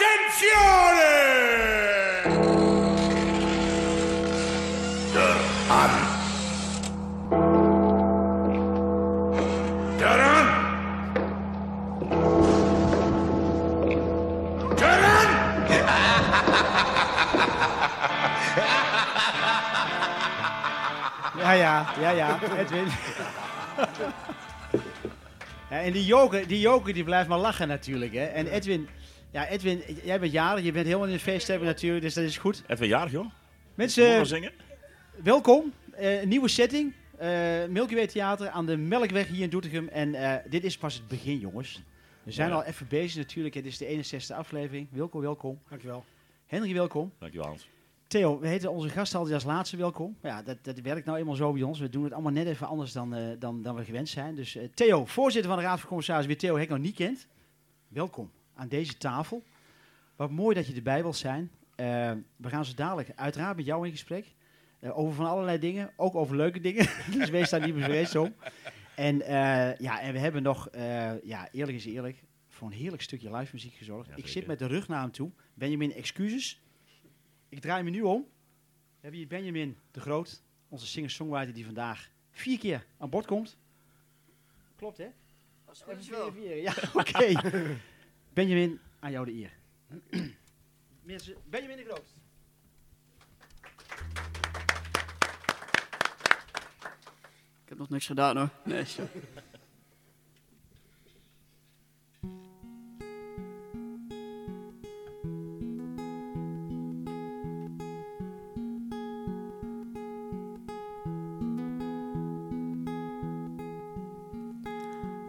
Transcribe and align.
Attenzione! 0.00 1.12
An. 5.68 5.90
Taran! 9.98 10.46
Taran! 14.76 15.28
Ja, 21.36 21.52
ja, 21.52 21.86
ja, 22.00 22.10
ja, 22.10 22.38
Edwin. 22.58 22.86
ja, 25.70 25.80
en 25.80 25.92
die 25.92 26.04
joker, 26.04 26.46
die 26.46 26.60
joker 26.60 26.94
die 26.94 27.04
blijft 27.04 27.28
maar 27.28 27.38
lachen 27.38 27.68
natuurlijk. 27.68 28.12
Hè. 28.12 28.24
En 28.24 28.46
Edwin, 28.46 28.88
ja, 29.30 29.48
Edwin, 29.48 29.82
jij 30.04 30.20
bent 30.20 30.32
jarig, 30.32 30.64
je 30.64 30.72
bent 30.72 30.86
helemaal 30.86 31.06
in 31.06 31.12
de 31.12 31.18
feeststemming 31.18 31.68
natuurlijk, 31.68 32.02
dus 32.02 32.14
dat 32.14 32.24
is 32.24 32.38
goed. 32.38 32.62
Even 32.66 32.86
jarig, 32.86 33.12
joh. 33.12 33.26
Mensen, 33.74 34.26
zingen? 34.26 34.52
welkom. 35.22 35.72
Eh, 35.92 36.22
een 36.22 36.28
nieuwe 36.28 36.48
setting. 36.48 36.94
Eh 37.18 37.64
Milky 37.68 37.94
Way 37.94 38.06
Theater 38.06 38.48
aan 38.48 38.66
de 38.66 38.76
Melkweg 38.76 39.28
hier 39.28 39.42
in 39.42 39.50
Doetinchem. 39.50 39.88
En 39.88 40.14
eh, 40.14 40.50
dit 40.50 40.64
is 40.64 40.76
pas 40.78 40.94
het 40.94 41.08
begin, 41.08 41.38
jongens. 41.38 41.82
We 42.22 42.32
zijn 42.32 42.48
Ja. 42.48 42.54
al 42.54 42.64
even 42.64 42.86
bezig 42.88 43.16
natuurlijk. 43.16 43.54
Het 43.54 43.66
is 43.66 43.78
de 43.78 43.86
61ste 43.86 44.34
aflevering. 44.36 44.88
Wilco, 44.90 45.20
welkom. 45.20 45.58
Dankjewel. 45.68 46.04
Henry, 46.46 46.74
welkom. 46.74 47.12
Dankjewel, 47.18 47.46
Hans. 47.46 47.68
Theo, 48.06 48.38
we 48.40 48.48
heten 48.48 48.70
onze 48.70 48.88
gast 48.88 49.14
altijd 49.14 49.34
als 49.34 49.44
laatste 49.44 49.76
welkom. 49.76 50.16
Maar 50.22 50.30
Ja, 50.30 50.42
dat, 50.42 50.56
dat 50.62 50.78
werkt 50.80 51.06
nou 51.06 51.18
eenmaal 51.18 51.34
zo 51.34 51.52
bij 51.52 51.62
ons. 51.62 51.78
We 51.78 51.88
doen 51.88 52.04
het 52.04 52.12
allemaal 52.12 52.32
net 52.32 52.46
even 52.46 52.66
anders 52.66 52.92
dan, 52.92 53.14
eh, 53.14 53.22
dan, 53.38 53.62
dan 53.62 53.74
we 53.74 53.84
gewend 53.84 54.08
zijn. 54.08 54.34
Dus 54.34 54.56
eh, 54.56 54.64
Theo, 54.74 55.04
voorzitter 55.06 55.50
van 55.50 55.60
de 55.60 55.66
Raad 55.66 55.78
van 55.80 55.88
Commissarissen, 55.88 56.32
wie 56.32 56.40
Theo 56.40 56.56
Hek 56.58 56.68
nog 56.68 56.78
niet 56.78 56.94
kent. 56.94 57.26
Welkom 57.88 58.30
aan 58.60 58.68
deze 58.68 58.96
tafel. 58.96 59.42
Wat 60.16 60.30
mooi 60.30 60.54
dat 60.54 60.66
je 60.66 60.74
erbij 60.74 61.02
wilt 61.02 61.16
zijn. 61.16 61.50
Eh, 61.74 62.12
we 62.36 62.48
gaan 62.48 62.64
zo 62.64 62.74
dadelijk 62.74 63.12
uiteraard 63.14 63.56
met 63.56 63.66
jou 63.66 63.86
in 63.86 63.92
gesprek. 63.92 64.34
Eh, 64.80 64.98
over 64.98 65.14
van 65.14 65.26
allerlei 65.26 65.58
dingen, 65.58 65.92
ook 65.96 66.14
over 66.14 66.36
leuke 66.36 66.60
dingen. 66.60 66.86
dus 67.18 67.30
wees 67.30 67.50
daar 67.50 67.66
niet 67.66 67.74
bevreesd 67.74 68.16
om. 68.16 68.34
En, 68.96 69.22
eh, 69.22 69.76
ja, 69.78 70.00
en 70.00 70.12
we 70.12 70.18
hebben 70.18 70.42
nog, 70.42 70.68
eh, 70.68 71.22
ja, 71.22 71.48
eerlijk 71.52 71.78
is 71.78 71.84
eerlijk, 71.84 72.22
voor 72.48 72.68
een 72.68 72.74
heerlijk 72.74 73.02
stukje 73.02 73.36
live 73.36 73.50
muziek 73.52 73.74
gezorgd. 73.74 74.08
Ja, 74.08 74.16
ik 74.16 74.26
zit 74.26 74.46
met 74.46 74.58
de 74.58 74.66
rug 74.66 74.88
naar 74.88 75.00
hem 75.00 75.10
toe. 75.10 75.30
Benjamin, 75.54 75.92
excuses. 75.92 76.60
Ik 77.48 77.60
draai 77.60 77.82
me 77.82 77.90
nu 77.90 78.02
om. 78.02 78.20
We 78.20 79.00
hebben 79.00 79.18
hier 79.18 79.28
Benjamin 79.28 79.76
de 79.90 80.00
Groot, 80.00 80.42
onze 80.68 80.86
singer-songwriter 80.86 81.54
die 81.54 81.64
vandaag 81.64 82.10
vier 82.30 82.58
keer 82.58 82.86
aan 82.98 83.10
bod 83.10 83.26
komt. 83.26 83.58
Klopt, 84.76 84.98
hè? 84.98 85.08
Vier. 86.32 86.56
Ja, 86.56 86.74
oké. 87.00 87.32
Benjamin, 88.40 88.80
aan 89.00 89.10
jou 89.10 89.24
de 89.24 89.32
eer. 89.32 89.52
Mensen, 91.02 91.34
Benjamin 91.50 91.76
de 91.76 91.84
Groot. 91.84 92.14
Ik 97.62 97.68
heb 97.68 97.78
nog 97.78 97.88
niks 97.88 98.06
gedaan 98.06 98.36
hoor. 98.36 98.48
Nee, 98.64 98.84
zo. 98.84 99.02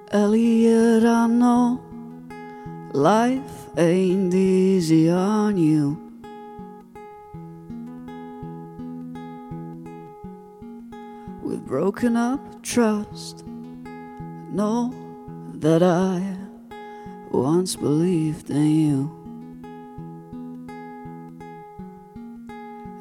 Elliot, 0.08 1.04
I 1.04 1.28
know 1.28 1.91
life 2.94 3.70
ain't 3.78 4.34
easy 4.34 5.10
on 5.10 5.58
you. 5.58 5.98
We've 11.42 11.66
broken 11.66 12.18
up 12.18 12.62
trust. 12.62 13.46
Know 13.46 14.94
that 15.54 15.82
I 15.82 16.36
once 17.32 17.76
believed 17.78 18.50
in 18.50 18.70
you. 18.70 19.18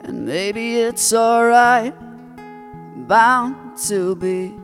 And 0.05 0.25
maybe 0.25 0.77
it's 0.77 1.13
alright, 1.13 1.95
bound 3.09 3.77
to 3.89 4.15
be 4.15 4.55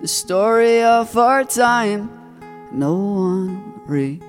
the 0.00 0.08
story 0.08 0.82
of 0.82 1.16
our 1.16 1.44
time. 1.44 2.10
No 2.70 2.94
one 2.94 3.71
reads 3.86 4.24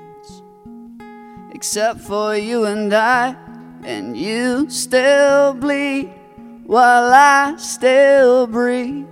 except 1.54 2.02
for 2.02 2.36
you 2.36 2.66
and 2.66 2.94
I, 2.94 3.38
and 3.84 4.18
you 4.18 4.70
still 4.70 5.54
bleed 5.54 6.12
while 6.66 7.14
I 7.14 7.56
still 7.58 8.48
breathe. 8.48 9.08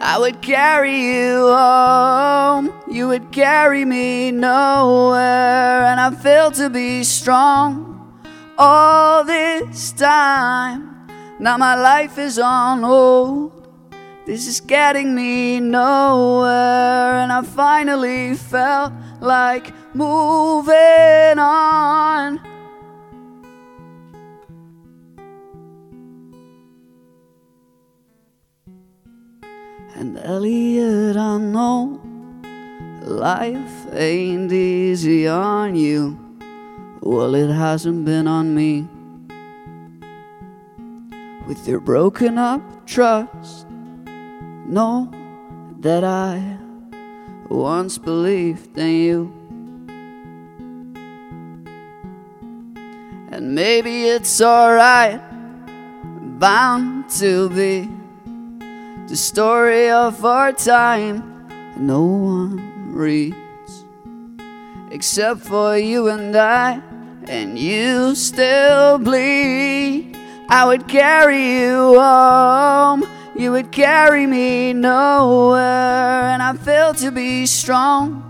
I 0.00 0.18
would 0.20 0.40
carry 0.40 0.96
you 1.00 1.48
home, 1.48 2.72
you 2.88 3.08
would 3.08 3.32
carry 3.32 3.84
me 3.84 4.30
nowhere, 4.30 5.82
and 5.84 5.98
I 5.98 6.10
failed 6.10 6.54
to 6.54 6.70
be 6.70 7.02
strong 7.02 8.22
all 8.56 9.24
this 9.24 9.90
time. 9.92 11.08
Now 11.40 11.56
my 11.56 11.74
life 11.74 12.18
is 12.18 12.38
on 12.38 12.82
hold. 12.82 13.55
This 14.26 14.48
is 14.48 14.60
getting 14.60 15.14
me 15.14 15.60
nowhere, 15.60 17.20
and 17.22 17.30
I 17.30 17.42
finally 17.42 18.34
felt 18.34 18.92
like 19.20 19.72
moving 19.94 21.38
on. 21.38 22.40
And 29.94 30.18
Elliot, 30.18 31.16
I 31.16 31.38
know 31.38 32.00
life 33.02 33.86
ain't 33.92 34.50
easy 34.50 35.28
on 35.28 35.76
you. 35.76 36.18
Well, 37.00 37.36
it 37.36 37.52
hasn't 37.52 38.04
been 38.04 38.26
on 38.26 38.52
me. 38.56 38.88
With 41.46 41.68
your 41.68 41.78
broken 41.78 42.38
up 42.38 42.60
trust, 42.86 43.68
know 44.68 45.10
that 45.80 46.04
I 46.04 46.58
once 47.48 47.98
believed 47.98 48.76
in 48.76 48.94
you. 48.94 49.32
And 53.30 53.54
maybe 53.54 54.04
it's 54.04 54.40
alright, 54.40 55.20
bound 56.38 57.10
to 57.18 57.48
be 57.50 57.88
the 59.08 59.16
story 59.16 59.90
of 59.90 60.24
our 60.24 60.52
time. 60.52 61.48
No 61.76 62.02
one 62.02 62.92
reads 62.92 63.36
except 64.90 65.40
for 65.40 65.76
you 65.76 66.08
and 66.08 66.34
I, 66.34 66.80
and 67.28 67.58
you 67.58 68.14
still 68.14 68.98
bleed. 68.98 70.16
I 70.48 70.64
would 70.64 70.88
carry 70.88 71.60
you 71.60 72.00
home, 72.00 73.04
you 73.38 73.52
would 73.52 73.70
carry 73.70 74.26
me 74.26 74.72
nowhere, 74.72 76.22
and 76.32 76.42
I 76.42 76.54
failed 76.54 76.96
to 76.98 77.10
be 77.10 77.46
strong 77.46 78.22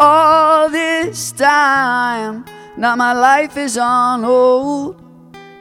all 0.00 0.68
this 0.68 1.30
time. 1.32 2.44
Now 2.76 2.96
my 2.96 3.12
life 3.12 3.56
is 3.56 3.78
on 3.78 4.24
hold. 4.24 5.00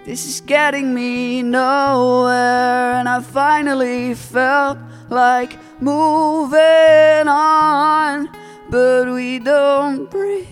This 0.06 0.26
is 0.26 0.42
getting 0.42 0.94
me 0.94 1.44
nowhere, 1.44 2.94
and 2.96 3.08
I 3.08 3.22
finally 3.22 4.16
felt 4.16 4.78
like 5.10 5.58
moving 5.80 7.28
on. 7.28 8.30
But 8.70 9.14
we 9.14 9.40
don't 9.40 10.10
breathe 10.10 10.48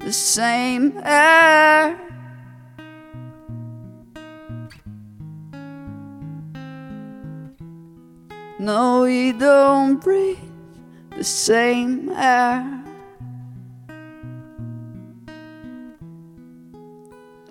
the 0.00 0.12
same 0.12 1.00
air. 1.04 2.03
No, 8.58 9.02
we 9.02 9.32
don't 9.32 10.00
breathe 10.00 10.38
the 11.16 11.24
same 11.24 12.08
air. 12.10 12.82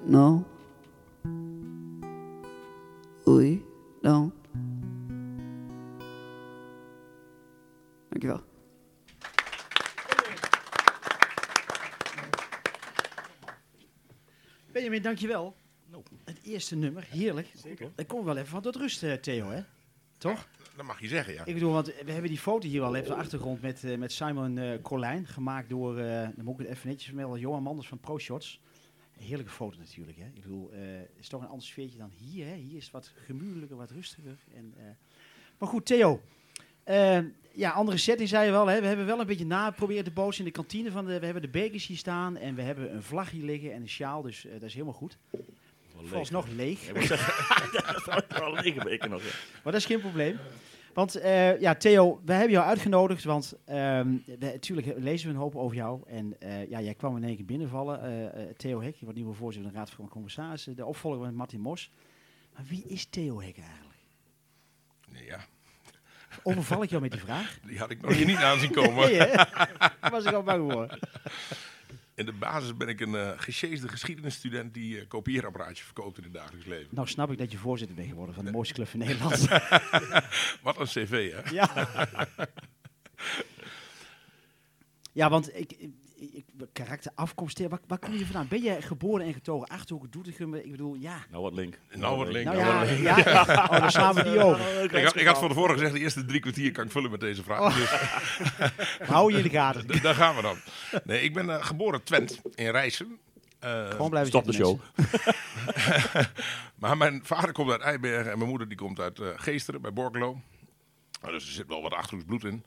No, 0.06 0.46
we 3.26 3.62
don't. 4.02 4.34
Dankjewel. 8.10 8.44
Benjamin, 14.72 15.02
dankjewel. 15.02 15.56
Het 16.24 16.40
eerste 16.44 16.76
nummer, 16.76 17.08
heerlijk. 17.10 17.52
Zeker. 17.56 17.92
Dan 17.96 18.06
komen 18.06 18.26
we 18.26 18.32
wel 18.32 18.40
even 18.40 18.52
van 18.52 18.62
tot 18.62 18.76
rust, 18.76 19.04
eh, 19.04 19.14
Theo, 19.14 19.50
hè? 19.50 19.62
Toch? 20.18 20.48
Dat 20.76 20.86
mag 20.86 21.02
je 21.02 21.08
zeggen, 21.08 21.34
ja. 21.34 21.46
Ik 21.46 21.54
bedoel, 21.54 21.72
want 21.72 21.86
we 21.86 22.12
hebben 22.12 22.30
die 22.30 22.40
foto 22.40 22.68
hier 22.68 22.82
al 22.82 22.96
even 22.96 23.10
op 23.10 23.16
de 23.16 23.22
achtergrond 23.22 23.62
met, 23.62 23.84
eh, 23.84 23.98
met 23.98 24.12
Simon 24.12 24.58
eh 24.58 24.82
Colijn. 24.82 25.28
Gemaakt 25.28 25.70
door, 25.70 25.98
eh 25.98 26.28
dan 26.36 26.46
moet 26.46 26.60
ik 26.60 26.66
het 26.66 26.76
even 26.76 26.88
netjes 26.88 27.08
vermelden, 27.08 27.40
Johan 27.40 27.64
Manders 27.64 27.88
van 27.88 28.00
ProShots. 28.00 28.62
Een 29.18 29.24
heerlijke 29.24 29.52
foto 29.52 29.78
natuurlijk. 29.78 30.18
Hè? 30.18 30.26
Ik 30.26 30.42
bedoel, 30.42 30.72
eh, 30.72 30.80
het 30.82 31.20
is 31.20 31.28
toch 31.28 31.42
een 31.42 31.48
ander 31.48 31.66
sfeertje 31.66 31.98
dan 31.98 32.12
hier. 32.18 32.46
Hè? 32.46 32.56
Hier 32.56 32.78
is 32.78 32.84
het 32.84 32.94
wat 32.94 33.12
gemoedelijker, 33.26 33.78
wat 33.78 33.92
rustiger. 33.92 34.38
En, 34.56 34.74
maar 35.58 35.70
goed, 35.70 35.86
Theo. 35.86 36.22
ja, 37.54 37.72
andere 37.72 37.98
setting 37.98 38.30
zei 38.30 38.46
je 38.46 38.52
wel. 38.52 38.68
Hè? 38.68 38.82
We 38.82 38.88
hebben 38.88 39.06
wel 39.06 39.20
een 39.20 39.28
beetje 39.28 39.46
na 39.46 39.72
proberen 39.72 40.04
te 40.04 40.12
bootsen 40.12 40.46
in 40.46 40.52
de 40.52 40.58
kantine. 40.58 40.92
Van 40.92 41.06
de, 41.06 41.20
we 41.20 41.26
hebben 41.26 41.44
de 41.44 41.50
bekers 41.50 41.88
hier 41.88 41.98
staan 41.98 42.38
en 42.38 42.56
we 42.56 42.62
hebben 42.62 42.96
een 42.96 43.04
vlag 43.04 43.30
hier 43.30 43.44
liggen 43.44 43.74
en 43.74 43.82
een 43.82 43.90
sjaal. 43.90 44.22
Dus 44.22 44.48
dat 44.52 44.64
is 44.64 44.74
helemaal 44.74 44.94
goed. 44.94 45.18
Vooralsnog 46.04 46.48
leeg. 46.48 46.88
Ik 46.88 46.96
moet 46.96 47.06
zeggen, 47.06 47.63
dat 48.06 48.26
is 48.30 48.40
wel 48.40 48.52
nog. 49.10 49.24
ja. 49.24 49.32
Maar 49.64 49.74
dat 49.74 49.74
is 49.74 49.86
geen 49.86 50.00
probleem. 50.00 50.40
Want 50.94 51.16
eh, 51.16 51.60
ja, 51.60 51.76
Theo, 51.76 52.22
we 52.26 52.34
hebben 52.34 52.52
jou 52.52 52.66
uitgenodigd, 52.66 53.24
want 53.24 53.54
ehm, 53.66 54.18
we, 54.26 54.38
natuurlijk 54.40 54.94
lezen 54.98 55.28
we 55.28 55.34
een 55.34 55.40
hoop 55.40 55.56
over 55.56 55.76
jou. 55.76 56.02
En 56.08 56.36
eh, 56.40 56.70
ja, 56.70 56.82
jij 56.82 56.94
kwam 56.94 57.18
in 57.18 57.24
één 57.24 57.36
keer 57.36 57.46
binnenvallen. 57.46 58.02
Eh, 58.34 58.44
Theo 58.58 58.82
Hek, 58.82 58.96
je 58.96 59.04
wordt 59.04 59.20
nieuwe 59.20 59.34
voorzitter 59.34 59.72
van 59.72 59.80
de 59.80 59.86
Raad 59.86 59.96
van 59.96 60.10
Commissarissen. 60.10 60.76
De 60.76 60.86
opvolger 60.86 61.20
van 61.20 61.36
Martin 61.36 61.60
Mos. 61.60 61.92
Maar 62.54 62.64
wie 62.68 62.84
is 62.88 63.06
Theo 63.06 63.42
Hek 63.42 63.58
eigenlijk? 63.58 64.00
Ja. 65.28 65.46
Overval 66.44 66.84
ik 66.84 66.90
jou 66.90 67.02
met 67.02 67.12
die 67.12 67.20
vraag? 67.20 67.60
Die 67.66 67.80
had 67.80 67.90
ik 67.90 68.02
nog 68.02 68.26
niet 68.26 68.38
aan 68.38 68.60
zien 68.60 68.72
komen. 68.72 69.10
Nee, 69.12 70.12
was 70.12 70.26
ik 70.26 70.34
al 70.34 70.44
bang 70.44 70.72
voor. 70.72 71.00
In 72.16 72.26
de 72.26 72.34
basis 72.34 72.78
ben 72.78 72.88
ik 72.88 73.00
een 73.00 73.14
uh, 73.14 73.32
gesjeesde 73.36 73.88
geschiedenisstudent 73.88 74.74
die 74.74 74.96
uh, 74.96 75.08
kopieerapparaatje 75.08 75.84
verkoopt 75.84 76.18
in 76.18 76.24
het 76.24 76.34
dagelijks 76.34 76.66
leven. 76.66 76.88
Nou 76.90 77.08
snap 77.08 77.32
ik 77.32 77.38
dat 77.38 77.52
je 77.52 77.58
voorzitter 77.58 77.96
bent 77.96 78.10
geworden 78.10 78.36
van 78.36 78.46
de 78.46 78.52
mooiste 78.52 78.74
club 78.74 78.88
van 78.88 79.00
Nederland. 79.06 79.48
Wat 80.62 80.80
een 80.80 80.86
cv, 80.86 81.32
hè? 81.32 81.50
Ja. 81.50 81.88
ja, 85.22 85.30
want 85.30 85.56
ik, 85.56 85.90
ik, 86.32 86.46
karakter, 86.74 87.12
afkomst, 87.16 87.68
waar, 87.68 87.80
waar 87.88 87.98
kom 88.00 88.14
je 88.14 88.24
vandaan? 88.26 88.48
Ben 88.48 88.62
je 88.64 88.82
geboren 88.82 89.26
en 89.26 89.34
getogen 89.34 89.68
Achterhoek, 89.68 90.12
Doetinchem? 90.12 90.54
Ik 90.56 90.72
bedoel, 90.72 90.96
ja. 90.96 91.16
Nou, 91.32 91.44
wat 91.44 91.54
link. 91.54 91.80
Nou, 91.96 92.18
wat 92.18 92.28
link. 92.28 92.46
Nou 92.46 92.58
nou, 92.58 92.86
ja, 92.86 92.92
link. 92.92 93.26
ja. 93.26 93.68
Oh, 93.72 93.80
dan 93.80 93.92
slaan 93.92 94.16
we 94.16 94.24
die 94.24 94.44
over. 94.44 94.84
Ik, 94.84 95.04
had, 95.04 95.16
ik 95.16 95.26
had 95.28 95.38
van 95.40 95.48
tevoren 95.48 95.74
gezegd, 95.74 95.94
de 95.94 96.00
eerste 96.00 96.26
drie 96.26 96.40
kwartier 96.40 96.72
kan 96.72 96.86
ik 96.86 96.92
vullen 96.92 97.12
met 97.12 97.20
deze 97.20 97.44
vraag. 97.44 97.76
Dus 97.76 97.90
Hou 99.10 99.32
je 99.32 99.38
in 99.38 99.44
de 99.44 99.50
gaten. 99.50 99.88
d- 99.88 100.02
daar 100.02 100.16
gaan 100.16 100.36
we 100.36 100.42
dan. 100.42 100.58
Nee, 101.04 101.22
ik 101.22 101.34
ben 101.34 101.50
eh, 101.50 101.66
geboren 101.66 102.04
Twent 102.04 102.42
in 102.56 102.70
Rijssen. 102.70 103.18
Eh, 103.60 103.90
Gewoon 103.90 104.10
blijven 104.10 104.30
Stop 104.32 104.46
de 104.46 104.54
show. 104.54 104.80
maar 106.76 106.98
mijn 106.98 107.22
vader 107.24 107.52
komt 107.52 107.72
uit 107.72 107.82
Eibergen 107.82 108.32
en 108.32 108.38
mijn 108.38 108.50
moeder 108.50 108.68
die 108.68 108.78
komt 108.78 109.00
uit 109.00 109.20
eh, 109.20 109.28
Geesteren 109.36 109.82
bij 109.82 109.94
Borkelo. 109.94 110.38
Nou, 111.22 111.34
dus 111.34 111.46
er 111.48 111.54
zit 111.54 111.68
wel 111.68 111.82
wat 111.82 111.94
Achterhoeks 111.94 112.28
bloed 112.28 112.44
in. 112.44 112.64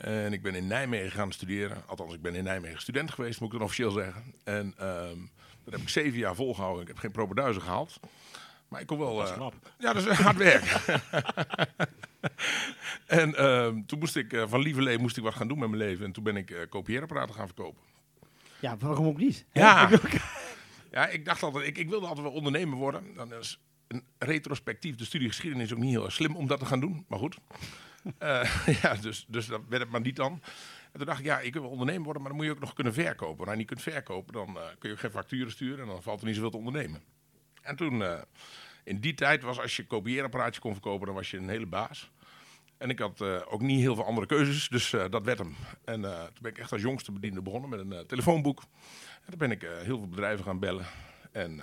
En 0.00 0.32
ik 0.32 0.42
ben 0.42 0.54
in 0.54 0.66
Nijmegen 0.66 1.10
gaan 1.10 1.32
studeren. 1.32 1.82
Althans, 1.86 2.14
ik 2.14 2.22
ben 2.22 2.34
in 2.34 2.44
Nijmegen 2.44 2.80
student 2.80 3.10
geweest, 3.10 3.40
moet 3.40 3.52
ik 3.52 3.58
dan 3.58 3.66
officieel 3.66 3.90
zeggen. 3.90 4.34
En 4.44 4.74
ehm, 4.78 5.18
dat 5.64 5.72
heb 5.72 5.80
ik 5.80 5.88
zeven 5.88 6.18
jaar 6.18 6.34
volgehouden. 6.34 6.82
Ik 6.82 6.88
heb 6.88 6.98
geen 6.98 7.10
propenduizen 7.10 7.62
gehaald. 7.62 8.00
Maar 8.68 8.80
ik 8.80 8.86
kon 8.86 8.98
wel... 8.98 9.16
Dat 9.16 9.24
is 9.24 9.30
eh, 9.30 9.36
knap. 9.36 9.54
ja, 9.78 9.92
dat 9.92 10.06
is 10.06 10.16
hard 10.26 10.36
werk. 10.36 10.64
en 13.06 13.34
ehm, 13.34 13.82
toen 13.86 13.98
moest 13.98 14.16
ik, 14.16 14.32
eh, 14.32 14.44
van 14.48 14.60
Lieverlee 14.60 14.98
moest 14.98 15.16
ik 15.16 15.22
wat 15.22 15.34
gaan 15.34 15.48
doen 15.48 15.58
met 15.58 15.68
mijn 15.68 15.82
leven. 15.82 16.04
En 16.04 16.12
toen 16.12 16.24
ben 16.24 16.36
ik 16.36 16.50
eh 16.50 16.68
kopieerapparaten 16.68 17.34
gaan 17.34 17.46
verkopen. 17.46 17.82
Ja, 18.60 18.76
waarom 18.76 19.06
ook 19.06 19.18
niet? 19.18 19.44
Ja. 19.52 19.90
ja, 20.92 21.06
ik 21.08 21.24
dacht 21.24 21.42
altijd, 21.42 21.66
ik, 21.66 21.78
ik 21.78 21.88
wilde 21.88 22.06
altijd 22.06 22.26
wel 22.26 22.36
ondernemer 22.36 22.78
worden. 22.78 23.14
Dan 23.14 23.34
is 23.34 23.60
een 23.88 24.04
retrospectief, 24.18 24.96
de 24.96 25.04
studie 25.04 25.28
geschiedenis 25.28 25.72
ook 25.72 25.78
niet 25.78 25.90
heel 25.90 26.10
slim 26.10 26.36
om 26.36 26.46
dat 26.46 26.58
te 26.58 26.66
gaan 26.66 26.80
doen. 26.80 27.04
Maar 27.08 27.18
goed. 27.18 27.36
Eh, 28.18 28.66
ja, 28.82 28.94
dus, 28.94 29.24
dus 29.28 29.46
dat 29.46 29.60
werd 29.68 29.82
het 29.82 29.90
maar 29.90 30.00
niet 30.00 30.16
dan. 30.16 30.32
En 30.92 30.98
toen 30.98 31.06
dacht 31.06 31.18
ik, 31.18 31.24
ja, 31.24 31.40
ik 31.40 31.52
wil 31.52 31.68
ondernemer 31.68 32.04
worden, 32.04 32.22
maar 32.22 32.30
dan 32.30 32.40
moet 32.40 32.50
je 32.50 32.54
ook 32.56 32.64
nog 32.64 32.72
kunnen 32.72 32.92
verkopen. 32.92 33.40
Als 33.40 33.50
je 33.50 33.56
niet 33.56 33.66
kunt 33.66 33.82
verkopen, 33.82 34.32
dan 34.32 34.58
eh, 34.58 34.62
kun 34.78 34.90
je 34.90 34.96
geen 34.96 35.10
facturen 35.10 35.50
sturen 35.50 35.80
en 35.80 35.86
dan 35.86 36.02
valt 36.02 36.20
er 36.20 36.26
niet 36.26 36.34
zoveel 36.34 36.50
te 36.50 36.56
ondernemen. 36.56 37.02
En 37.62 37.76
toen, 37.76 38.02
eh, 38.02 38.20
in 38.84 39.00
die 39.00 39.14
tijd 39.14 39.42
was 39.42 39.60
als 39.60 39.76
je 39.76 39.86
kopieerapparaatje 39.86 40.60
kon 40.60 40.72
verkopen, 40.72 41.06
dan 41.06 41.14
was 41.14 41.30
je 41.30 41.36
een 41.36 41.48
hele 41.48 41.66
baas. 41.66 42.10
En 42.78 42.90
ik 42.90 42.98
had 42.98 43.22
ook 43.22 43.60
niet 43.60 43.80
heel 43.80 43.94
veel 43.94 44.04
andere 44.04 44.26
keuzes, 44.26 44.68
dus 44.68 44.90
dat 44.90 45.24
werd 45.24 45.38
hem. 45.38 45.56
En 45.84 46.00
toen 46.02 46.40
ben 46.40 46.50
ik 46.50 46.58
echt 46.58 46.72
als 46.72 46.80
jongste 46.80 47.12
bediende 47.12 47.42
begonnen 47.42 47.70
met 47.70 47.80
een 47.80 48.06
telefoonboek. 48.06 48.62
En 49.24 49.28
toen 49.28 49.38
ben 49.38 49.50
ik 49.50 49.60
heel 49.60 49.98
veel 49.98 50.08
bedrijven 50.08 50.44
gaan 50.44 50.58
bellen. 50.58 50.86
En 51.32 51.62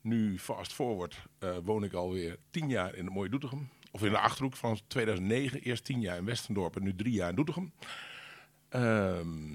nu, 0.00 0.38
fast 0.38 0.72
forward, 0.72 1.22
woon 1.62 1.84
ik 1.84 1.92
alweer 1.92 2.38
tien 2.50 2.68
jaar 2.68 2.94
in 2.94 3.04
het 3.04 3.14
mooie 3.14 3.28
Doetinchem. 3.28 3.68
Of 3.94 4.02
in 4.02 4.10
de 4.10 4.18
Achterhoek 4.18 4.56
van 4.56 4.78
2009. 4.86 5.60
Eerst 5.60 5.84
tien 5.84 6.00
jaar 6.00 6.16
in 6.16 6.24
Westendorp 6.24 6.76
en 6.76 6.82
nu 6.82 6.94
drie 6.94 7.12
jaar 7.12 7.28
in 7.28 7.34
Doetinchem. 7.34 7.72
Ehm, 8.68 9.50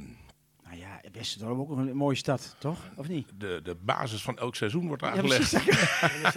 Nou 0.63 0.80
ja, 0.80 1.01
Westerdorp 1.12 1.57
ook 1.60 1.69
een 1.78 1.95
mooie 1.95 2.16
stad, 2.16 2.56
toch? 2.60 2.80
Of 2.95 3.07
niet? 3.07 3.28
de, 3.38 3.60
de 3.63 3.75
basis 3.75 4.22
van 4.22 4.38
elk 4.38 4.56
seizoen 4.56 4.88
wordt 4.88 5.01
Ja, 5.04 5.10
aangelegd. 5.12 5.50
precies. 5.50 6.36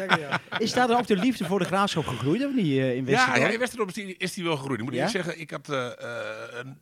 Is 0.58 0.72
daar 0.72 0.86
dan 0.88 0.98
ook 0.98 1.06
de 1.06 1.16
liefde 1.16 1.44
voor 1.44 1.58
de 1.58 1.64
graafschap 1.64 2.06
gegroeid, 2.06 2.44
of 2.44 2.54
niet, 2.54 2.66
eh, 2.66 2.94
in 2.96 2.96
Ja, 2.96 3.10
Westerdorp? 3.10 3.42
ja, 3.42 3.48
in 3.48 3.58
Westendorp 3.58 3.88
is 3.88 3.94
die, 3.94 4.16
is 4.16 4.32
die 4.34 4.44
wel 4.44 4.56
gegroeid. 4.56 4.78
Ik 4.78 4.84
moet 4.84 4.94
Ja? 4.94 5.06
eerlijk 5.06 5.24
zeggen, 5.24 5.40
ik 5.42 5.50
had 5.50 5.68
eh, 5.68 5.86
eh, 5.86 6.58
een 6.64 6.78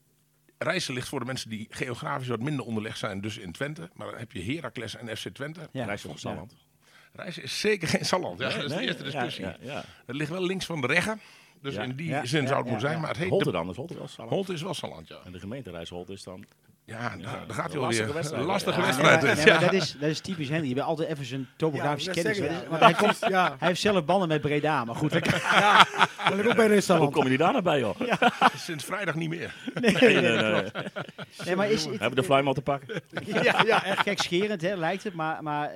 reizen 0.59 0.95
ligt 0.95 1.09
voor 1.09 1.21
de 1.21 1.27
mensen 1.27 1.51
die 1.51 1.67
geografisch 1.71 2.29
wat 2.29 2.41
minder 2.43 2.65
onderlegd 2.65 2.99
zijn, 2.99 3.21
dus 3.21 3.39
in 3.39 3.53
Twente. 3.53 3.91
Maar 3.95 4.07
dan 4.11 4.19
heb 4.19 4.33
je 4.33 4.43
Heracles 4.55 4.97
en 4.97 5.17
FC 5.17 5.29
Twente. 5.29 5.69
Ja. 5.73 5.85
Reis 5.85 6.01
van 6.03 6.19
Salland. 6.19 6.55
Reizen 7.13 7.43
is 7.43 7.61
zeker 7.61 7.89
geen 7.89 8.05
Salland. 8.05 8.39
Ja, 8.41 8.49
dat 8.51 8.65
is 8.65 8.73
de 8.73 8.81
eerste 8.81 9.03
discussie. 9.03 9.45
Ja, 9.45 9.57
ja, 9.61 9.73
ja. 9.73 9.85
Het 10.07 10.17
ligt 10.17 10.31
wel 10.31 10.43
links 10.47 10.67
van 10.67 10.81
de 10.81 10.87
Reggen. 10.87 11.21
Dus 11.63 11.75
Ja. 11.75 11.83
in 11.83 11.97
die 11.97 12.09
Ja, 12.09 12.25
zin 12.25 12.41
ja, 12.43 12.47
zou 12.47 12.59
het 12.59 12.67
ja, 12.67 12.73
moeten 12.73 12.81
zijn. 12.81 12.93
ja. 12.95 12.99
Maar 13.01 13.09
het 13.09 13.19
heet 13.19 13.29
Holte 13.29 13.51
dan, 13.51 13.71
is 13.71 13.77
Holte 13.77 13.95
wel 13.95 14.09
Salland. 14.09 14.35
Holt 14.35 14.49
is 14.49 14.63
wel 14.63 14.75
Salland, 14.75 15.09
ja. 15.09 15.17
En 15.25 15.33
de 15.33 15.39
gemeentereis 15.39 15.89
Holte 15.89 16.13
is 16.13 16.23
dan... 16.23 16.45
Ja, 16.85 17.17
daar, 17.17 17.21
daar 17.47 17.57
gaat 17.57 17.73
hij 17.73 17.81
Lastige 17.81 18.13
alweer. 18.13 18.45
lastige 18.47 18.81
Ja, 18.81 18.87
Ja, 18.87 18.93
nee, 18.97 19.03
wedstrijd. 19.21 19.47
maar, 19.47 19.47
ja. 19.47 19.59
dat, 19.61 19.73
is, 19.73 19.97
dat 20.01 20.09
is 20.11 20.21
typisch 20.21 20.49
Henry. 20.49 20.69
Je 20.69 20.75
bent 20.75 20.87
altijd 20.87 21.09
even 21.09 21.25
zijn 21.25 21.49
topografische 21.57 22.15
Ja, 22.15 22.23
kennis. 22.23 22.39
Want 22.69 22.81
ja. 22.81 22.87
hij, 22.87 22.95
komt, 22.95 23.19
Ja, 23.29 23.57
hij 23.59 23.69
heeft 23.69 23.81
zelf 23.81 24.05
banden 24.05 24.29
met 24.29 24.41
Breda, 24.41 24.85
maar 24.85 24.95
goed. 24.95 25.11
dat- 25.13 25.25
dat 25.25 26.35
ligt 26.35 26.49
ook 26.49 26.57
bij 26.57 26.97
Hoe 26.97 27.11
kom 27.11 27.29
je 27.29 27.37
daar 27.39 27.53
nou 27.53 27.63
bij, 27.65 27.79
joh? 27.79 28.01
Sinds 28.57 28.85
vrijdag 28.85 29.15
niet 29.15 29.29
meer. 29.29 29.55
nee, 29.75 29.93
Nee, 29.93 30.21
nee, 30.21 30.37
nee. 30.53 30.63
nee, 31.45 31.57
maar 31.57 31.71
is, 31.71 31.85
hebben 31.85 32.15
de 32.17 32.23
flyman 32.25 32.55
te 32.55 32.63
pakken. 32.63 33.03
ja, 33.43 33.63
ja, 33.67 33.85
echt 33.85 34.01
gekscherend 34.03 34.61
hè, 34.63 34.75
lijkt 34.75 35.05
het. 35.05 35.15
Maar, 35.15 35.43
maar 35.43 35.71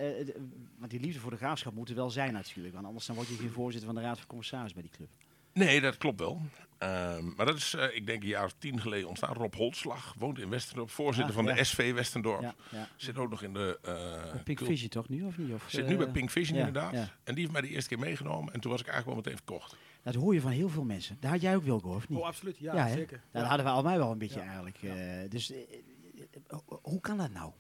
eh, 0.83 0.89
want 0.89 0.91
die 0.91 1.01
liefde 1.01 1.21
voor 1.21 1.31
de 1.31 1.37
graafschap 1.37 1.75
moet 1.75 1.89
er 1.89 1.95
wel 1.95 2.11
zijn 2.11 2.33
natuurlijk. 2.33 2.75
Want 2.75 2.87
anders 2.87 3.07
dan 3.07 3.17
word 3.17 3.29
je 3.29 3.35
geen 3.35 3.51
voorzitter 3.51 3.87
van 3.93 3.95
de 4.03 4.07
Raad 4.09 4.19
van 4.19 4.27
Commissarissen 4.27 4.81
bij 4.81 4.89
die 4.91 4.97
club. 4.99 5.09
Nee, 5.55 5.81
dat 5.81 5.97
klopt 5.97 6.21
wel. 6.21 6.41
Ehm, 6.79 7.25
maar 7.37 7.47
dat 7.47 7.57
is, 7.57 7.75
eh, 7.75 7.97
ik 7.97 8.07
denk, 8.07 8.23
een 8.23 8.29
jaar 8.29 8.45
of 8.45 8.55
tien 8.59 8.81
geleden 8.81 9.09
ontstaan. 9.09 9.35
Rob 9.35 9.55
Holtslag 9.55 10.15
woont 10.19 10.39
in 10.39 10.49
Westendorp, 10.49 10.91
voorzitter 10.91 11.31
Ah, 11.37 11.37
van 11.41 11.45
ja. 11.49 11.55
de 11.55 11.65
SV 11.65 11.93
Westendorp. 11.95 12.41
Ja, 12.43 12.55
ja. 12.71 12.89
Zit 12.97 13.17
ook 13.19 13.31
nog 13.31 13.43
in 13.43 13.53
de... 13.53 13.79
eh, 13.83 14.43
Pink 14.45 14.59
cult- 14.59 14.71
Vision 14.71 14.89
toch 14.89 15.09
nu 15.09 15.23
of 15.25 15.39
niet? 15.39 15.53
Of, 15.53 15.65
Zit 15.69 15.83
eh, 15.85 15.89
nu 15.91 15.97
bij 15.97 16.09
Pink 16.09 16.31
Vision 16.31 16.59
ja, 16.59 16.67
inderdaad. 16.67 16.93
ja. 16.93 17.09
En 17.25 17.35
die 17.35 17.41
heeft 17.43 17.53
mij 17.53 17.61
de 17.61 17.69
eerste 17.69 17.89
keer 17.89 17.99
meegenomen. 17.99 18.53
En 18.55 18.61
toen 18.61 18.71
was 18.71 18.81
ik 18.81 18.87
eigenlijk 18.87 19.17
wel 19.17 19.33
meteen 19.33 19.47
verkocht. 19.47 19.77
Dat 20.03 20.15
hoor 20.15 20.35
je 20.35 20.41
van 20.41 20.51
heel 20.51 20.69
veel 20.69 20.85
mensen. 20.85 21.17
Daar 21.21 21.31
had 21.31 21.41
jij 21.41 21.57
ook 21.57 21.65
Wilco, 21.65 21.95
of 21.95 22.09
niet? 22.09 22.19
Oh, 22.19 22.27
absoluut. 22.27 22.59
Ja, 22.59 22.89
zeker. 22.89 23.23
Dat 23.33 23.45
hadden 23.45 23.67
we 23.67 23.73
allemaal 23.73 23.97
wel 23.99 24.11
een 24.11 24.19
beetje 24.19 24.41
eigenlijk. 24.41 24.83
eh, 24.83 24.95
dus 25.29 25.51
eh, 25.51 25.59
eh, 25.59 26.57
ho- 26.67 26.79
hoe 26.83 27.01
kan 27.01 27.17
dat 27.17 27.31
nou? 27.33 27.53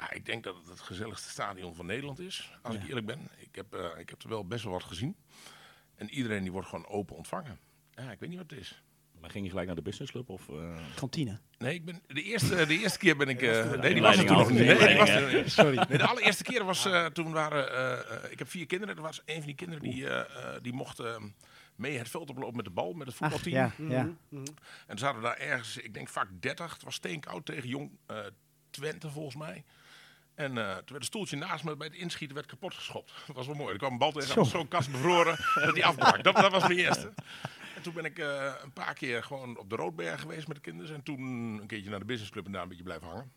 Nou, 0.00 0.14
ik 0.14 0.26
denk 0.26 0.44
dat 0.44 0.56
het 0.56 0.66
het 0.68 0.80
gezelligste 0.80 1.28
stadion 1.30 1.74
van 1.74 1.86
Nederland 1.86 2.18
is. 2.18 2.50
Als 2.62 2.74
Ja. 2.74 2.80
ik 2.82 2.88
eerlijk 2.88 3.06
ben. 3.06 3.28
Ik 3.38 3.54
heb, 3.54 3.74
eh, 3.74 3.98
ik 3.98 4.08
heb 4.08 4.22
er 4.22 4.28
wel 4.28 4.46
best 4.46 4.64
wel 4.64 4.72
wat 4.72 4.82
gezien. 4.84 5.16
En 5.94 6.10
iedereen 6.10 6.42
die 6.42 6.52
wordt 6.52 6.68
gewoon 6.68 6.86
open 6.86 7.16
ontvangen. 7.16 7.58
Ja, 7.94 8.10
ik 8.12 8.18
weet 8.20 8.28
niet 8.28 8.38
wat 8.38 8.50
het 8.50 8.60
is. 8.60 8.82
Maar 9.20 9.30
ging 9.30 9.44
je 9.44 9.50
gelijk 9.50 9.66
naar 9.66 9.76
de 9.76 9.82
businessclub? 9.82 10.28
Of, 10.28 10.48
eh, 10.48 10.76
Kantine. 10.94 11.38
Nee, 11.58 11.74
ik 11.74 11.84
ben, 11.84 12.02
de, 12.06 12.22
eerste, 12.22 12.66
de 12.66 12.78
eerste 12.78 12.98
keer 12.98 13.16
ben 13.16 13.28
ik... 13.28 13.42
eh, 13.42 13.70
toen 13.70 13.80
nee, 13.80 13.92
die 13.92 14.02
was 14.02 14.16
er 14.16 14.26
toen 14.26 14.36
nog 14.36 14.50
niet. 14.50 14.58
Nee, 14.58 14.86
die 14.88 14.96
was 14.96 15.08
er. 15.08 15.50
Sorry. 15.50 15.76
Nee, 15.88 15.98
de 15.98 16.06
allereerste 16.06 16.42
keer 16.42 16.64
was 16.64 16.84
eh, 16.84 17.06
toen 17.06 17.32
waren... 17.32 18.32
ik 18.32 18.38
heb 18.38 18.48
vier 18.48 18.66
kinderen. 18.66 18.96
Er 18.96 19.02
was 19.02 19.22
een 19.24 19.36
van 19.36 19.46
die 19.46 19.54
kinderen 19.54 19.82
die, 19.82 20.06
die 20.62 20.72
mocht 20.72 20.98
eh, 20.98 21.16
mee 21.76 21.98
het 21.98 22.08
veld 22.08 22.30
oplopen 22.30 22.56
met 22.56 22.64
de 22.64 22.70
bal, 22.70 22.92
met 22.92 23.06
het 23.06 23.16
Ach, 23.20 23.30
voetbalteam. 23.32 23.72
ja, 23.88 23.96
ja. 23.96 24.02
Mhm. 24.28 24.44
En 24.46 24.86
toen 24.86 24.98
zaten 24.98 25.16
we 25.20 25.26
daar 25.26 25.36
ergens, 25.38 25.76
ik 25.76 25.94
denk 25.94 26.08
vaak 26.08 26.28
30. 26.40 26.72
Het 26.72 26.82
was 26.82 26.94
steenkoud 26.94 27.46
tegen 27.46 27.68
jong 27.68 27.90
eh, 28.06 28.18
Twente 28.70 29.10
volgens 29.10 29.36
mij. 29.36 29.64
En 30.40 30.58
eh, 30.58 30.64
toen 30.64 30.74
werd 30.74 30.90
een 30.90 31.02
stoeltje 31.02 31.36
naast 31.36 31.64
me 31.64 31.76
bij 31.76 31.86
het 31.86 31.96
inschieten 31.96 32.36
werd 32.36 32.48
kapot 32.48 32.74
geschopt. 32.74 33.12
Dat 33.26 33.36
was 33.36 33.46
wel 33.46 33.54
mooi. 33.54 33.72
Er 33.72 33.78
kwam 33.78 33.92
een 33.92 33.98
bal 33.98 34.12
tegen, 34.12 34.46
zo'n 34.46 34.68
kast 34.68 34.90
bevroren 34.90 35.36
dat 35.54 35.74
die 35.74 35.86
afbrak. 35.86 36.24
Dat, 36.24 36.36
dat 36.36 36.52
was 36.52 36.62
mijn 36.62 36.78
eerste. 36.78 37.12
En 37.76 37.82
toen 37.82 37.94
ben 37.94 38.04
ik 38.04 38.18
eh, 38.18 38.52
een 38.62 38.72
paar 38.72 38.94
keer 38.94 39.22
gewoon 39.22 39.58
op 39.58 39.70
de 39.70 39.76
Roodberg 39.76 40.20
geweest 40.20 40.46
met 40.46 40.56
de 40.56 40.62
kinderen. 40.62 40.94
En 40.94 41.02
toen 41.02 41.20
een 41.60 41.66
keertje 41.66 41.90
naar 41.90 41.98
de 41.98 42.04
businessclub 42.04 42.46
en 42.46 42.52
daar 42.52 42.62
een 42.62 42.68
beetje 42.68 42.84
blijven 42.84 43.08
hangen. 43.08 43.32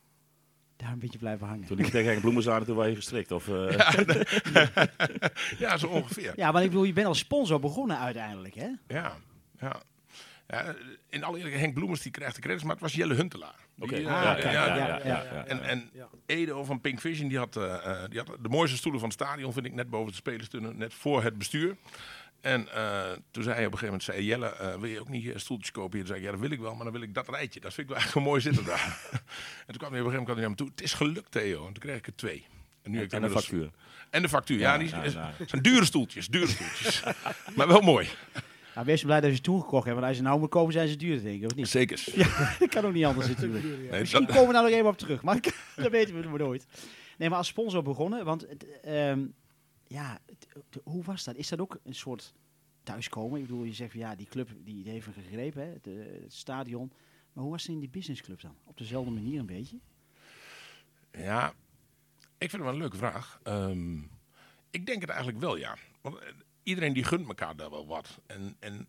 Daar 0.76 0.92
een 0.92 1.00
beetje 1.00 1.18
blijven 1.18 1.48
hangen. 1.48 1.66
toen 1.66 1.78
liep 1.78 1.86
je 1.86 1.92
tegen 1.92 2.10
Henk 2.10 2.22
Bloemens 2.22 2.50
aan, 2.50 2.66
toen 2.66 2.76
was 2.76 2.88
je 2.88 2.96
gestrikt. 2.96 3.32
Of, 3.32 3.48
eh, 3.48 3.78
Ja, 5.58 5.78
zo 5.84 5.88
ongeveer. 5.88 6.34
Ja, 6.36 6.52
maar 6.52 6.64
ik 6.64 6.70
bedoel, 6.70 6.84
je 6.84 6.94
bent 6.94 7.08
als 7.08 7.20
sponsor 7.20 7.60
begonnen 7.60 7.98
uiteindelijk, 7.98 8.56
hè? 8.56 8.70
Ja, 8.88 9.18
ja. 9.60 9.82
Ja 10.54 10.76
in 11.10 11.24
alle 11.24 11.36
eerlijkheid, 11.36 11.64
Henk 11.64 11.74
Bloemers 11.74 12.02
die 12.02 12.12
krijgt 12.12 12.36
de 12.36 12.42
credits, 12.42 12.64
maar 12.64 12.74
het 12.74 12.82
was 12.82 12.94
Jelle 12.94 13.14
Huntelaar. 13.14 13.56
Oké. 13.80 13.96
Ja, 13.96 14.24
ja, 14.24 14.34
kijk, 14.34 14.44
ja, 14.54 14.66
ja, 14.66 14.76
ja, 14.76 14.88
ja. 14.88 15.06
ja, 15.06 15.24
ja. 15.34 15.46
En, 15.46 15.64
en 15.64 15.90
Ja. 15.94 16.08
Edo 16.26 16.64
van 16.64 16.82
Pink 16.82 17.00
Vision, 17.02 17.28
die 17.28 17.38
had, 17.38 17.56
eh, 17.56 17.74
eh, 18.04 18.10
die 18.10 18.20
had 18.20 18.38
de 18.42 18.50
mooiste 18.50 18.78
stoelen 18.78 19.00
van 19.02 19.10
het 19.10 19.20
stadion, 19.20 19.54
vind 19.54 19.66
ik, 19.66 19.74
net 19.74 19.90
boven 19.90 20.12
de 20.12 20.18
spelerstunnen, 20.18 20.78
net 20.78 20.94
voor 20.94 21.24
het 21.24 21.38
bestuur. 21.38 21.76
En 22.42 22.74
eh, 22.74 23.12
toen 23.32 23.44
zei 23.44 23.56
hij 23.56 23.66
op 23.66 23.72
een 23.72 23.78
gegeven 23.80 23.86
moment, 23.86 24.04
zei 24.04 24.26
Jelle, 24.26 24.48
eh, 24.56 24.80
wil 24.80 24.90
je 24.90 25.00
ook 25.00 25.10
niet 25.10 25.34
een 25.34 25.40
stoeltje 25.40 25.72
kopen 25.72 25.92
hier? 25.98 26.00
Toen 26.00 26.08
zei 26.08 26.20
ik, 26.20 26.26
ja 26.26 26.32
dat 26.32 26.40
wil 26.40 26.52
ik 26.52 26.60
wel, 26.60 26.76
maar 26.76 26.84
dan 26.84 26.94
wil 26.94 27.02
ik 27.02 27.14
dat 27.14 27.30
rijtje. 27.30 27.60
Dat 27.60 27.74
vind 27.74 27.88
ik 27.90 27.94
wel 27.96 28.04
echt 28.04 28.16
een 28.16 28.22
mooi 28.24 28.42
zitten 28.42 28.66
daar. 28.66 29.00
en 29.66 29.68
toen 29.68 29.78
kwam 29.78 29.92
hij 29.92 30.02
op 30.02 30.06
een 30.08 30.12
gegeven 30.12 30.20
moment 30.20 30.38
naar 30.40 30.50
me 30.50 30.56
toe, 30.56 30.68
het 30.68 30.82
is 30.82 30.94
gelukt 30.94 31.32
Theo. 31.32 31.58
En 31.68 31.74
toen 31.74 31.84
kreeg 31.84 31.98
ik 31.98 32.08
er 32.08 32.16
twee. 32.16 32.46
En, 32.82 32.92
nu 32.92 32.98
heb 32.98 33.06
ik 33.06 33.12
En 33.12 33.18
inmiddels- 33.18 33.46
factuur. 33.46 33.70
En 34.10 34.22
de 34.22 34.30
factuur, 34.30 34.60
ja. 34.60 34.72
Ja, 34.74 34.80
die 34.80 34.90
ja, 34.90 35.04
is- 35.04 35.14
ja. 35.14 35.34
zijn 35.46 35.62
dure 35.62 35.86
stoeltjes, 35.86 36.28
dure 36.28 36.48
stoeltjes. 36.48 37.04
maar 37.56 37.68
wel 37.68 37.82
mooi. 37.82 38.08
Nou, 38.74 38.86
wees 38.86 39.04
blij 39.04 39.22
dat 39.22 39.30
je 39.30 39.36
ze 39.36 39.42
toegekocht 39.42 39.84
hebt, 39.86 39.96
want 39.96 40.08
als 40.08 40.18
je 40.18 40.24
nou 40.24 40.40
moet 40.40 40.50
kopen 40.50 40.74
zijn 40.74 40.88
ze 40.88 40.96
duur, 40.96 41.22
denk 41.22 41.42
ik, 41.44 41.50
of 41.50 41.56
niet? 41.56 41.68
Zeker. 41.68 42.04
dat 42.60 42.70
kan 42.70 42.86
ook 42.86 42.94
niet 42.94 43.06
anders 43.06 43.28
natuurlijk. 43.28 43.64
Nee, 43.64 44.00
Misschien 44.00 44.26
dat- 44.26 44.32
komen 44.36 44.48
we 44.48 44.54
daar 44.54 44.64
nog 44.64 44.72
even 44.72 44.88
op 44.88 44.98
terug, 44.98 45.24
maar 45.24 45.40
dat 45.76 45.92
weten 45.92 46.32
we 46.32 46.38
nooit. 46.38 46.66
Nee, 47.18 47.30
maar 47.30 47.38
als 47.38 47.48
sponsor 47.48 47.84
begonnen, 47.84 48.26
want 48.26 48.46
ehm, 48.82 49.26
ja, 49.88 50.20
hoe 50.84 51.04
was 51.04 51.24
dat? 51.24 51.36
Is 51.36 51.48
dat 51.48 51.60
ook 51.60 51.80
een 51.84 51.96
soort 51.96 52.34
thuiskomen? 52.84 53.40
Ik 53.40 53.46
bedoel, 53.48 53.64
je 53.64 53.74
zegt 53.74 53.92
van 53.92 54.00
ja, 54.00 54.16
die 54.16 54.28
club 54.28 54.50
die 54.64 54.90
heeft 54.90 55.06
hem 55.06 55.14
gegrepen, 55.14 55.62
hè, 55.62 55.70
het, 55.74 55.88
eh, 55.88 55.94
het 56.24 56.34
stadion. 56.34 56.92
Maar 57.34 57.44
hoe 57.44 57.52
was 57.54 57.62
het 57.64 57.72
in 57.72 57.80
die 57.80 57.90
businessclub 57.90 58.42
dan? 58.42 58.56
Op 58.64 58.78
dezelfde 58.78 59.12
manier 59.12 59.40
een 59.40 59.46
beetje? 59.46 59.78
Ja, 61.12 61.48
ik 62.38 62.50
vind 62.50 62.52
het 62.52 62.62
wel 62.62 62.72
een 62.72 62.78
leuke 62.78 62.98
vraag. 62.98 63.40
Ehm, 63.44 63.98
ik 64.70 64.86
denk 64.86 65.02
het 65.02 65.10
eigenlijk 65.10 65.40
wel, 65.40 65.56
ja. 65.56 65.76
Want 66.02 66.18
eh, 66.18 66.28
iedereen 66.64 66.94
die 66.94 67.04
gunt 67.04 67.28
elkaar 67.28 67.56
daar 67.56 67.70
wel 67.70 67.88
wat. 67.88 68.20
En, 68.26 68.56
en 68.60 68.88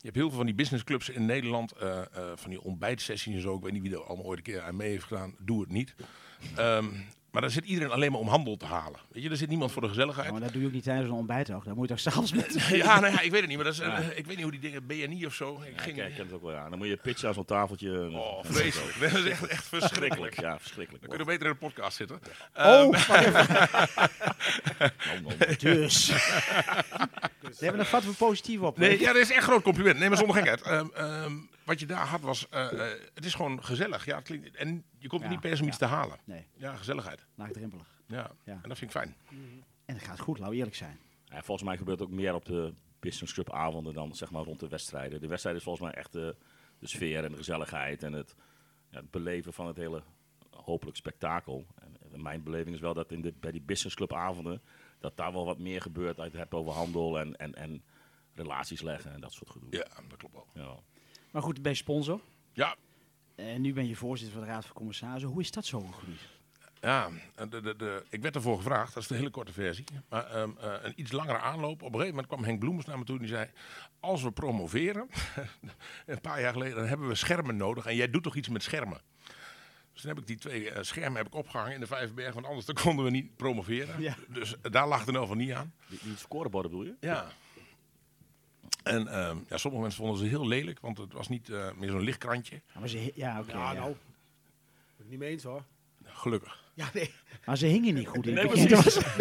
je 0.00 0.06
hebt 0.06 0.16
heel 0.16 0.28
veel 0.28 0.36
van 0.36 0.46
die 0.46 0.54
businessclubs 0.54 1.08
in 1.08 1.26
Nederland, 1.26 1.72
eh, 1.72 2.00
eh, 2.00 2.06
van 2.34 2.50
die 2.50 2.62
ontbijtsessies 2.62 3.34
en 3.34 3.40
zo. 3.40 3.56
Ik 3.56 3.62
weet 3.62 3.72
niet 3.72 3.82
wie 3.82 3.92
er 3.92 4.04
allemaal 4.04 4.26
ooit 4.26 4.38
een 4.38 4.44
keer 4.44 4.62
aan 4.62 4.76
mee 4.76 4.90
heeft 4.90 5.04
gedaan. 5.04 5.34
Doe 5.38 5.60
het 5.60 5.70
niet. 5.70 5.94
Ehm, 6.56 6.86
maar 7.32 7.42
daar 7.42 7.50
zit 7.50 7.64
iedereen 7.64 7.90
alleen 7.92 8.10
maar 8.12 8.20
om 8.20 8.28
handel 8.28 8.56
te 8.56 8.64
halen. 8.64 9.00
Weet 9.12 9.22
je, 9.22 9.30
er 9.30 9.36
zit 9.36 9.48
niemand 9.48 9.72
voor 9.72 9.80
de 9.82 9.86
Ja, 9.88 9.94
gezelligheid. 9.94 10.30
maar 10.32 10.40
dat 10.40 10.52
doe 10.52 10.60
je 10.60 10.66
ook 10.66 10.72
niet 10.72 10.82
tijdens 10.82 11.08
een 11.08 11.14
ontbijt, 11.14 11.46
toch? 11.46 11.64
Dan 11.64 11.74
moet 11.74 11.88
je 11.88 11.94
toch 11.94 12.00
s'avonds 12.02 12.32
met... 12.32 12.66
Ja, 12.70 13.00
nou 13.00 13.12
ja, 13.12 13.20
ik 13.20 13.30
weet 13.30 13.40
het 13.40 13.48
niet. 13.48 13.56
Maar 13.56 13.64
dat 13.66 13.74
is, 13.74 13.80
eh, 13.80 13.98
ik 14.14 14.26
weet 14.26 14.26
niet 14.26 14.42
hoe 14.42 14.50
die 14.50 14.60
dingen, 14.60 14.86
BNI 14.86 15.26
of 15.26 15.34
zo. 15.34 15.62
Ik 15.66 15.76
Ja, 15.76 15.82
ging, 15.82 16.02
ik 16.02 16.14
ken 16.14 16.24
het 16.24 16.32
ook 16.34 16.42
wel, 16.42 16.52
ja. 16.52 16.68
Dan 16.68 16.78
moet 16.78 16.86
je 16.88 16.96
pitchen 16.96 17.28
aan 17.28 17.34
zo'n 17.34 17.44
tafeltje. 17.44 18.10
oh, 18.10 18.44
vreselijk. 18.44 19.00
Dat 19.12 19.12
is 19.12 19.24
echt, 19.30 19.46
echt 19.46 19.64
verschrikkelijk. 19.68 20.40
Ja, 20.40 20.58
verschrikkelijk. 20.58 21.02
Dan 21.06 21.10
kun 21.16 21.18
je 21.26 21.30
beter 21.32 21.46
in 21.46 21.52
de 21.52 21.58
podcast 21.58 21.96
zitten. 21.96 22.20
Oh, 22.54 22.64
Oh, 22.66 22.88
oh, 22.88 23.26
oh. 25.24 25.30
Dus. 27.50 27.58
Ze 27.58 27.64
hebben 27.64 27.82
een 27.82 27.90
vat 27.90 28.04
voor 28.04 28.14
positief 28.14 28.60
op. 28.60 28.78
Nee, 28.78 29.00
ja, 29.00 29.12
dat 29.12 29.22
is 29.22 29.28
echt 29.30 29.36
een 29.36 29.42
groot 29.42 29.62
compliment. 29.62 29.98
Nee, 29.98 30.08
maar 30.08 30.18
zonder 30.18 30.36
gekheid. 30.36 30.62
Ehm, 30.62 30.86
ehm, 30.94 31.32
wat 31.64 31.80
je 31.80 31.86
daar 31.86 32.06
had 32.06 32.20
was, 32.20 32.48
eh, 32.48 32.72
eh, 32.92 33.00
het 33.14 33.24
is 33.24 33.34
gewoon 33.34 33.64
gezellig. 33.64 34.04
Ja, 34.04 34.16
het 34.16 34.24
klinkt, 34.24 34.56
en 34.56 34.84
je 34.98 35.08
komt 35.08 35.22
er 35.22 35.28
niet 35.28 35.40
per 35.40 35.56
se 35.56 35.62
om 35.62 35.68
iets 35.68 35.78
te 35.78 35.84
halen. 35.84 36.18
Nee, 36.24 36.46
Ja, 36.56 36.76
gezelligheid. 36.76 37.26
laagdrempelig. 37.34 37.86
Ja. 38.06 38.30
Ja. 38.44 38.58
en 38.62 38.68
dat 38.68 38.78
vind 38.78 38.94
ik 38.94 39.00
fijn. 39.00 39.16
En 39.84 39.94
het 39.94 40.04
gaat 40.04 40.20
goed, 40.20 40.36
laten 40.38 40.52
we 40.52 40.58
eerlijk 40.58 40.76
zijn. 40.76 40.98
Ja, 41.24 41.42
volgens 41.42 41.68
mij 41.68 41.76
gebeurt 41.76 41.98
het 41.98 42.08
ook 42.08 42.14
meer 42.14 42.34
op 42.34 42.44
de 42.44 42.72
business 43.00 43.32
club 43.32 43.52
avonden 43.52 43.94
dan 43.94 44.14
zeg 44.14 44.30
maar 44.30 44.42
rond 44.42 44.60
de 44.60 44.68
wedstrijden. 44.68 45.20
De 45.20 45.26
wedstrijd 45.26 45.56
is 45.56 45.62
volgens 45.62 45.84
mij 45.84 45.94
echt 45.94 46.12
de, 46.12 46.36
de 46.78 46.88
sfeer 46.88 47.24
en 47.24 47.30
de 47.30 47.36
gezelligheid 47.36 48.02
en 48.02 48.12
het, 48.12 48.34
ja, 48.90 48.96
het 48.98 49.10
beleven 49.10 49.52
van 49.52 49.66
het 49.66 49.76
hele 49.76 50.02
hopelijk 50.50 50.96
spektakel. 50.96 51.66
En, 51.80 51.96
en 52.12 52.22
mijn 52.22 52.42
beleving 52.42 52.74
is 52.74 52.80
wel 52.80 52.94
dat 52.94 53.12
in 53.12 53.20
de, 53.20 53.32
bij 53.40 53.50
die 53.52 53.62
business 53.62 53.96
club 53.96 54.12
avonden 54.14 54.60
dat 55.00 55.16
daar 55.16 55.32
wel 55.32 55.44
wat 55.44 55.58
meer 55.58 55.80
gebeurt. 55.80 56.18
Uit 56.18 56.32
het 56.32 56.40
hebben 56.40 56.58
over 56.58 56.72
handel 56.72 57.18
en, 57.18 57.36
en, 57.36 57.54
en 57.54 57.82
relaties 58.34 58.80
leggen 58.80 59.12
en 59.12 59.20
dat 59.20 59.32
soort 59.32 59.50
gedoe. 59.50 59.68
Ja, 59.70 59.86
dat 60.08 60.16
klopt 60.16 60.34
wel. 60.34 60.46
Ja. 60.54 60.76
Maar 61.30 61.42
goed, 61.42 61.62
bij 61.62 61.74
sponsor. 61.74 62.20
Ja, 62.52 62.76
En 63.34 63.60
nu 63.60 63.72
ben 63.72 63.88
je 63.88 63.96
voorzitter 63.96 64.38
van 64.38 64.46
de 64.46 64.52
Raad 64.52 64.64
van 64.64 64.74
Commissarissen. 64.74 65.30
Hoe 65.30 65.40
is 65.40 65.50
dat 65.50 65.64
zo 65.64 65.80
gegroeid? 65.80 66.20
ja 66.80 67.10
de, 67.48 67.60
de, 67.60 67.76
de, 67.76 68.04
ik 68.08 68.22
werd 68.22 68.34
ervoor 68.34 68.56
gevraagd, 68.56 68.94
dat 68.94 69.02
is 69.02 69.08
de 69.08 69.14
hele 69.14 69.30
korte 69.30 69.52
versie. 69.52 69.84
Maar 70.08 70.26
ehm, 70.26 70.50
eh, 70.60 70.72
een 70.82 70.92
iets 70.96 71.12
langere 71.12 71.38
aanloop. 71.38 71.82
Op 71.82 71.88
een 71.88 72.00
gegeven 72.00 72.08
moment 72.08 72.26
kwam 72.26 72.44
Henk 72.44 72.58
Bloemers 72.58 72.86
naar 72.86 72.98
me 72.98 73.04
toe 73.04 73.14
en 73.14 73.22
die 73.22 73.30
zei... 73.30 73.50
Als 74.00 74.22
we 74.22 74.30
promoveren, 74.30 75.08
een 76.06 76.20
paar 76.20 76.40
jaar 76.40 76.52
geleden, 76.52 76.76
dan 76.76 76.86
hebben 76.86 77.08
we 77.08 77.14
schermen 77.14 77.56
nodig. 77.56 77.86
En 77.86 77.96
jij 77.96 78.10
doet 78.10 78.22
toch 78.22 78.36
iets 78.36 78.48
met 78.48 78.62
schermen? 78.62 79.00
Dus 80.00 80.08
toen 80.08 80.18
heb 80.18 80.28
ik 80.28 80.40
die 80.40 80.50
twee 80.50 80.70
eh, 80.70 80.82
schermen 80.82 81.16
heb 81.16 81.26
ik 81.26 81.34
opgehangen 81.34 81.74
in 81.74 81.80
de 81.80 81.86
Vijverberg. 81.86 82.34
Want 82.34 82.46
anders 82.46 82.66
dan 82.66 82.74
konden 82.74 83.04
we 83.04 83.10
niet 83.10 83.36
promoveren. 83.36 84.00
Ja. 84.00 84.14
Dus 84.28 84.60
eh, 84.60 84.72
daar 84.72 84.88
lag 84.88 85.06
nou 85.06 85.26
van 85.26 85.36
niet 85.36 85.52
aan. 85.52 85.74
Die, 85.88 85.98
die 86.02 86.16
scoreborden 86.16 86.70
bedoel 86.70 86.86
je? 86.86 86.94
Ja. 87.00 87.26
En 88.82 89.08
ehm, 89.08 89.36
ja, 89.48 89.56
sommige 89.56 89.82
mensen 89.82 90.02
vonden 90.02 90.18
ze 90.18 90.24
heel 90.26 90.46
lelijk, 90.46 90.80
want 90.80 90.98
het 90.98 91.12
was 91.12 91.28
niet 91.28 91.48
eh, 91.48 91.72
meer 91.76 91.90
zo'n 91.90 92.02
lichtkrantje. 92.02 92.60
Ja, 92.74 92.80
maar 92.80 92.88
ze, 92.88 93.12
ja, 93.14 93.40
oké. 93.40 93.52
Ja, 93.52 93.72
ja. 93.72 93.78
nou. 93.78 93.94
Ben 94.96 95.04
ik 95.04 95.10
niet 95.10 95.18
mee 95.18 95.30
eens 95.30 95.42
hoor. 95.42 95.64
Gelukkig. 96.04 96.64
Ja, 96.74 96.90
nee. 96.94 97.14
Maar 97.44 97.56
ze 97.56 97.66
hingen 97.66 97.94
niet 97.94 98.08
goed 98.08 98.26
in 98.26 98.34
Nee, 98.34 98.42
het 98.42 98.52
begin. 98.54 98.68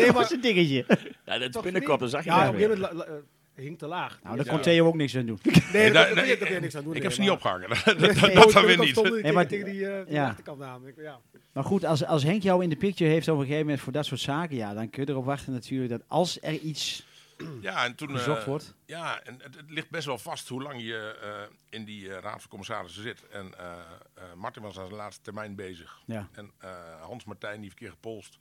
Dat 0.06 0.14
was, 0.14 0.32
een 0.32 0.42
dingetje. 0.42 0.86
Ja, 1.26 1.38
dat 1.38 1.64
binnenkop, 1.64 2.00
dat 2.00 2.10
zag 2.10 2.24
je 2.24 2.30
Ja, 2.30 2.48
op 2.48 2.54
een 2.54 2.60
gegeven 2.60 2.80
moment 2.80 3.24
hing 3.60 3.78
te 3.78 3.88
laag. 3.88 4.20
Nou, 4.24 4.36
daar 4.36 4.46
Ja. 4.46 4.52
kon 4.52 4.62
Theo 4.62 4.86
ook 4.88 4.96
niks 4.96 5.18
aan 5.18 5.26
doen. 5.26 5.40
Nee, 5.44 5.54
Nee, 5.74 5.92
daar 5.92 6.14
kun 6.38 6.54
je 6.54 6.60
niks 6.60 6.76
aan 6.76 6.84
doen. 6.84 6.96
ik 6.96 7.04
heb 7.04 7.12
ze 7.12 7.22
niet 7.22 7.30
opgehangen. 7.30 7.70
dat 7.70 7.86
Nee, 7.86 7.96
dat, 8.14 8.22
nee, 8.22 8.36
dat 8.36 8.52
dan 8.52 8.66
weer 8.66 8.94
toen 8.94 9.14
niet. 9.14 9.24
Nee, 9.24 9.32
maar- 9.34 9.48
tegen 9.48 9.66
die, 9.66 9.88
eh, 9.90 10.24
achterkant. 10.28 10.86
Ik- 10.88 10.96
Ja. 10.98 11.20
Maar 11.54 11.64
goed, 11.64 11.86
als, 11.86 12.06
als 12.06 12.24
Henk 12.24 12.44
jou 12.44 12.64
in 12.64 12.70
de 12.70 12.76
picture 12.76 13.10
heeft 13.10 13.28
op 13.28 13.36
een 13.36 13.42
gegeven 13.42 13.64
moment 13.64 13.82
voor 13.82 13.94
dat 13.94 14.06
soort 14.06 14.20
zaken, 14.22 14.56
ja, 14.56 14.74
dan 14.74 14.90
kun 14.90 15.04
je 15.06 15.12
erop 15.12 15.26
wachten 15.26 15.54
natuurlijk 15.54 15.92
dat 15.92 16.02
als 16.08 16.38
er 16.42 16.54
iets 16.54 17.08
Ja, 17.62 17.86
en 17.86 17.96
toen. 17.96 18.10
eh, 18.10 18.16
gezocht 18.16 18.46
wordt. 18.46 18.74
Ja, 18.86 19.22
en 19.24 19.40
het, 19.42 19.56
het 19.56 19.70
ligt 19.72 19.90
best 19.90 20.06
wel 20.06 20.18
vast 20.18 20.48
hoe 20.48 20.62
lang 20.62 20.82
je 20.82 21.18
eh, 21.22 21.30
in 21.70 21.86
die 21.86 22.10
eh, 22.14 22.22
raad 22.22 22.40
van 22.42 22.50
commissarissen 22.50 23.02
zit. 23.04 23.28
En 23.32 23.54
eh, 23.60 23.66
eh, 24.14 24.24
Martin 24.36 24.62
was 24.62 24.80
aan 24.80 24.86
zijn 24.86 24.98
laatste 24.98 25.22
termijn 25.24 25.56
bezig. 25.56 26.00
Ja. 26.06 26.28
En 26.32 26.52
eh, 26.60 26.70
Hans 27.02 27.24
Martijn, 27.26 27.54
die 27.54 27.62
heeft 27.64 27.74
een 27.74 27.80
keer 27.80 27.90
gepolst. 27.92 28.38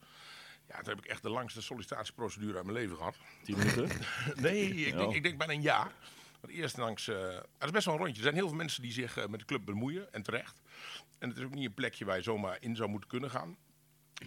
Ja, 0.69 0.75
toen 0.77 0.89
heb 0.95 0.97
ik 1.03 1.05
echt 1.05 1.21
de 1.23 1.29
langste 1.29 1.61
sollicitatieprocedure 1.61 2.55
uit 2.55 2.65
mijn 2.65 2.77
leven 2.77 2.97
gehad. 2.97 3.15
Tien 3.43 3.57
minuten. 3.57 3.89
Nee, 4.35 4.69
ik, 4.85 4.93
denk, 4.95 5.07
Oh. 5.09 5.15
ik 5.15 5.23
denk 5.23 5.37
bijna 5.37 5.53
een 5.53 5.61
jaar. 5.61 5.91
Want 6.41 6.53
eerst 6.53 6.77
langs. 6.77 7.07
eh 7.07 7.27
het 7.35 7.43
is 7.65 7.71
best 7.71 7.85
wel 7.85 7.93
een 7.93 7.99
rondje. 7.99 8.15
Er 8.17 8.23
zijn 8.23 8.35
heel 8.35 8.47
veel 8.47 8.57
mensen 8.57 8.81
die 8.81 8.91
zich 8.91 9.17
eh, 9.17 9.25
met 9.27 9.39
de 9.39 9.45
club 9.45 9.65
bemoeien. 9.65 10.13
En 10.13 10.21
terecht. 10.23 10.61
En 11.19 11.29
het 11.29 11.37
is 11.37 11.43
ook 11.43 11.53
niet 11.53 11.65
een 11.65 11.73
plekje 11.73 12.05
waar 12.05 12.15
je 12.15 12.21
zomaar 12.23 12.57
in 12.59 12.75
zou 12.75 12.89
moeten 12.89 13.09
kunnen 13.09 13.29
gaan. 13.29 13.57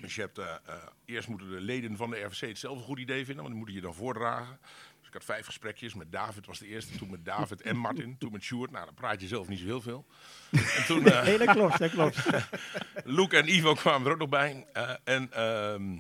Dus 0.01 0.15
je 0.15 0.21
hebt, 0.21 0.39
eh, 0.39 0.55
eh, 0.67 0.75
eerst 1.05 1.29
moeten 1.29 1.51
de 1.51 1.61
leden 1.61 1.97
van 1.97 2.11
de 2.11 2.21
RVC 2.21 2.49
het 2.49 2.59
zelf 2.59 2.77
een 2.79 2.85
goed 2.85 2.99
idee 2.99 3.25
vinden. 3.25 3.37
Want 3.37 3.49
die 3.49 3.57
moeten 3.57 3.75
je 3.75 3.81
dan 3.81 3.95
voordragen. 3.95 4.59
Dus 4.99 5.07
ik 5.09 5.13
had 5.13 5.25
vijf 5.25 5.47
gesprekjes. 5.47 5.95
Met 5.95 6.13
David 6.13 6.47
was 6.47 6.59
de 6.59 6.67
eerste. 6.67 6.99
Toen 6.99 7.11
met 7.11 7.25
David 7.25 7.61
en 7.63 7.77
Martin. 7.77 8.17
Toen 8.19 8.33
met 8.33 8.43
Sjoerd. 8.43 8.71
Nou, 8.71 8.85
dan 8.85 8.95
praat 8.95 9.21
je 9.21 9.27
zelf 9.27 9.49
niet 9.49 9.59
zo 9.59 9.65
heel 9.65 9.81
veel. 9.81 10.07
En 10.51 10.85
toen... 10.87 11.07
eh, 11.07 11.25
Nee, 11.25 11.39
dat 11.39 11.51
klopt, 11.51 11.79
dat 11.79 11.91
klopt. 11.91 12.27
Luke 13.19 13.37
en 13.37 13.49
Ivo 13.55 13.75
kwamen 13.75 14.07
er 14.07 14.13
ook 14.13 14.19
nog 14.19 14.29
bij. 14.29 14.67
Eh, 14.73 14.91
en 15.05 15.33
ehm, 15.33 15.99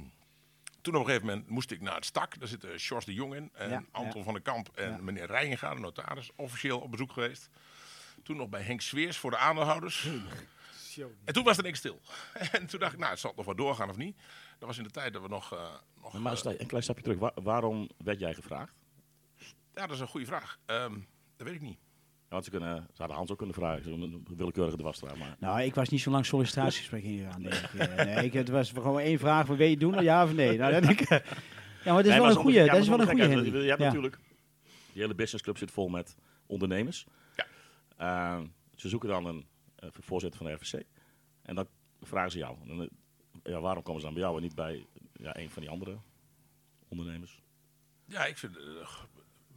toen 0.82 0.94
op 0.94 1.00
een 1.00 1.06
gegeven 1.06 1.26
moment 1.26 1.48
moest 1.48 1.70
ik 1.70 1.80
naar 1.80 1.94
het 1.94 2.04
stak. 2.04 2.38
Daar 2.38 2.48
zitten 2.48 2.78
Sjors 2.78 3.04
de 3.04 3.14
Jong 3.14 3.34
in. 3.34 3.50
En 3.52 3.70
Ja, 3.70 3.84
Anton 3.90 4.18
ja. 4.18 4.24
van 4.24 4.32
der 4.32 4.42
Kamp 4.42 4.68
en 4.74 4.90
Ja. 4.90 4.96
meneer 4.96 5.26
Rijnga, 5.26 5.74
de 5.74 5.80
notaris. 5.80 6.30
Officieel 6.36 6.80
op 6.80 6.90
bezoek 6.90 7.12
geweest. 7.12 7.48
Toen 8.22 8.36
nog 8.36 8.48
bij 8.48 8.62
Henk 8.62 8.80
Sveers 8.80 9.16
voor 9.16 9.30
de 9.30 9.36
aandeelhouders. 9.36 10.08
En 11.24 11.34
toen 11.34 11.44
was 11.44 11.56
het 11.56 11.64
niks 11.66 11.78
stil. 11.78 12.00
en 12.52 12.66
toen 12.66 12.80
dacht 12.80 12.92
ik, 12.92 12.98
nou, 12.98 13.10
het 13.10 13.20
zal 13.20 13.32
nog 13.36 13.44
wel 13.44 13.54
doorgaan 13.56 13.88
of 13.90 13.96
niet. 13.96 14.16
Dat 14.58 14.68
was 14.68 14.78
in 14.78 14.84
de 14.84 14.90
tijd 14.90 15.12
dat 15.12 15.22
we 15.22 15.28
nog... 15.28 15.52
eh, 15.52 15.74
nog 16.02 16.12
Maar 16.18 16.32
eh, 16.44 16.58
een 16.60 16.66
klein 16.66 16.82
stapje 16.82 17.02
terug. 17.02 17.18
Wa- 17.18 17.32
waarom 17.42 17.88
werd 17.96 18.18
jij 18.18 18.34
gevraagd? 18.34 18.72
ja, 19.74 19.86
dat 19.86 19.90
is 19.90 20.00
een 20.00 20.08
goede 20.08 20.26
vraag. 20.26 20.58
Ehm, 20.66 20.98
dat 21.36 21.46
weet 21.46 21.54
ik 21.54 21.60
niet. 21.60 21.78
Ja, 22.32 22.38
want 22.38 22.44
ze, 22.44 22.58
kunnen, 22.58 22.76
ze 22.92 22.98
hadden 22.98 23.16
Hans 23.16 23.30
ook 23.30 23.36
kunnen 23.36 23.54
vragen. 23.54 23.82
Zo'n 23.84 24.26
willekeurige 24.36 24.76
dwarsstraat. 24.76 25.18
Maar 25.18 25.36
Nou, 25.38 25.60
ik 25.62 25.74
was 25.74 25.88
niet 25.88 26.00
zo 26.00 26.10
lang 26.10 26.26
sollicitatiegesprek 26.26 27.02
denk 27.02 27.44
ik. 27.44 27.80
Eh, 27.80 28.04
Nee, 28.04 28.24
ik, 28.24 28.32
het 28.32 28.48
was 28.48 28.70
gewoon 28.70 29.00
één 29.00 29.18
vraag, 29.18 29.46
wil 29.46 29.56
je 29.56 29.70
het 29.70 29.80
doen, 29.80 30.02
ja 30.02 30.24
of 30.24 30.34
nee? 30.34 30.58
Nou, 30.58 30.72
dan 30.80 30.90
ik, 30.90 31.08
ja, 31.08 31.18
maar 31.84 31.94
dat 31.94 31.98
is 31.98 32.02
Nee, 32.04 32.12
wel 32.12 32.20
maar 32.20 32.30
een 32.30 32.36
goede, 32.36 32.58
ja, 32.58 32.72
dat 32.72 32.82
is 32.82 32.88
wel 32.88 33.00
een 33.00 33.06
goede. 33.06 33.28
Je 33.62 33.68
hebt 33.68 33.80
Ja. 33.80 33.84
natuurlijk... 33.86 34.18
Die 34.92 35.02
hele 35.02 35.14
businessclub 35.14 35.58
zit 35.58 35.70
vol 35.70 35.88
met 35.88 36.16
ondernemers. 36.46 37.06
Ja. 37.36 37.46
Eh, 37.96 38.40
ze 38.74 38.88
zoeken 38.88 39.08
dan 39.08 39.24
een 39.26 39.46
eh, 39.76 39.88
voorzitter 39.92 40.38
van 40.40 40.46
de 40.50 40.52
RVC. 40.52 40.82
En 41.42 41.54
dan 41.54 41.66
vragen 42.00 42.30
ze 42.30 42.38
jou. 42.38 42.56
En 42.68 42.88
ja, 43.42 43.60
waarom 43.60 43.82
komen 43.82 44.00
ze 44.00 44.06
dan 44.06 44.14
bij 44.14 44.24
jou 44.24 44.36
en 44.36 44.42
niet 44.42 44.54
bij 44.54 44.86
ja, 45.12 45.36
een 45.36 45.50
van 45.50 45.62
die 45.62 45.70
andere 45.70 45.98
ondernemers? 46.88 47.40
Ja, 48.06 48.24
ik 48.24 48.38
vind... 48.38 48.58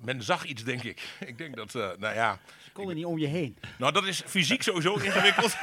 men 0.02 0.24
zag 0.24 0.46
iets, 0.46 0.64
denk 0.64 0.84
ik. 0.84 1.02
ik 1.26 1.38
denk 1.38 1.56
dat, 1.56 1.76
eh, 1.76 1.90
nou 1.98 2.16
ja... 2.16 2.40
Je 2.64 2.72
kon 2.82 2.90
er 2.90 2.96
niet 2.96 3.06
om 3.06 3.18
je 3.18 3.28
heen. 3.28 3.58
Nou, 3.78 3.92
dat 3.94 4.06
is 4.06 4.22
fysiek 4.26 4.64
sowieso 4.64 4.94
ingewikkeld. 5.08 5.58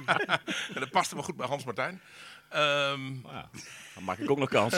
en 0.74 0.80
dat 0.80 0.90
paste 0.90 1.14
wel 1.14 1.24
goed 1.24 1.36
bij 1.36 1.46
Hans 1.46 1.64
Martijn. 1.64 2.00
Ehm, 2.50 3.20
Nou 3.20 3.34
ja, 3.34 3.48
dan 3.94 4.04
maak 4.04 4.18
ik 4.18 4.30
ook 4.30 4.38
nog 4.38 4.48
kans. 4.48 4.74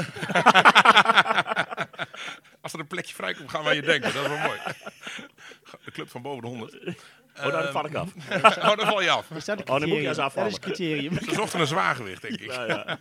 als 2.61 2.73
er 2.73 2.79
een 2.81 2.87
plekje 2.87 3.15
vrijkomt, 3.15 3.51
gaan 3.51 3.65
wij 3.65 3.75
je 3.75 3.83
denken. 3.83 4.13
Dat 4.15 4.23
is 4.23 4.29
wel 4.29 4.39
mooi. 4.39 4.59
De 5.85 5.91
club 5.91 6.11
van 6.11 6.23
boven 6.23 6.43
de 6.43 6.49
100. 6.49 6.77
Oh, 7.37 7.53
daar 7.53 7.73
val 7.73 7.87
ik 7.87 7.95
af. 7.95 8.09
Oh, 8.31 8.43
daar 8.77 8.87
val 8.87 9.03
je 9.03 9.11
af. 9.11 9.31
Is 9.31 9.45
dat 9.45 9.59
een 9.59 9.65
Oh, 9.69 9.71
dan 9.71 9.75
moet 9.79 9.89
criterium? 9.89 10.09
eens 10.09 10.19
afvallen. 10.19 10.51
Dat 10.51 10.61
is 10.61 10.67
een 10.69 10.75
criterium. 10.75 11.19
Ze 11.29 11.35
zochten 11.35 11.61
een 11.61 11.67
zwaargewicht, 11.67 12.23
denk 12.23 12.41
ik. 12.41 12.53
Ja, 12.53 12.65
ja. 12.67 12.99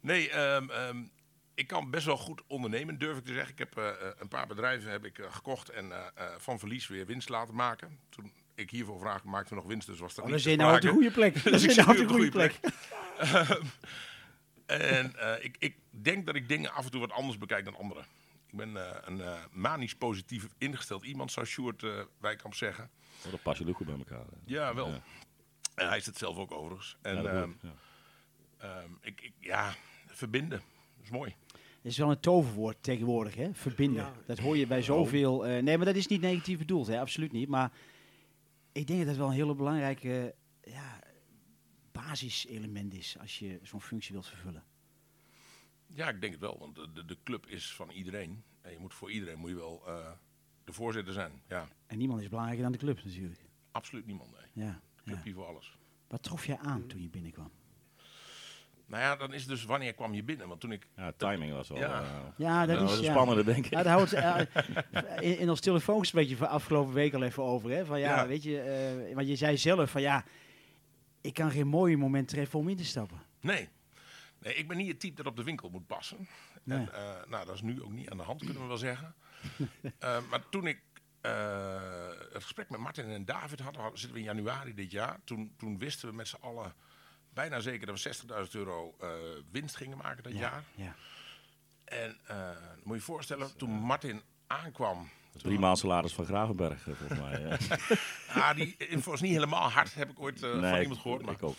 Nee, 0.00 0.30
ehm, 0.30 0.70
ehm, 0.70 0.96
ik 1.58 1.66
kan 1.66 1.90
best 1.90 2.06
wel 2.06 2.16
goed 2.16 2.42
ondernemen, 2.46 2.98
durf 2.98 3.18
ik 3.18 3.24
te 3.24 3.32
zeggen. 3.32 3.52
Ik 3.52 3.58
heb 3.58 3.76
eh, 3.76 3.88
eh, 3.88 3.94
een 4.18 4.28
paar 4.28 4.46
bedrijven 4.46 4.90
heb 4.90 5.04
ik, 5.04 5.18
eh, 5.18 5.32
gekocht 5.32 5.68
en 5.68 5.92
eh, 5.92 6.06
eh, 6.14 6.34
van 6.38 6.58
verlies 6.58 6.86
weer 6.86 7.06
winst 7.06 7.28
laten 7.28 7.54
maken. 7.54 7.98
Toen 8.08 8.32
ik 8.54 8.70
hiervoor 8.70 8.98
vragen 8.98 9.30
maakte 9.30 9.48
we 9.48 9.54
nog 9.54 9.64
winst, 9.64 9.86
dus 9.86 9.98
was 9.98 10.14
dat 10.14 10.24
Oh, 10.24 10.30
niet 10.30 10.44
dan 10.44 10.52
zit 10.52 10.60
je 10.60 10.64
nou 10.66 10.74
op 10.76 10.80
de 10.82 10.88
goede 10.88 11.10
plek. 11.10 11.34
Dan 11.44 11.52
Dus 11.52 11.62
zit 11.62 11.76
nou 11.76 11.90
op 11.90 11.96
de 11.96 12.08
goede 12.08 12.28
plek. 12.28 12.60
En 14.66 15.14
eh, 15.20 15.44
ik, 15.44 15.56
ik 15.58 15.76
denk 15.90 16.26
dat 16.26 16.34
ik 16.34 16.48
dingen 16.48 16.72
af 16.72 16.84
en 16.84 16.90
toe 16.90 17.00
wat 17.00 17.12
anders 17.12 17.38
bekijk 17.38 17.64
dan 17.64 17.76
anderen. 17.76 18.04
Ik 18.46 18.56
ben 18.56 18.76
eh, 18.76 18.96
een 19.00 19.20
eh, 19.20 19.32
manisch 19.52 19.94
positief 19.94 20.46
ingesteld 20.58 21.04
iemand, 21.04 21.32
zou 21.32 21.46
Sjoerd 21.46 21.84
Wijkamp 22.18 22.54
zeggen. 22.54 22.90
Oh, 23.24 23.30
dat 23.30 23.42
pas 23.42 23.58
je 23.58 23.72
goed 23.72 23.86
bij 23.86 23.96
elkaar. 23.96 24.24
hè. 24.24 24.36
Ja, 24.44 24.74
wel. 24.74 24.88
Ja. 24.88 25.02
En 25.74 25.88
hij 25.88 25.96
is 25.96 26.06
het 26.06 26.18
zelf 26.18 26.36
ook 26.36 26.52
overigens. 26.52 26.96
En 27.02 27.16
Ja, 27.16 27.22
dat 27.22 27.32
ehm, 27.32 27.50
ja. 27.60 27.72
ehm, 28.58 28.90
ik, 29.00 29.20
ik, 29.20 29.32
ja, 29.40 29.74
verbinden. 30.06 30.62
Dat 30.96 31.04
is 31.04 31.10
mooi. 31.10 31.34
Het 31.88 31.96
is 31.96 32.02
wel 32.02 32.12
een 32.12 32.20
toverwoord 32.20 32.82
tegenwoordig, 32.82 33.34
hè? 33.34 33.54
Verbinden. 33.54 34.02
Ja. 34.02 34.14
Dat 34.26 34.38
hoor 34.38 34.56
je 34.56 34.66
bij 34.66 34.82
zoveel. 34.82 35.46
eh, 35.46 35.62
nee, 35.62 35.76
maar 35.76 35.86
dat 35.86 35.96
is 35.96 36.06
niet 36.06 36.20
negatief 36.20 36.58
bedoeld, 36.58 36.86
hè? 36.86 37.00
Absoluut 37.00 37.32
niet. 37.32 37.48
Maar 37.48 37.72
ik 38.72 38.86
denk 38.86 38.98
dat 38.98 39.08
het 39.08 39.16
wel 39.16 39.26
een 39.26 39.32
hele 39.32 39.54
belangrijke 39.54 40.34
ja, 40.62 41.00
basiselement 41.92 42.94
is 42.94 43.16
als 43.20 43.38
je 43.38 43.58
zo'n 43.62 43.80
functie 43.80 44.12
wilt 44.12 44.26
vervullen. 44.26 44.64
Ja, 45.86 46.08
ik 46.08 46.20
denk 46.20 46.32
het 46.32 46.42
wel. 46.42 46.58
Want 46.58 46.74
de, 46.74 46.92
de, 46.92 47.04
de 47.04 47.16
club 47.24 47.46
is 47.46 47.74
van 47.74 47.90
iedereen. 47.90 48.42
En 48.60 48.72
je 48.72 48.78
moet 48.78 48.94
voor 48.94 49.10
iedereen 49.10 49.38
moet 49.38 49.50
je 49.50 49.56
wel 49.56 49.82
eh, 49.86 50.10
de 50.64 50.72
voorzitter 50.72 51.12
zijn. 51.12 51.32
Ja, 51.48 51.68
En 51.86 51.98
niemand 51.98 52.20
is 52.20 52.28
belangrijker 52.28 52.64
dan 52.64 52.72
de 52.72 52.78
club, 52.78 53.04
natuurlijk. 53.04 53.40
absoluut 53.70 54.06
niemand. 54.06 54.30
Nee. 54.32 54.66
Ja. 54.66 54.80
Club 55.04 55.16
ja. 55.16 55.22
hier 55.22 55.34
voor 55.34 55.46
alles. 55.46 55.78
Wat 56.08 56.22
trof 56.22 56.46
jij 56.46 56.58
aan 56.58 56.86
toen 56.86 57.02
je 57.02 57.08
binnenkwam? 57.08 57.50
Nou 58.88 59.02
ja, 59.02 59.16
dan 59.16 59.32
is 59.32 59.40
het 59.40 59.50
dus 59.50 59.64
wanneer 59.64 59.94
kwam 59.94 60.14
je 60.14 60.22
binnen? 60.22 60.48
Want 60.48 60.60
toen 60.60 60.72
ik... 60.72 60.86
Ja, 60.96 61.12
timing 61.16 61.52
was 61.52 61.68
wel. 61.68 61.78
Ja. 61.78 62.00
eh, 62.00 62.08
Ja, 62.36 62.66
dat 62.66 62.78
dat 62.78 62.90
is 62.90 62.96
een 62.98 63.04
ja. 63.04 63.10
spannende, 63.10 63.44
denk 63.44 63.64
ik. 63.64 63.70
Ja, 63.70 63.82
daar 63.82 63.92
houdt 63.92 64.12
eh, 64.12 64.40
in, 65.20 65.38
in 65.38 65.50
ons 65.50 65.60
telefoongesprekje 65.60 66.36
van 66.36 66.48
afgelopen 66.48 66.92
week 66.94 67.14
al 67.14 67.22
even 67.22 67.42
over. 67.42 67.70
Hè? 67.70 67.84
Van 67.86 67.98
ja, 68.00 68.16
Ja. 68.16 68.26
weet 68.26 68.42
je, 68.42 68.60
eh, 68.60 69.14
want 69.14 69.28
je 69.28 69.36
zei 69.36 69.56
zelf 69.58 69.90
van 69.90 70.00
ja, 70.00 70.24
ik 71.20 71.34
kan 71.34 71.50
geen 71.50 71.66
mooie 71.66 71.96
moment 71.96 72.28
treffen 72.28 72.58
om 72.58 72.68
in 72.68 72.76
te 72.76 72.84
stappen. 72.84 73.20
Nee. 73.40 73.68
nee, 74.38 74.54
ik 74.54 74.68
ben 74.68 74.76
niet 74.76 74.88
het 74.88 75.00
type 75.00 75.16
dat 75.16 75.26
op 75.26 75.36
de 75.36 75.44
winkel 75.44 75.68
moet 75.70 75.86
passen. 75.86 76.28
Nee. 76.62 76.78
En, 76.78 76.88
nou, 77.28 77.46
dat 77.46 77.54
is 77.54 77.62
nu 77.62 77.82
ook 77.82 77.92
niet 77.92 78.10
aan 78.10 78.16
de 78.16 78.22
hand, 78.22 78.44
kunnen 78.44 78.62
we 78.62 78.68
wel 78.68 78.76
zeggen. 78.76 79.14
Eh, 79.98 80.18
maar 80.30 80.48
toen 80.50 80.66
ik 80.66 80.80
eh, 81.20 82.08
het 82.32 82.42
gesprek 82.42 82.70
met 82.70 82.80
Martin 82.80 83.04
en 83.04 83.24
David 83.24 83.60
hadden, 83.60 83.80
hadden- 83.80 83.98
zitten 84.00 84.18
we 84.18 84.24
in 84.24 84.34
januari 84.36 84.74
dit 84.74 84.90
jaar. 84.90 85.18
Toen, 85.24 85.54
toen 85.56 85.78
wisten 85.78 86.08
we 86.08 86.14
met 86.14 86.28
z'n 86.28 86.36
allen 86.40 86.72
bijna 87.38 87.60
zeker 87.60 87.86
dat 87.86 88.02
we 88.02 88.14
60.000 88.46 88.50
euro 88.50 88.94
eh, 89.00 89.08
winst 89.50 89.76
gingen 89.76 89.98
maken 89.98 90.22
dat 90.22 90.38
jaar. 90.38 90.64
Ja. 90.74 90.94
En 91.84 92.18
eh, 92.26 92.36
moet 92.76 92.94
je 92.94 92.94
je 92.94 93.00
voorstellen, 93.00 93.56
toen 93.56 93.70
Martin 93.70 94.22
aankwam... 94.46 95.08
Drie 95.36 95.58
maal 95.58 95.76
salaris 95.76 96.14
van 96.14 96.24
Gravenberg, 96.24 96.88
eh, 96.88 96.94
volgens 96.94 97.20
mij. 97.20 97.40
hè. 97.40 97.56
Ah, 98.40 98.54
die 98.54 98.76
is 98.76 99.20
niet 99.20 99.32
helemaal 99.32 99.70
hard, 99.70 99.94
heb 99.94 100.10
ik 100.10 100.20
ooit 100.20 100.40
van 100.40 100.80
iemand 100.80 101.00
gehoord. 101.00 101.22
Maar, 101.22 101.34
ik 101.34 101.42
ook. 101.42 101.56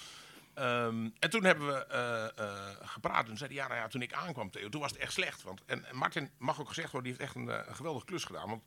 Ehm, 0.54 1.10
en 1.20 1.30
toen 1.30 1.44
hebben 1.44 1.68
we 1.68 2.78
gepraat. 2.82 3.30
En 3.30 3.38
zei 3.38 3.54
hij, 3.54 3.62
ja, 3.62 3.68
nou 3.68 3.80
ja, 3.80 3.88
toen 3.88 4.02
ik 4.02 4.14
aankwam, 4.14 4.50
Theo, 4.50 4.70
toen 4.70 4.82
was 4.82 4.92
het 4.92 5.00
echt 5.00 5.14
slecht. 5.14 5.44
Want, 5.44 5.62
en, 5.66 5.86
en 5.86 5.96
Martin 5.96 6.30
mag 6.38 6.60
ook 6.60 6.68
gezegd 6.68 6.92
worden, 6.92 7.12
die 7.12 7.20
heeft 7.20 7.36
echt 7.36 7.48
een, 7.48 7.68
een 7.70 7.76
geweldige 7.76 8.06
klus 8.06 8.24
gedaan. 8.24 8.50
Want 8.50 8.64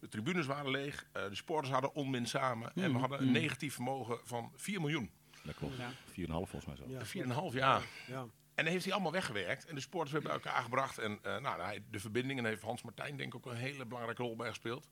de 0.00 0.08
tribunes 0.08 0.46
waren 0.46 0.70
leeg, 0.70 1.06
de 1.12 1.34
sporters 1.34 1.72
hadden 1.72 1.94
onmin 1.94 2.26
samen. 2.26 2.72
En 2.74 2.92
we 2.92 2.98
hadden 2.98 3.22
een 3.22 3.32
negatief 3.32 3.74
vermogen 3.74 4.18
van 4.24 4.52
4 4.56 4.80
miljoen. 4.80 5.10
Dat 5.46 5.54
klopt. 5.54 5.74
4,5 6.10 6.50
volgens 6.50 6.64
mij 6.66 6.76
zo. 6.76 6.84
Ja. 6.88 7.04
4,5 7.50 7.54
jaar. 7.56 7.82
Ja. 8.06 8.20
En 8.54 8.64
dat 8.64 8.72
heeft 8.72 8.84
hij 8.84 8.92
allemaal 8.94 9.12
weggewerkt. 9.12 9.64
En 9.66 9.74
de 9.74 9.80
sporters 9.80 10.12
hebben 10.12 10.30
bij 10.30 10.40
elkaar 10.42 10.62
gebracht. 10.62 10.98
En 10.98 11.18
eh, 11.22 11.36
nou, 11.38 11.60
hij- 11.60 11.82
de 11.90 12.00
verbinding. 12.00 12.36
En 12.36 12.42
daar 12.44 12.52
heeft 12.52 12.64
Hans 12.64 12.82
Martijn 12.82 13.16
denk 13.16 13.34
ik 13.34 13.46
ook 13.46 13.52
een 13.52 13.58
hele 13.58 13.84
belangrijke 13.84 14.22
rol 14.22 14.36
bij 14.36 14.48
gespeeld. 14.48 14.86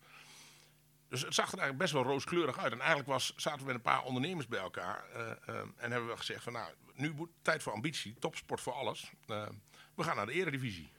Dus 1.09 1.23
het 1.23 1.35
zag 1.35 1.45
er 1.53 1.59
eigenlijk 1.59 1.79
best 1.79 1.93
wel 1.93 2.03
rooskleurig 2.03 2.59
uit. 2.59 2.73
En 2.73 2.79
eigenlijk 2.79 3.09
was, 3.09 3.33
zaten 3.37 3.59
we 3.61 3.67
met 3.67 3.75
een 3.75 3.81
paar 3.83 4.03
ondernemers 4.03 4.47
bij 4.47 4.59
elkaar. 4.61 5.05
eh, 5.13 5.31
eh, 5.31 5.57
en 5.77 5.91
hebben 5.91 6.09
we 6.11 6.17
gezegd 6.17 6.43
van 6.43 6.53
nou, 6.53 6.73
nu 6.95 7.13
moet 7.15 7.31
tijd 7.43 7.63
voor 7.63 7.73
ambitie. 7.73 8.15
Topsport 8.19 8.61
voor 8.61 8.73
alles. 8.73 9.11
Eh, 9.27 9.47
we 9.95 10.03
gaan 10.03 10.17
naar 10.17 10.27
de 10.27 10.33
eredivisie. 10.33 10.93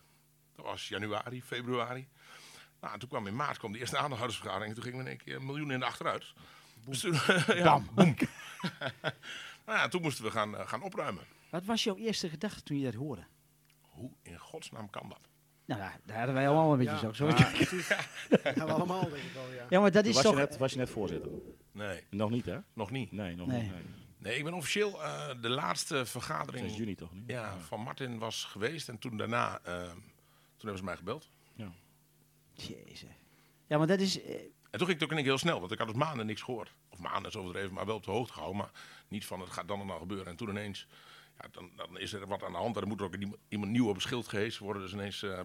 Dat 0.56 0.66
was 0.66 0.88
januari, 0.88 1.44
februari. 1.44 2.08
Nou, 2.80 2.94
en 2.94 3.00
toen 3.00 3.10
kwam 3.10 3.28
in 3.28 3.36
maart 3.36 3.58
kwam 3.58 3.72
de 3.72 3.80
eerste 3.80 3.98
aandeelhoudersvergadering. 3.98 4.70
En 4.70 4.76
toen 4.76 4.84
gingen 4.84 5.04
we 5.04 5.12
in 5.12 5.18
één 5.18 5.26
keer 5.26 5.36
een 5.36 5.46
miljoen 5.46 5.72
in 5.72 5.80
de 5.80 5.86
achteruit. 5.86 6.34
Toen, 6.92 7.14
ja, 7.64 7.80
boem. 7.94 8.16
nou 9.66 9.78
ja, 9.80 9.88
toen 9.88 10.02
moesten 10.02 10.24
we 10.24 10.32
gaan, 10.32 10.58
eh, 10.58 10.68
gaan 10.68 10.82
opruimen. 10.82 11.24
Wat 11.50 11.66
was 11.66 11.84
jouw 11.84 11.96
eerste 11.96 12.30
gedachte 12.30 12.64
toen 12.64 12.78
je 12.78 12.84
dat 12.86 12.94
hoorde? 12.94 13.24
Hoe 13.82 14.12
in 14.22 14.38
godsnaam 14.38 14.90
kan 14.90 15.10
dat? 15.10 15.20
Nou, 15.66 15.80
daar, 15.82 16.00
daar 16.06 16.18
hadden 16.18 16.36
wij 16.36 16.48
allemaal 16.48 16.72
een 16.72 16.78
beetje 16.78 16.94
Ja. 16.94 17.00
zo. 17.00 17.12
zo. 17.14 17.28
Ja, 17.28 17.50
precies. 17.64 17.88
Ja, 17.88 17.98
we 18.54 18.64
allemaal 18.64 19.02
denk 19.10 19.16
ik 19.24 19.32
wel, 19.34 19.52
ja. 19.52 19.66
Ja, 19.70 19.80
maar 19.80 19.92
dat 19.92 20.06
is 20.06 20.14
was, 20.14 20.24
toch... 20.24 20.34
je 20.34 20.40
net, 20.40 20.58
was 20.58 20.72
je 20.72 20.78
net 20.78 20.90
voorzitter? 20.90 21.32
Nee, 21.72 22.04
Nog 22.10 22.30
niet, 22.30 22.46
hè? 22.46 22.58
nog 22.74 22.92
niet. 22.92 23.12
Nee, 23.12 23.36
nog 23.36 23.48
Nee. 23.48 23.62
niet. 23.62 23.72
Nee. 23.72 23.84
Nee, 24.18 24.38
ik 24.38 24.44
ben 24.44 24.54
officieel 24.54 25.04
eh, 25.04 25.30
de 25.42 25.50
laatste 25.50 26.06
vergadering 26.06 26.68
6 26.70 26.78
juni 26.78 26.96
toch 26.96 27.14
niet? 27.14 27.24
ja, 27.28 27.58
van 27.60 27.80
Martin 27.82 28.18
was 28.18 28.44
geweest. 28.44 28.90
En 28.90 28.98
toen 29.00 29.18
daarna, 29.18 29.60
eh, 29.64 29.82
toen 29.84 29.94
hebben 30.58 30.78
ze 30.78 30.84
mij 30.84 30.96
gebeld. 30.96 31.30
Jezus. 32.54 33.10
Ja, 33.68 33.78
maar 33.78 33.88
dat 33.88 34.00
is... 34.00 34.20
En 34.70 34.78
toen 34.82 34.88
ging 34.88 35.00
het 35.00 35.04
ook 35.04 35.10
in 35.10 35.16
één 35.16 35.26
keer 35.26 35.36
heel 35.36 35.38
snel, 35.38 35.60
want 35.60 35.72
ik 35.72 35.78
had 35.78 35.88
dus 35.88 35.96
maanden 35.98 36.26
niks 36.26 36.42
gehoord. 36.42 36.74
Of 36.90 37.00
maanden 37.00 37.32
is 37.32 37.36
overdreven, 37.38 37.74
maar 37.74 37.86
wel 37.86 37.96
op 37.96 38.04
de 38.04 38.12
hoogte 38.12 38.34
gehouden. 38.34 38.62
Maar 38.62 38.72
niet 39.08 39.26
van 39.26 39.40
het 39.40 39.50
gaat 39.50 39.68
dan 39.68 39.80
en 39.82 39.88
dan 39.88 39.98
gebeuren. 40.00 40.28
En 40.28 40.36
toen 40.36 40.50
ineens, 40.50 40.88
ja, 41.40 41.48
dan, 41.52 41.70
dan 41.76 41.98
is 42.00 42.14
er 42.14 42.28
wat 42.28 42.44
aan 42.44 42.52
de 42.52 42.58
hand. 42.58 42.74
En 42.76 42.80
dan 42.82 42.90
moet 42.90 43.00
er 43.00 43.06
ook 43.06 43.16
iemand- 43.50 43.72
nieuw 43.72 43.88
op 43.88 43.94
het 43.94 44.04
schild 44.04 44.28
gehezen 44.28 44.64
worden. 44.64 44.82
Dus 44.82 44.94
ineens 44.94 45.24
eh, 45.24 45.40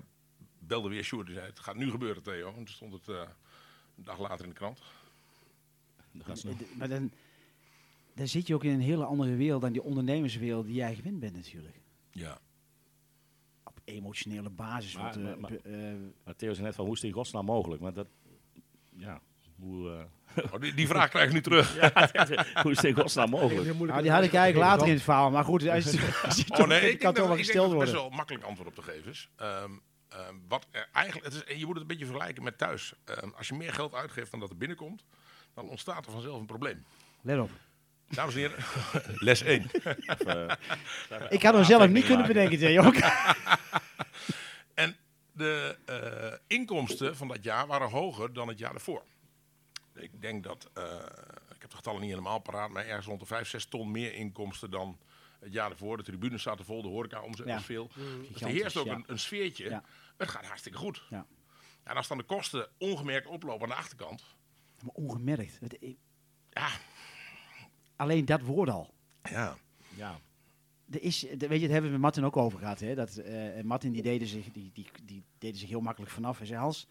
belde 0.59 0.89
weer 0.89 1.05
Sjoerd. 1.05 1.27
Die 1.27 1.35
zei, 1.35 1.47
het 1.47 1.59
gaat 1.61 1.77
nu 1.77 1.91
gebeuren 1.91 2.23
Theo. 2.23 2.49
En 2.49 2.55
toen 2.55 2.69
stond 2.69 2.93
het 2.93 3.09
eh, 3.09 3.15
een 3.97 4.05
dag 4.05 4.19
later 4.19 4.45
in 4.45 4.51
de 4.51 4.57
krant. 4.57 4.83
Maar 6.79 6.89
dan, 6.89 7.11
dan 8.15 8.29
zit 8.29 8.47
je 8.47 8.55
ook 8.55 8.65
in 8.65 8.71
een 8.71 8.81
hele 8.81 9.05
andere 9.05 9.35
wereld 9.37 9.61
dan 9.63 9.73
die 9.73 9.83
ondernemerswereld 9.83 10.67
die 10.67 10.75
jij 10.75 10.95
gewend 10.95 11.21
bent 11.21 11.35
natuurlijk. 11.35 11.81
Ja. 12.13 12.39
Op 13.65 13.81
emotionele 13.85 14.51
basis. 14.51 14.95
Maar- 14.95 15.03
want, 15.03 15.17
eh, 15.17 15.23
maar- 15.23 15.39
maar- 15.41 15.51
be- 15.63 16.11
Maar 16.25 16.37
Theo 16.37 16.53
zei 16.53 16.67
net 16.67 16.75
van, 16.75 16.85
hoe 16.85 16.95
is 16.95 17.01
het 17.01 17.11
in 17.11 17.17
godsnaam 17.17 17.45
mogelijk? 17.45 17.83
Maar 17.83 17.93
dat, 17.93 18.07
ja, 19.01 19.21
hoe, 19.59 19.91
eh, 19.91 20.05
Oh, 20.53 20.61
die, 20.61 20.75
die 20.75 20.87
vraag 20.87 21.09
krijg 21.09 21.27
ik 21.27 21.33
nu 21.33 21.41
terug. 21.41 21.75
hoe 22.63 22.71
is 22.71 22.77
het 22.77 22.85
in 22.85 22.95
godsnaam 22.95 23.31
mogelijk? 23.31 23.79
nou, 23.79 24.03
die 24.03 24.11
had 24.11 24.23
ik 24.23 24.35
eigenlijk 24.35 24.57
later 24.71 24.87
in 24.87 24.93
het 24.93 25.03
verhaal. 25.03 25.31
Maar 25.31 25.45
goed, 25.45 25.69
als, 25.69 25.87
als 26.25 26.37
je 26.37 26.45
Oh 26.59 26.67
nee, 26.67 26.91
ik 26.91 26.99
kan 26.99 27.15
toch 27.15 27.27
wel 27.27 27.37
ik 27.37 27.45
gesteld 27.45 27.71
dat 27.71 27.71
het 27.71 27.81
best 27.81 27.93
worden. 27.93 28.09
wel 28.11 28.17
makkelijk 28.17 28.45
antwoord 28.45 28.69
op 28.69 28.75
te 28.75 28.83
geven 28.83 29.11
is. 29.11 29.29
Ehm, 29.37 29.71
ehm, 30.09 30.35
wat 30.49 30.67
er 30.71 30.89
eigenlijk, 30.93 31.27
het 31.27 31.35
is, 31.47 31.57
je 31.59 31.67
moet 31.67 31.73
het 31.75 31.83
een 31.83 31.89
beetje 31.89 32.07
vergelijken 32.07 32.43
met 32.43 32.59
thuis. 32.59 32.93
Ehm, 33.05 33.29
als 33.37 33.49
je 33.49 33.55
meer 33.55 33.73
geld 33.73 33.95
uitgeeft 33.95 34.31
dan 34.31 34.41
dat 34.41 34.51
er 34.51 34.57
binnenkomt, 34.57 35.05
dan 35.55 35.69
ontstaat 35.69 36.07
er 36.07 36.13
vanzelf 36.13 36.41
een 36.41 36.47
probleem. 36.47 36.85
Let 37.21 37.39
op. 37.39 37.51
Dames 38.09 38.35
en 38.35 38.41
heren, 38.41 38.57
les 39.29 39.43
1. 39.43 39.71
Ik 41.29 41.43
had 41.43 41.55
hem 41.55 41.65
zelf 41.65 41.89
niet 41.89 42.05
kunnen 42.07 42.27
bedenken, 42.27 42.59
Theo. 42.59 42.93
De 45.33 45.79
eh, 45.87 46.39
inkomsten 46.59 47.17
van 47.17 47.29
dat 47.29 47.45
jaar 47.45 47.67
waren 47.67 47.89
hoger 47.91 48.33
dan 48.33 48.49
het 48.49 48.59
jaar 48.59 48.75
ervoor. 48.75 49.05
Ik 49.95 50.21
denk 50.21 50.45
dat, 50.45 50.71
eh, 50.75 50.85
ik 51.55 51.61
heb 51.61 51.71
de 51.71 51.77
getallen 51.77 52.01
niet 52.01 52.11
helemaal 52.11 52.39
paraat, 52.39 52.71
maar 52.71 52.87
ergens 52.87 53.07
rond 53.07 53.21
de 53.21 53.27
5, 53.27 53.49
6 53.49 53.65
ton 53.67 53.91
meer 53.91 54.15
inkomsten 54.15 54.71
dan 54.71 54.99
het 55.41 55.53
jaar 55.53 55.71
ervoor. 55.71 55.97
De 55.97 56.03
tribunes 56.03 56.43
zaten 56.43 56.65
vol, 56.65 56.83
de 56.83 56.89
horeca 56.89 57.23
omzet 57.23 57.47
Ja. 57.47 57.55
was 57.55 57.65
veel. 57.65 57.87
Dus 57.87 57.97
er 57.97 58.03
Gigantisch, 58.33 58.61
heerst 58.61 58.77
ook 58.77 58.87
ja. 58.87 58.95
een, 58.95 59.05
een 59.07 59.19
sfeertje. 59.19 59.69
Ja. 59.69 59.85
Het 60.17 60.29
gaat 60.29 60.47
hartstikke 60.47 60.79
goed. 60.79 61.07
Ja. 61.11 61.27
En 61.83 61.97
als 61.97 62.09
dan 62.09 62.19
de 62.19 62.25
kosten 62.25 62.69
ongemerkt 62.79 63.27
oplopen 63.27 63.63
aan 63.63 63.69
de 63.69 63.75
achterkant, 63.75 64.25
Maar 64.85 64.95
ongemerkt. 64.95 65.59
Ja, 66.51 66.69
Alleen 67.97 68.25
dat 68.25 68.41
woord 68.41 68.69
al. 68.69 68.95
ja. 69.23 69.57
Ja, 69.97 70.19
Er 70.91 71.03
is, 71.03 71.27
de- 71.39 71.49
weet 71.49 71.59
je, 71.59 71.63
het 71.65 71.73
hebben 71.73 71.83
we 71.83 71.91
met 71.91 72.01
Martin 72.01 72.25
ook 72.25 72.37
over 72.37 72.59
gehad. 72.59 72.81
Hè? 72.81 72.95
Dat, 72.95 73.17
eh, 73.17 73.63
Martin 73.63 73.93
die 73.93 74.03
deden, 74.03 74.29
zich, 74.29 74.53
die, 74.53 74.71
die, 74.75 74.87
die 75.05 75.23
deden 75.39 75.59
zich 75.59 75.69
heel 75.69 75.81
makkelijk 75.81 76.13
vanaf. 76.13 76.39
Hij 76.39 76.47
zei, 76.47 76.59
Hans, 76.61 76.87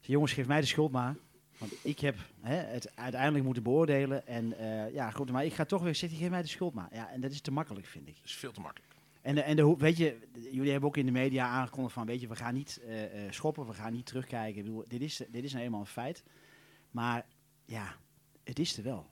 jongens, 0.00 0.32
geef 0.32 0.46
mij 0.46 0.60
de 0.60 0.66
schuld 0.66 0.92
maar. 0.92 1.16
Want 1.58 1.72
ik 1.82 1.98
heb 1.98 2.16
hè, 2.40 2.54
het 2.54 2.96
uiteindelijk 2.96 3.44
moeten 3.44 3.62
beoordelen. 3.62 4.26
En 4.26 4.58
eh, 4.58 4.94
ja, 4.94 5.10
goed, 5.10 5.30
maar 5.30 5.44
ik 5.44 5.52
ga 5.54 5.64
toch 5.64 5.82
weer 5.82 5.94
zeggen, 5.94 6.18
geef 6.18 6.30
mij 6.30 6.42
de 6.42 6.48
schuld 6.48 6.74
maar. 6.74 6.88
Ja, 6.92 7.10
en 7.10 7.20
dat 7.20 7.30
is 7.30 7.40
te 7.40 7.50
makkelijk, 7.52 7.86
vind 7.86 8.08
ik. 8.08 8.14
Dat 8.14 8.24
is 8.24 8.34
veel 8.34 8.52
te 8.52 8.60
makkelijk. 8.60 8.92
En, 9.22 9.34
de, 9.34 9.42
en 9.42 9.56
de, 9.56 9.74
weet 9.78 9.96
je, 9.96 10.16
jullie 10.50 10.70
hebben 10.70 10.88
ook 10.88 10.96
in 10.96 11.06
de 11.06 11.12
media 11.12 11.46
aangekondigd 11.46 11.94
van, 11.94 12.06
weet 12.06 12.20
je, 12.20 12.28
we 12.28 12.36
gaan 12.36 12.54
niet 12.54 12.80
eh, 12.86 13.26
eh, 13.26 13.32
schoppen, 13.32 13.66
we 13.66 13.72
gaan 13.74 13.92
niet 13.92 14.06
terugkijken. 14.06 14.58
Ik 14.58 14.64
bedoel, 14.64 14.84
dit, 14.88 15.00
is, 15.00 15.22
dit 15.30 15.44
is 15.44 15.52
nou 15.52 15.64
eenmaal 15.64 15.80
een 15.80 15.86
feit. 15.86 16.22
Maar 16.90 17.26
ja, 17.64 17.96
het 18.44 18.58
is 18.58 18.76
er 18.76 18.82
wel. 18.82 19.06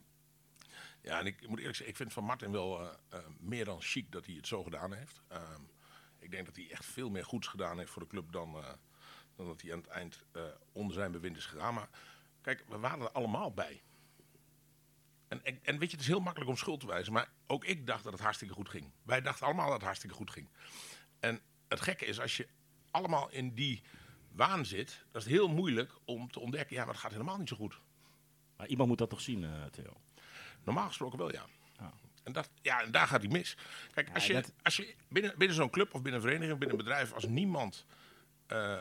Ja, 1.03 1.19
en 1.19 1.27
ik 1.27 1.49
moet 1.49 1.59
eerlijk 1.59 1.77
zeggen, 1.77 1.89
ik 1.89 1.97
vind 1.97 2.13
van 2.13 2.25
Martin 2.25 2.53
wel 2.53 2.81
eh, 2.81 2.97
eh, 3.09 3.25
meer 3.39 3.65
dan 3.65 3.83
chic 3.83 4.13
dat 4.13 4.27
hij 4.27 4.35
het 4.35 4.47
zo 4.47 4.63
gedaan 4.63 4.93
heeft. 4.93 5.23
Ehm, 5.29 5.63
ik 6.19 6.31
denk 6.31 6.47
dat 6.47 6.57
hij 6.57 6.71
echt 6.71 6.85
veel 6.85 7.11
meer 7.11 7.25
goeds 7.25 7.47
gedaan 7.47 7.79
heeft 7.79 7.91
voor 7.91 8.03
de 8.03 8.09
club 8.09 8.33
dan, 8.33 8.57
eh, 8.57 8.73
dan 9.37 9.47
dat 9.47 9.63
hij 9.63 9.73
aan 9.73 9.79
het 9.79 9.87
eind 9.87 10.25
onder 10.73 10.95
zijn 10.95 11.13
bewind 11.13 11.37
is 11.37 11.47
gegaan. 11.47 11.75
Maar 11.75 11.89
kijk, 12.41 12.65
we 12.69 12.79
waren 12.79 13.01
er 13.01 13.11
allemaal 13.11 13.53
bij. 13.53 13.83
En, 15.29 15.45
en, 15.45 15.79
weet 15.79 15.91
je, 15.91 15.97
het 15.97 16.01
is 16.01 16.07
heel 16.07 16.21
makkelijk 16.21 16.51
om 16.51 16.57
schuld 16.57 16.81
te 16.81 16.87
wijzen, 16.87 17.13
maar 17.13 17.31
ook 17.47 17.65
ik 17.65 17.87
dacht 17.87 18.05
dat 18.05 18.13
het 18.13 18.23
hartstikke 18.23 18.55
goed 18.55 18.69
ging. 18.69 18.91
Wij 19.03 19.21
dachten 19.21 19.47
allemaal 19.47 19.65
dat 19.65 19.75
het 19.75 19.85
hartstikke 19.85 20.15
goed 20.15 20.31
ging. 20.31 20.49
En 21.21 21.41
het 21.69 21.81
gekke 21.81 22.05
is, 22.05 22.21
als 22.21 22.37
je 22.37 22.49
allemaal 22.91 23.31
in 23.31 23.55
die 23.55 23.83
waan 24.33 24.67
zit, 24.67 25.05
dat 25.11 25.23
is 25.23 25.29
het 25.29 25.39
heel 25.39 25.49
moeilijk 25.49 25.93
om 26.05 26.31
te 26.31 26.41
ontdekken, 26.41 26.77
ja, 26.77 26.85
maar 26.85 26.93
het 26.93 27.03
gaat 27.03 27.13
helemaal 27.13 27.39
niet 27.39 27.49
zo 27.49 27.57
goed. 27.57 27.81
maar 28.57 28.67
iemand 28.67 28.89
moet 28.89 28.99
dat 28.99 29.11
toch 29.11 29.21
zien, 29.21 29.71
Theo? 29.71 30.01
Normaal 30.65 30.87
gesproken 30.87 31.19
wel, 31.19 31.33
ja. 31.33 31.45
Ja. 31.79 31.93
En, 32.23 32.33
dat, 32.33 32.51
ja, 32.63 32.83
en 32.83 32.91
daar 32.91 33.07
gaat 33.07 33.21
hij 33.23 33.31
mis. 33.31 33.57
Kijk, 33.95 34.11
als 34.15 34.27
je, 34.27 34.33
dat- 34.33 34.53
als 34.63 34.77
je 34.77 34.95
binnen, 35.09 35.35
binnen 35.39 35.57
zo'n 35.57 35.71
club 35.71 35.95
of 35.95 36.03
binnen 36.03 36.21
een 36.21 36.27
vereniging, 36.27 36.59
binnen 36.59 36.79
een 36.79 36.85
bedrijf, 36.85 37.13
als 37.13 37.27
niemand 37.27 37.87
eh, 38.47 38.73
eh, 38.77 38.81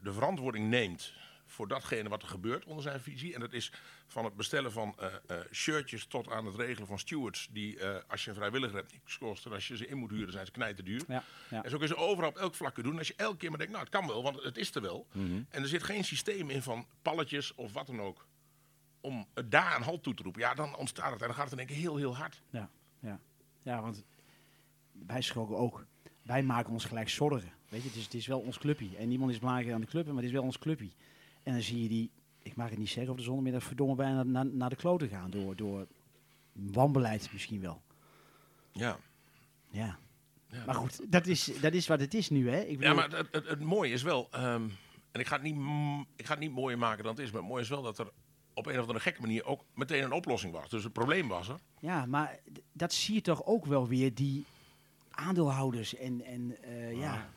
de 0.00 0.12
verantwoording 0.12 0.68
neemt 0.68 1.12
voor 1.46 1.68
datgene 1.68 2.08
wat 2.08 2.22
er 2.22 2.28
gebeurt 2.28 2.64
onder 2.64 2.82
zijn 2.82 3.00
visie. 3.00 3.34
En 3.34 3.40
dat 3.40 3.52
is 3.52 3.72
van 4.06 4.24
het 4.24 4.36
bestellen 4.36 4.72
van 4.72 4.94
eh, 4.98 5.36
shirtjes 5.52 6.04
tot 6.06 6.28
aan 6.30 6.46
het 6.46 6.54
regelen 6.54 6.86
van 6.86 6.98
stewards. 6.98 7.48
Die 7.50 7.84
als 8.08 8.24
je 8.24 8.30
een 8.30 8.36
vrijwilliger 8.36 8.76
hebt 8.76 8.92
niks 8.92 9.18
kost. 9.18 9.46
En 9.46 9.52
als 9.52 9.68
je 9.68 9.76
ze 9.76 9.86
in 9.86 9.96
moet 9.96 10.10
huren 10.10 10.32
zijn 10.32 10.46
ze 10.46 10.52
knijten 10.52 10.84
duur. 10.84 11.02
Ja, 11.08 11.24
ja. 11.50 11.62
En 11.64 11.70
zo 11.70 11.78
kun 11.78 11.86
je 11.88 11.94
ze 11.94 12.00
overal 12.00 12.30
op 12.30 12.36
elk 12.36 12.54
vlak 12.54 12.82
doen. 12.82 12.98
Als 12.98 13.06
je 13.08 13.14
elke 13.16 13.36
keer 13.36 13.48
maar 13.48 13.58
denkt, 13.58 13.72
nou 13.72 13.84
het 13.84 13.94
kan 13.94 14.06
wel, 14.06 14.22
want 14.22 14.42
het 14.42 14.56
is 14.56 14.74
er 14.74 14.82
wel. 14.82 15.06
En 15.50 15.62
er 15.62 15.68
zit 15.68 15.82
geen 15.82 16.04
systeem 16.04 16.50
in 16.50 16.62
van 16.62 16.86
palletjes 17.02 17.54
of 17.54 17.72
wat 17.72 17.86
dan 17.86 18.00
ook. 18.00 18.26
Om 19.00 19.26
daar 19.48 19.76
een 19.76 19.82
halt 19.82 20.02
toe 20.02 20.14
te 20.14 20.22
roepen. 20.22 20.40
Ja, 20.40 20.54
dan 20.54 20.76
ontstaat 20.76 21.12
het. 21.12 21.20
En 21.20 21.26
dan 21.26 21.36
gaat 21.36 21.44
het 21.44 21.52
in 21.52 21.58
één 21.58 21.66
keer 21.66 21.76
heel, 21.76 21.96
heel 21.96 22.16
hard. 22.16 22.42
Ja, 22.50 22.68
ja. 22.98 23.20
ja, 23.62 23.82
want 23.82 24.04
wij 25.06 25.20
schrokken 25.20 25.56
ook. 25.56 25.86
Wij 26.22 26.42
maken 26.42 26.72
ons 26.72 26.84
gelijk 26.84 27.08
zorgen. 27.08 27.52
Weet 27.68 27.82
je, 27.82 27.88
het 27.88 27.96
is, 27.96 28.04
het 28.04 28.14
is 28.14 28.26
wel 28.26 28.40
ons 28.40 28.58
clubje. 28.58 28.96
En 28.96 29.08
niemand 29.08 29.30
is 29.30 29.38
belangrijker 29.38 29.72
dan 29.72 29.80
de 29.80 29.86
club, 29.86 30.06
maar 30.06 30.16
het 30.16 30.24
is 30.24 30.32
wel 30.32 30.42
ons 30.42 30.58
clubje. 30.58 30.90
En 31.42 31.52
dan 31.52 31.62
zie 31.62 31.82
je 31.82 31.88
die, 31.88 32.10
ik 32.42 32.56
mag 32.56 32.68
het 32.70 32.78
niet 32.78 32.88
zeggen 32.88 33.12
op 33.12 33.18
de 33.18 33.24
zondagmiddag, 33.24 33.62
verdomme 33.62 33.94
bijna 33.94 34.22
naar, 34.22 34.46
naar 34.46 34.70
de 34.70 34.76
kloten 34.76 35.08
gaan. 35.08 35.30
Door, 35.30 35.56
door 35.56 35.86
wanbeleid 36.52 37.32
misschien 37.32 37.60
wel. 37.60 37.82
Ja. 38.72 38.98
Ja. 39.70 39.98
Ja. 40.50 40.64
Maar 40.64 40.74
goed, 40.74 41.12
dat 41.12 41.26
is, 41.26 41.44
dat 41.60 41.72
is 41.72 41.86
wat 41.86 42.00
het 42.00 42.14
is 42.14 42.30
nu, 42.30 42.50
hè? 42.50 42.60
Ik 42.60 42.82
Ja, 42.82 42.94
maar 42.94 43.10
het, 43.10 43.28
het, 43.30 43.48
het 43.48 43.60
mooie 43.60 43.92
is 43.92 44.02
wel, 44.02 44.28
ehm, 44.30 44.68
en 45.10 45.20
ik 45.20 45.26
ga, 45.26 45.34
het 45.34 45.42
niet, 45.42 45.56
ik 46.16 46.26
ga 46.26 46.32
het 46.32 46.42
niet 46.42 46.52
mooier 46.52 46.78
maken 46.78 47.04
dan 47.04 47.14
het 47.14 47.22
is, 47.22 47.30
maar 47.30 47.40
het 47.40 47.50
mooie 47.50 47.62
is 47.62 47.68
wel 47.68 47.82
dat 47.82 47.98
er 47.98 48.10
op 48.54 48.66
een 48.66 48.74
of 48.74 48.80
andere 48.80 49.00
gekke 49.00 49.20
manier 49.20 49.44
ook 49.44 49.64
meteen 49.74 50.02
een 50.02 50.12
oplossing 50.12 50.52
was. 50.52 50.68
Dus 50.70 50.84
het 50.84 50.92
probleem 50.92 51.28
was 51.28 51.48
er. 51.48 51.56
Ja, 51.80 52.06
maar 52.06 52.38
dat 52.72 52.92
zie 52.92 53.14
je 53.14 53.20
toch 53.20 53.44
ook 53.44 53.66
wel 53.66 53.88
weer, 53.88 54.14
die 54.14 54.44
aandeelhouders 55.10 55.94
en, 55.96 56.24
en 56.24 56.62
eh, 56.62 56.98
ja. 56.98 57.30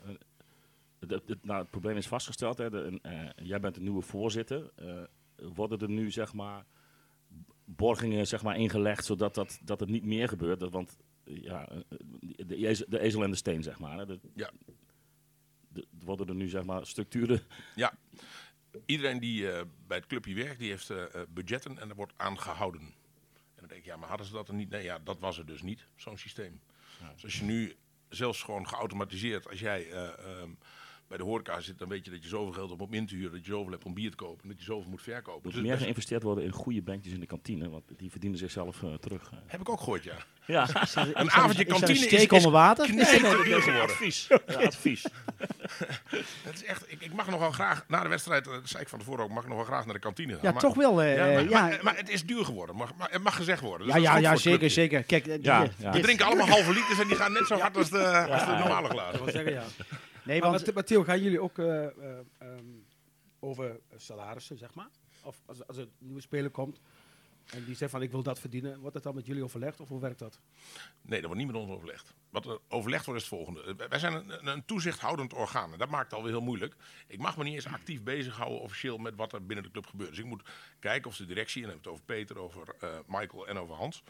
Het, 0.99 1.10
het, 1.10 1.28
het- 1.28 1.45
nou, 1.45 1.62
het 1.62 1.69
probleem 1.69 1.97
is 1.97 2.08
vastgesteld. 2.08 2.58
Hè, 2.58 2.69
de, 2.69 2.99
eh, 3.02 3.45
jij 3.47 3.60
bent 3.60 3.76
de 3.76 3.82
nieuwe 3.82 4.02
voorzitter. 4.02 4.71
Eh, 4.76 5.02
worden 5.54 5.80
er 5.80 5.89
nu 5.89 6.12
zeg 6.12 6.34
maar 6.34 6.65
borgingen 7.65 8.28
zeg 8.28 8.43
maar, 8.43 8.58
ingelegd 8.58 9.06
zodat 9.06 9.36
dat, 9.36 9.60
dat 9.63 9.80
het 9.80 9.89
niet 9.89 10.06
meer 10.06 10.28
gebeurt? 10.28 10.60
Dat, 10.60 10.71
want 10.71 10.97
eh, 11.23 11.41
ja, 11.43 11.69
eh, 11.69 11.78
de, 12.47 12.67
ezel, 12.67 12.86
de 12.89 12.99
ezel 12.99 13.23
en 13.23 13.30
de 13.30 13.36
steen, 13.38 13.63
zeg 13.63 13.80
maar. 13.80 13.97
Hè, 13.97 14.06
de, 14.06 14.19
Ja. 14.36 14.52
de- 15.67 15.88
worden 16.04 16.28
er 16.28 16.36
nu 16.36 16.47
zeg 16.49 16.63
maar 16.63 16.86
structuren. 16.86 17.41
Ja, 17.76 17.93
iedereen 18.86 19.19
die 19.19 19.51
eh, 19.51 19.65
bij 19.88 19.97
het 19.97 20.05
clubje 20.05 20.36
werkt, 20.36 20.59
die 20.59 20.69
heeft 20.69 20.89
eh, 20.89 21.03
eh, 21.03 21.21
budgetten 21.29 21.79
en 21.79 21.89
er 21.89 21.95
wordt 21.95 22.13
aan 22.17 22.39
gehouden. 22.39 22.81
En 22.81 23.59
dan 23.59 23.67
denk 23.67 23.79
ik, 23.79 23.86
ja, 23.86 23.97
maar 23.97 24.09
hadden 24.09 24.27
ze 24.27 24.33
dat 24.33 24.47
er 24.47 24.53
niet? 24.53 24.69
Nee, 24.69 24.83
ja, 24.83 24.99
dat 24.99 25.19
was 25.19 25.38
er 25.38 25.45
dus 25.45 25.62
niet, 25.62 25.88
zo'n 25.95 26.17
systeem. 26.17 26.62
Dus 27.13 27.23
als 27.23 27.39
je 27.39 27.43
nu 27.43 27.75
zelfs 28.09 28.41
gewoon 28.41 28.67
geautomatiseerd, 28.67 29.49
als 29.49 29.59
jij 29.59 29.91
eh, 29.91 30.07
ehm, 30.07 30.49
bij 31.07 31.17
de 31.17 31.23
horeca 31.23 31.59
zit, 31.61 31.79
dan 31.79 31.87
weet 31.89 32.05
je 32.05 32.11
dat 32.11 32.23
je 32.23 32.29
zoveel 32.29 32.53
geld 32.53 32.69
hebt 32.69 32.81
om 32.81 32.93
in 32.93 33.07
te 33.07 33.15
huren, 33.15 33.31
dat 33.31 33.45
je 33.45 33.51
zoveel 33.51 33.71
hebt 33.71 33.83
om 33.85 33.93
bier 33.93 34.09
te 34.09 34.15
kopen 34.15 34.43
en 34.43 34.49
dat 34.49 34.57
je 34.57 34.63
zoveel 34.63 34.89
moet 34.89 35.01
verkopen. 35.01 35.41
moet 35.43 35.51
Dus 35.53 35.61
meer 35.61 35.71
dat 35.71 35.81
geïnvesteerd 35.81 36.23
worden 36.23 36.43
in 36.43 36.51
goede 36.51 36.81
bankjes 36.81 37.13
in 37.13 37.19
de 37.19 37.25
kantine. 37.25 37.69
Want 37.69 37.83
die 37.97 38.11
verdienen 38.11 38.39
zichzelf 38.39 38.83
eh, 38.83 38.93
terug. 38.93 39.29
eh. 39.31 39.37
heb 39.45 39.59
ik 39.59 39.69
ook 39.69 39.79
gehoord, 39.79 40.03
ja. 40.03 40.15
Ja, 40.45 40.67
Een 41.13 41.31
avondje 41.31 41.65
kantine 41.65 41.91
is, 41.99 42.03
steek 42.03 42.31
is 42.31 42.37
onder 42.37 42.51
water. 42.51 42.85
knijterduur 42.85 43.61
geworden. 43.61 43.81
advies. 43.95 44.27
Ja, 44.47 44.53
advies. 44.61 45.03
Het 46.43 46.53
is 46.53 46.63
echt, 46.63 46.91
ik, 46.91 47.01
ik 47.01 47.13
mag 47.13 47.29
nog 47.29 47.39
wel 47.39 47.51
graag, 47.51 47.85
na 47.87 48.01
de 48.03 48.09
wedstrijd, 48.09 48.47
eh, 48.47 48.53
dat 48.53 48.61
zei 48.69 48.83
ik 48.83 48.89
van 48.89 48.99
tevoren 48.99 49.23
ook, 49.23 49.29
mag 49.29 49.43
ik 49.43 49.47
nog 49.49 49.57
wel 49.57 49.65
graag 49.67 49.85
naar 49.85 49.93
de 49.93 49.99
kantine 49.99 50.33
gaan. 50.33 50.39
Ja, 50.43 50.51
Maar- 50.51 50.61
toch 50.61 50.75
wel. 50.75 51.01
eh, 51.01 51.15
Ja, 51.15 51.23
maar, 51.25 51.43
ja, 51.49 51.49
maar, 51.67 51.79
maar 51.81 51.97
het 51.97 52.09
is 52.09 52.25
duur 52.25 52.45
geworden, 52.45 52.75
mag, 52.75 52.95
maar, 52.95 53.11
het 53.11 53.23
mag 53.23 53.35
gezegd 53.35 53.61
worden. 53.61 53.87
Dus 53.87 53.95
ja, 53.95 54.01
dat 54.01 54.17
is 54.19 54.23
ja, 54.23 54.31
ja, 54.31 54.37
zeker, 54.37 54.69
zeker. 54.69 55.03
Kijk, 55.03 55.25
Ja. 55.41 55.67
We 55.91 55.99
drinken 55.99 56.25
allemaal 56.25 56.47
halve 56.47 56.73
liters 56.73 56.99
en 56.99 57.07
die 57.07 57.15
gaan 57.15 57.31
net 57.33 57.47
zo 57.47 57.57
hard 57.57 57.77
als 57.77 57.89
de, 57.89 58.27
als 58.31 58.45
de 58.45 58.51
normale 58.59 58.89
glazen. 58.89 59.13
Ik 59.19 59.23
wil 59.23 59.33
zeggen, 59.33 59.53
ja. 59.53 59.63
Nee, 60.25 60.41
Maar, 60.41 60.73
want 60.73 60.88
Theo, 60.88 61.03
gaan 61.03 61.21
jullie 61.21 61.41
ook 61.41 61.57
eh, 61.57 61.86
eh, 61.86 62.19
ehm, 62.38 62.65
over 63.39 63.79
salarissen, 63.95 64.57
zeg 64.57 64.73
maar? 64.73 64.89
Of 65.23 65.41
als, 65.45 65.67
als 65.67 65.77
er 65.77 65.83
een 65.83 65.91
nieuwe 65.97 66.21
speler 66.21 66.51
komt 66.51 66.79
en 67.51 67.65
die 67.65 67.75
zegt 67.75 67.91
van 67.91 68.01
ik 68.01 68.12
wil 68.12 68.23
dat 68.23 68.39
verdienen, 68.39 68.79
wordt 68.79 68.93
dat 68.93 69.03
dan 69.03 69.15
met 69.15 69.25
jullie 69.25 69.43
overlegd 69.43 69.79
of 69.79 69.89
hoe 69.89 69.99
werkt 69.99 70.19
dat? 70.19 70.39
Nee, 71.01 71.19
dat 71.19 71.29
wordt 71.29 71.43
niet 71.43 71.51
met 71.51 71.62
ons 71.62 71.71
overlegd. 71.71 72.13
Wat 72.29 72.45
er 72.45 72.59
overlegd 72.67 73.05
wordt 73.05 73.21
is 73.21 73.29
het 73.29 73.38
volgende. 73.38 73.75
Eh, 73.77 73.88
Wij 73.89 73.99
zijn 73.99 74.13
een, 74.13 74.47
een 74.47 74.65
toezichthoudend 74.65 75.33
orgaan. 75.33 75.71
En 75.71 75.77
dat 75.77 75.89
maakt 75.89 76.03
het 76.03 76.13
alweer 76.13 76.31
heel 76.31 76.41
moeilijk. 76.41 76.75
Ik 77.07 77.19
mag 77.19 77.38
me 77.38 77.43
niet 77.43 77.53
eens 77.53 77.67
actief 77.67 78.03
bezighouden 78.03 78.59
officieel 78.59 78.97
met 78.97 79.15
wat 79.15 79.33
er 79.33 79.45
binnen 79.45 79.65
de 79.65 79.71
club 79.71 79.86
gebeurt. 79.86 80.09
Dus 80.09 80.19
ik 80.19 80.25
moet 80.25 80.43
kijken 80.79 81.09
of 81.09 81.17
de 81.17 81.25
directie, 81.25 81.63
en 81.63 81.69
dan 81.69 81.79
hebben 81.81 81.93
we 81.93 82.13
het 82.13 82.17
over 82.17 82.25
Peter, 82.25 82.38
over 82.38 82.75
eh, 82.79 82.99
Michael 83.07 83.47
en 83.47 83.57
over 83.57 83.75
Hans... 83.75 84.03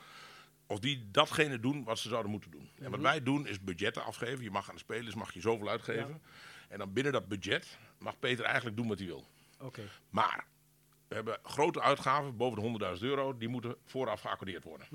of 0.68 0.80
die 0.80 1.08
datgene 1.12 1.60
doen 1.60 1.84
wat 1.84 2.00
ze 2.00 2.08
zouden 2.10 2.32
moeten 2.32 2.52
doen. 2.52 2.70
En 2.80 2.92
wat 2.92 3.00
wij 3.00 3.24
doen 3.24 3.48
is 3.48 3.60
budgetten 3.64 4.04
afgeven. 4.04 4.44
Je 4.44 4.52
mag 4.52 4.70
aan 4.70 4.76
de 4.76 4.82
spelers 4.82 5.16
mag 5.16 5.34
je 5.34 5.42
zoveel 5.42 5.70
uitgeven. 5.70 6.22
En 6.70 6.78
dan 6.78 6.94
binnen 6.94 7.14
dat 7.14 7.28
budget 7.28 7.78
mag 8.00 8.20
Peter 8.20 8.46
eigenlijk 8.46 8.76
doen 8.78 8.88
wat 8.88 8.98
hij 8.98 9.08
wil. 9.08 9.28
Oké. 9.60 9.82
Maar 10.10 10.46
we 11.08 11.16
hebben 11.16 11.38
grote 11.44 11.82
uitgaven 11.82 12.38
boven 12.38 12.80
de 12.80 12.96
100.000 12.96 13.02
euro. 13.02 13.38
Die 13.38 13.48
moeten 13.48 13.76
vooraf 13.86 14.22
geaccordeerd 14.22 14.64
worden. 14.64 14.88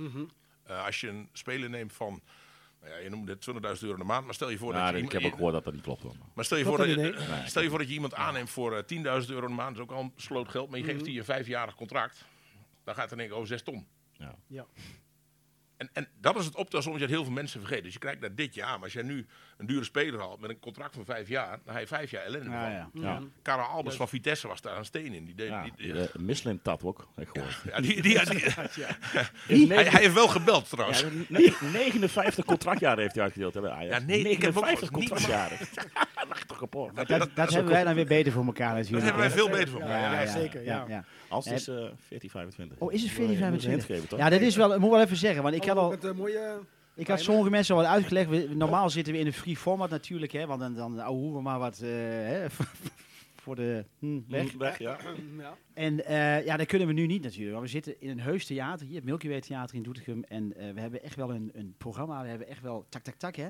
Eh, 0.63 0.85
als 0.85 1.01
je 1.01 1.09
een 1.09 1.29
speler 1.33 1.71
neemt 1.71 1.93
van, 1.93 2.23
nou 2.81 2.93
ja, 2.93 2.99
je 2.99 3.09
noemde 3.11 3.33
het 3.33 3.41
20.000 3.41 3.83
euro 3.87 3.97
de 3.97 4.05
maand, 4.05 4.25
maar 4.25 4.35
stel 4.35 4.51
je 4.51 4.59
voor 4.59 4.73
dat 4.73 4.81
je 4.81 4.97
ik 5.03 5.13
heb 5.13 5.23
ook 5.25 5.35
gehoord 5.35 5.55
dat 5.55 5.65
dat 5.65 5.73
niet 5.75 5.83
klopt. 5.83 6.03
hoor. 6.03 6.15
maar 6.35 6.45
stel 6.45 6.57
je, 6.59 6.65
voor 6.65 6.77
dat, 6.79 6.87
je- 6.87 7.43
stel 7.47 7.63
je 7.63 7.69
voor 7.69 7.79
dat 7.79 7.89
je 7.89 7.95
iemand 7.95 8.15
aanneemt 8.15 8.51
voor 8.51 8.77
eh, 8.77 8.83
10.000 9.23 9.31
euro 9.31 9.43
in 9.43 9.51
de 9.51 9.57
maand, 9.57 9.77
dat 9.77 9.85
is 9.87 9.91
ook 9.93 9.97
al 9.97 10.03
een 10.03 10.13
sloot 10.17 10.49
geld, 10.49 10.71
maar 10.71 10.79
je 10.79 10.85
geeft 10.85 11.05
die 11.05 11.19
een 11.19 11.25
vijfjarig 11.25 11.75
contract, 11.75 12.25
dan 12.85 12.95
gaat 12.95 13.03
het 13.05 13.13
in 13.13 13.19
één 13.19 13.27
keer 13.29 13.37
over 13.37 13.49
6 13.49 13.63
ton. 13.63 13.87
Ja. 14.13 14.35
Ja. 14.47 14.67
En, 15.79 15.91
en 15.93 16.09
dat 16.21 16.37
is 16.39 16.45
het 16.45 16.55
optelsom 16.55 16.99
dat 16.99 17.09
heel 17.09 17.25
veel 17.25 17.33
mensen 17.33 17.61
vergeten. 17.61 17.85
Dus 17.85 17.93
je 17.93 17.99
kijkt 17.99 18.21
naar 18.21 18.35
dit 18.35 18.55
jaar, 18.55 18.73
maar 18.73 18.83
als 18.83 18.93
jij 18.93 19.03
nu 19.03 19.27
een 19.57 19.67
dure 19.67 19.85
speler 19.85 20.21
haalt 20.21 20.41
met 20.41 20.51
een 20.51 20.59
contract 20.59 20.95
van 20.95 21.05
vijf 21.05 21.29
jaar, 21.29 21.59
dan 21.65 21.75
ga 21.75 21.81
je 21.81 21.87
vijf 21.87 22.11
jaar 22.11 22.23
ellende 22.25 22.51
Ja, 22.51 22.89
van. 22.93 23.01
ja. 23.03 23.09
Ja. 23.09 23.23
Karel 23.43 23.65
Albers 23.65 23.97
van 23.97 24.09
Vitesse 24.09 24.49
was 24.49 24.61
daar 24.61 24.77
een 24.77 24.85
steen 24.85 25.13
in. 25.15 25.25
Die 25.25 25.35
deed, 25.35 25.49
Ja, 25.49 25.63
die, 25.63 25.73
die- 25.77 25.93
de 25.93 26.11
Michelin 26.19 26.63
tat 26.63 26.83
ook, 26.85 27.09
heb 27.17 27.29
ik 27.29 27.35
gehoord. 27.35 27.61
ja, 27.65 27.81
die, 27.81 28.03
die, 28.03 28.19
hij, 29.75 29.85
hij 29.85 30.01
heeft 30.01 30.15
wel 30.15 30.29
gebeld 30.29 30.69
trouwens. 30.71 31.01
Ja, 31.01 31.07
ne- 31.29 31.55
59 31.73 32.45
contractjaren 32.45 32.99
heeft 33.03 33.15
hij 33.15 33.23
uitgedeeld 33.25 33.55
hè. 33.55 33.61
Ja, 33.61 33.99
nee, 33.99 34.19
ik 34.31 34.43
heb 34.43 34.57
ook 34.57 34.65
59 34.65 34.91
niet 34.91 35.09
contractjaren. 35.09 35.59
Dat 36.47 36.59
kapot. 36.59 36.97
dat, 36.97 37.09
dat, 37.35 37.53
hebben 37.53 37.73
wij 37.73 37.85
dan 37.85 37.95
weer 37.95 38.07
beter 38.07 38.33
voor 38.33 38.45
elkaar 38.45 38.75
Dat 38.77 38.89
hebben 38.89 39.17
wij 39.17 39.31
veel 39.31 39.49
beter 39.51 39.69
van. 39.69 39.81
Ja, 39.89 40.21
ja, 40.23 40.27
zeker, 40.33 40.65
ja. 40.65 41.05
Als 41.29 41.45
het 41.45 41.55
is 41.55 41.69
eh 41.69 41.85
14, 41.97 42.31
25. 42.31 42.79
Oh, 42.79 42.93
is 42.93 43.03
het 43.03 43.11
Ik 43.11 43.17
wil 43.17 43.27
je- 43.27 43.37
14, 43.37 43.47
ik 43.47 43.53
moet 43.53 43.63
je 43.63 43.69
een 43.69 43.73
25? 43.73 43.87
hint 43.87 43.97
geven, 43.99 44.09
toch? 44.09 44.19
Ja, 44.19 44.29
dat 44.31 44.41
is 44.41 44.57
wel, 44.57 44.75
ik 44.75 44.81
moet 44.81 44.91
wel 44.91 45.01
even 45.01 45.17
zeggen, 45.17 45.43
want 45.43 45.55
ik 45.55 45.65
had 45.65 45.77
al, 45.77 45.91
Met 45.91 46.17
mooie... 46.17 46.59
ik 46.95 47.09
had 47.09 47.21
sommige 47.21 47.51
mensen 47.51 47.75
al 47.75 47.83
wat 47.83 47.91
uitgelegd. 47.91 48.31
We- 48.31 48.49
normaal 48.55 48.91
zitten 48.91 49.13
we 49.13 49.19
in 49.19 49.27
een 49.27 49.33
free 49.33 49.57
format 49.57 49.91
natuurlijk, 49.91 50.33
hè, 50.33 50.47
want 50.47 50.61
dan, 50.61 50.75
dan 50.75 51.33
we 51.33 51.41
maar 51.41 51.59
wat 51.59 51.81
eh, 51.81 51.89
hè, 51.91 52.47
voor 53.43 53.57
de 53.57 53.85
hm, 53.99 54.21
weg. 54.29 54.53
Weg, 54.53 54.79
ja. 54.79 54.99
ja. 55.39 55.57
En 55.75 56.05
eh, 56.05 56.45
ja, 56.45 56.57
dat 56.57 56.67
kunnen 56.67 56.89
we 56.89 56.95
nu 56.95 57.07
niet 57.07 57.23
natuurlijk. 57.23 57.53
Want 57.53 57.65
we 57.65 57.71
zitten 57.71 58.01
in 58.01 58.09
een 58.11 58.21
heus 58.21 58.47
theater 58.47 58.87
hier, 58.87 58.97
het 58.97 59.05
Milky 59.05 59.29
Way 59.29 59.41
Theater 59.41 59.77
in 59.77 59.83
Doetinchem. 59.83 60.25
En 60.25 60.57
eh, 60.57 60.73
we 60.75 60.81
hebben 60.81 61.03
echt 61.03 61.15
wel 61.17 61.31
een, 61.31 61.51
een 61.55 61.75
programma. 61.79 62.23
We 62.23 62.29
hebben 62.29 62.49
echt 62.49 62.63
wel 62.63 62.87
tak, 62.89 63.03
tak, 63.03 63.15
tak, 63.15 63.37
hè. 63.37 63.49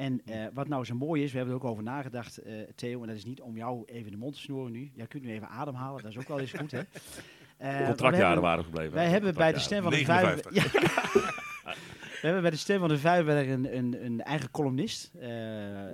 En 0.00 0.20
eh, 0.24 0.46
wat 0.54 0.68
nou 0.68 0.84
zo 0.84 0.94
mooi 0.94 1.22
is, 1.22 1.30
we 1.30 1.36
hebben 1.36 1.54
er 1.56 1.62
ook 1.62 1.70
over 1.70 1.82
nagedacht, 1.82 2.38
eh, 2.38 2.54
Theo. 2.74 3.00
En 3.00 3.06
dat 3.06 3.16
is 3.16 3.24
niet 3.24 3.40
om 3.40 3.56
jou 3.56 3.82
even 3.86 4.10
de 4.10 4.16
mond 4.16 4.34
te 4.34 4.40
snoeren 4.40 4.72
nu. 4.72 4.90
Jij 4.94 5.06
kunt 5.06 5.22
nu 5.22 5.30
even 5.32 5.48
ademhalen, 5.48 6.02
dat 6.02 6.10
is 6.10 6.18
ook 6.18 6.28
wel 6.28 6.40
eens 6.40 6.52
goed, 6.52 6.70
hè. 6.70 6.80
We 7.58 7.84
Contractjaren 7.86 8.18
hebben- 8.26 8.42
waren 8.42 8.64
gebleven. 8.64 8.92
Wij 8.94 9.08
hebben 9.08 9.34
bij 9.34 9.52
de 9.52 9.58
stem 9.58 9.82
van 9.82 9.90
de 9.92 10.04
vijf... 10.04 10.22
59. 10.44 10.54
Ja. 10.54 10.80
We 12.20 12.26
hebben 12.26 12.42
bij 12.42 12.50
de 12.50 12.56
stem 12.56 12.78
van 12.78 12.88
de 12.88 12.98
vijf 12.98 13.26
een, 13.26 13.76
een, 13.76 14.04
een 14.04 14.22
eigen 14.22 14.50
columnist. 14.50 15.10
eh, 15.18 15.28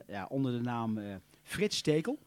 ja, 0.09 0.27
onder 0.29 0.53
de 0.53 0.61
naam 0.61 0.99
eh, 0.99 1.15
Frits 1.43 1.77
Stekel. 1.77 2.19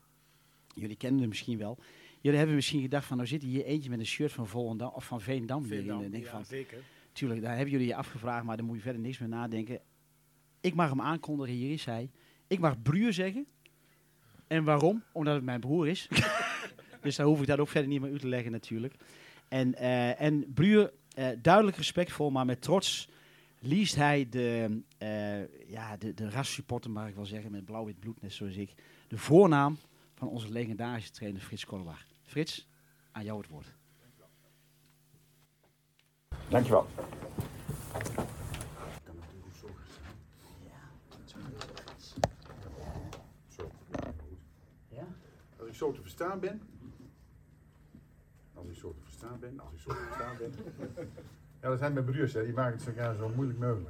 Jullie 0.76 0.96
kennen 0.96 1.20
hem 1.20 1.30
misschien 1.30 1.58
wel. 1.58 1.78
Jullie 2.22 2.38
hebben 2.38 2.56
misschien 2.56 2.82
gedacht 2.82 3.06
van, 3.06 3.18
nou 3.18 3.30
zit 3.30 3.42
hier 3.42 3.66
eentje 3.66 3.90
met 3.90 4.00
een 4.00 4.06
shirt 4.06 4.32
van 4.32 4.48
Volendam 4.48 4.92
of 4.94 5.06
van 5.06 5.22
Veendam. 5.22 5.64
hier 5.64 5.72
in. 5.74 5.78
Veendam, 5.78 6.04
En 6.04 6.12
denk 6.12 6.24
ja, 6.24 6.30
van, 6.30 6.46
zeker. 6.46 6.78
tuurlijk, 7.12 7.42
daar 7.42 7.54
hebben 7.56 7.72
jullie 7.72 7.88
je 7.88 7.96
afgevraagd, 7.96 8.44
maar 8.46 8.58
daar 8.58 8.66
moet 8.66 8.76
je 8.76 8.82
verder 8.82 9.02
niks 9.02 9.18
meer 9.18 9.30
nadenken. 9.30 9.80
Ik 10.62 10.74
mag 10.74 10.90
hem 10.90 11.02
aankondigen, 11.02 11.54
hier 11.54 11.74
is 11.74 11.86
hij. 11.86 12.12
Ik 12.48 12.60
mag 12.60 12.82
Bruur 12.82 13.14
zeggen. 13.14 13.46
En 14.48 14.64
waarom? 14.64 15.04
Omdat 15.12 15.36
het 15.36 15.44
mijn 15.44 15.60
broer 15.60 15.88
is. 15.88 16.08
dus 17.02 17.16
daar 17.16 17.26
hoef 17.26 17.42
ik 17.42 17.48
dat 17.48 17.60
ook 17.60 17.68
verder 17.68 17.90
niet 17.90 18.02
meer 18.02 18.12
uit 18.12 18.22
te 18.22 18.28
leggen 18.28 18.52
natuurlijk. 18.52 18.96
En, 19.48 19.76
eh 19.76 20.22
en 20.22 20.54
Bruur, 20.54 20.92
eh, 21.14 21.28
duidelijk 21.42 21.78
respectvol, 21.78 22.30
maar 22.30 22.46
met 22.46 22.62
trots 22.62 23.10
liest 23.60 23.96
hij 23.96 24.30
de, 24.30 24.82
eh 24.98 25.70
ja, 25.70 25.98
de, 25.98 26.14
de 26.14 26.30
rassupporter, 26.30 26.92
mag 26.92 27.08
ik 27.08 27.16
wel 27.16 27.26
zeggen, 27.26 27.52
met 27.52 27.66
blauw-wit 27.66 28.00
bloed, 28.00 28.22
net 28.22 28.34
zoals 28.34 28.56
ik. 28.56 28.74
De 29.08 29.18
voornaam 29.18 29.78
van 30.16 30.28
onze 30.28 30.52
legendarische 30.52 31.12
trainer 31.12 31.42
Frits 31.42 31.66
Kollewar. 31.66 32.06
Frits, 32.26 32.68
aan 33.12 33.24
jou 33.24 33.42
het 33.42 33.50
woord. 33.50 33.74
Dankjewel. 36.50 36.88
Zo. 43.48 43.72
Ja? 44.90 45.08
Als 45.60 45.68
ik 45.68 45.69
zo 45.80 45.92
te 45.92 46.02
verstaan 46.02 46.40
ben. 46.40 46.62
Als 48.54 48.68
ik 48.68 48.76
zo 48.76 48.94
te 48.94 49.04
verstaan 49.04 49.40
ben. 49.40 49.60
Als 49.60 49.74
ik 49.74 49.80
zo 49.80 49.90
te 49.90 50.06
verstaan 50.08 50.38
ben. 50.38 50.54
Ja, 51.62 51.70
dat 51.70 51.80
zijn 51.80 51.94
mijn 51.94 52.06
broers, 52.06 52.34
hè. 52.34 52.44
die 52.44 52.54
maken 52.54 52.74
het 52.74 52.82
zo, 52.82 53.14
zo 53.18 53.32
moeilijk 53.36 53.60
mogelijk. 53.60 53.90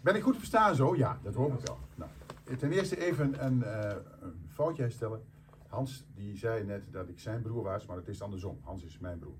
Ben 0.00 0.14
ik 0.14 0.22
goed 0.22 0.32
te 0.32 0.38
verstaan 0.38 0.74
zo? 0.74 0.96
Ja, 0.96 1.18
dat 1.22 1.34
hoop 1.34 1.58
ik 1.58 1.66
wel. 1.66 1.78
Nou, 1.94 2.10
ten 2.58 2.72
eerste 2.72 3.06
even 3.06 3.44
een, 3.44 3.62
eh, 3.62 3.96
een 4.20 4.48
foutje 4.52 4.82
herstellen. 4.82 5.24
Hans 5.68 6.04
die 6.14 6.36
zei 6.36 6.64
net 6.64 6.84
dat 6.90 7.08
ik 7.08 7.18
zijn 7.18 7.42
broer 7.42 7.62
was, 7.62 7.86
maar 7.86 7.96
het 7.96 8.08
is 8.08 8.22
andersom. 8.22 8.58
Hans 8.62 8.84
is 8.84 8.98
mijn 8.98 9.18
broer. 9.18 9.36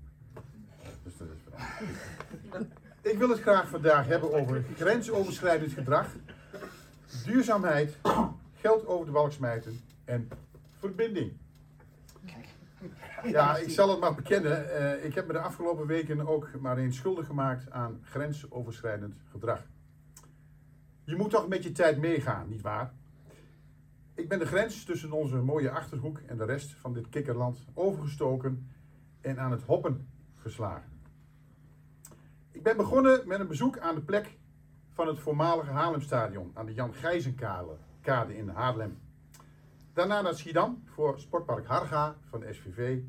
Dus 1.03 1.17
dat 1.17 1.27
is. 1.27 3.11
Ik 3.11 3.17
wil 3.17 3.29
het 3.29 3.41
graag 3.41 3.69
vandaag 3.69 4.07
hebben 4.07 4.33
over 4.33 4.63
grensoverschrijdend 4.75 5.71
gedrag, 5.71 6.07
duurzaamheid, 7.25 7.97
geld 8.53 8.85
over 8.85 9.05
de 9.05 9.11
balk 9.11 9.31
smijten 9.31 9.79
en 10.05 10.29
verbinding. 10.77 11.31
Ja, 13.23 13.57
ik 13.57 13.69
zal 13.69 13.89
het 13.89 13.99
maar 13.99 14.15
bekennen. 14.15 14.71
eh, 14.71 15.05
ik 15.05 15.15
heb 15.15 15.27
me 15.27 15.33
de 15.33 15.39
afgelopen 15.39 15.87
weken 15.87 16.27
ook 16.27 16.59
maar 16.59 16.77
eens 16.77 16.97
schuldig 16.97 17.25
gemaakt 17.25 17.71
aan 17.71 17.99
grensoverschrijdend 18.03 19.15
gedrag. 19.31 19.65
Je 21.03 21.15
moet 21.15 21.29
toch 21.29 21.47
met 21.47 21.63
je 21.63 21.71
tijd 21.71 21.97
meegaan, 21.97 22.49
nietwaar? 22.49 22.93
Ik 24.13 24.29
ben 24.29 24.39
de 24.39 24.45
grens 24.45 24.83
tussen 24.83 25.11
onze 25.11 25.35
mooie 25.37 25.71
achterhoek 25.71 26.19
en 26.19 26.37
de 26.37 26.45
rest 26.45 26.71
van 26.71 26.93
dit 26.93 27.09
kikkerland 27.09 27.65
overgestoken 27.73 28.69
en 29.21 29.39
aan 29.39 29.51
het 29.51 29.63
hoppen 29.63 30.07
geslagen. 30.35 30.89
Ik 32.51 32.63
ben 32.63 32.77
begonnen 32.77 33.27
met 33.27 33.39
een 33.39 33.47
bezoek 33.47 33.77
aan 33.79 33.95
de 33.95 34.01
plek 34.01 34.37
van 34.93 35.07
het 35.07 35.19
voormalige 35.19 35.71
Haarlemstadion 35.71 36.51
aan 36.53 36.65
de 36.65 36.73
Jan 36.73 36.93
Gijzenkade 36.93 37.77
kade 38.01 38.37
in 38.37 38.49
Haarlem. 38.49 38.97
Daarna 39.97 40.21
naar 40.21 40.35
Schiedam 40.35 40.83
voor 40.85 41.19
Sportpark 41.19 41.67
Harga 41.67 42.15
van 42.29 42.43
SVV. 42.49 42.99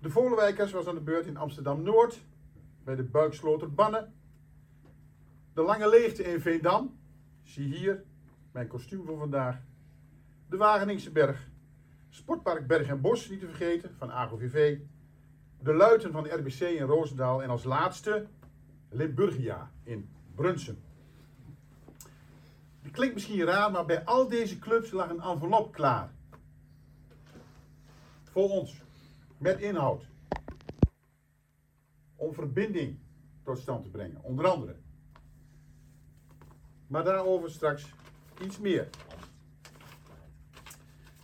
De 0.00 0.10
Volenwijkers 0.10 0.72
was 0.72 0.86
aan 0.86 0.94
de 0.94 1.00
beurt 1.00 1.26
in 1.26 1.36
Amsterdam-Noord 1.36 2.24
bij 2.84 2.96
de 2.96 3.02
Buiksloterbannen. 3.02 4.14
De 5.54 5.62
Lange 5.62 5.88
Leegte 5.88 6.22
in 6.22 6.40
Veendam. 6.40 6.98
Zie 7.42 7.74
hier 7.74 8.04
mijn 8.52 8.66
kostuum 8.66 9.06
voor 9.06 9.18
vandaag. 9.18 9.56
De 10.48 10.56
Wageningse 10.56 11.10
Berg. 11.10 11.48
Sportpark 12.08 12.66
Berg 12.66 12.88
en 12.88 13.00
Bos, 13.00 13.28
niet 13.28 13.40
te 13.40 13.46
vergeten, 13.46 13.94
van 13.98 14.12
AGOVV. 14.12 14.78
De 15.60 15.74
Luiten 15.74 16.12
van 16.12 16.22
de 16.22 16.30
RBC 16.30 16.60
in 16.60 16.86
Roosendaal. 16.86 17.42
En 17.42 17.50
als 17.50 17.64
laatste 17.64 18.26
Limburgia 18.88 19.70
in 19.82 20.08
Brunsum. 20.34 20.78
Klinkt 22.92 23.14
misschien 23.14 23.44
raar, 23.44 23.70
maar 23.70 23.84
bij 23.84 24.04
al 24.04 24.28
deze 24.28 24.58
clubs 24.58 24.90
lag 24.90 25.10
een 25.10 25.20
envelop 25.20 25.72
klaar. 25.72 26.10
Voor 28.22 28.50
ons. 28.50 28.82
Met 29.38 29.60
inhoud. 29.60 30.06
Om 32.16 32.34
verbinding 32.34 32.98
tot 33.42 33.58
stand 33.58 33.82
te 33.82 33.90
brengen. 33.90 34.22
Onder 34.22 34.46
andere. 34.46 34.76
Maar 36.86 37.04
daarover 37.04 37.50
straks 37.50 37.84
iets 38.42 38.58
meer. 38.58 38.88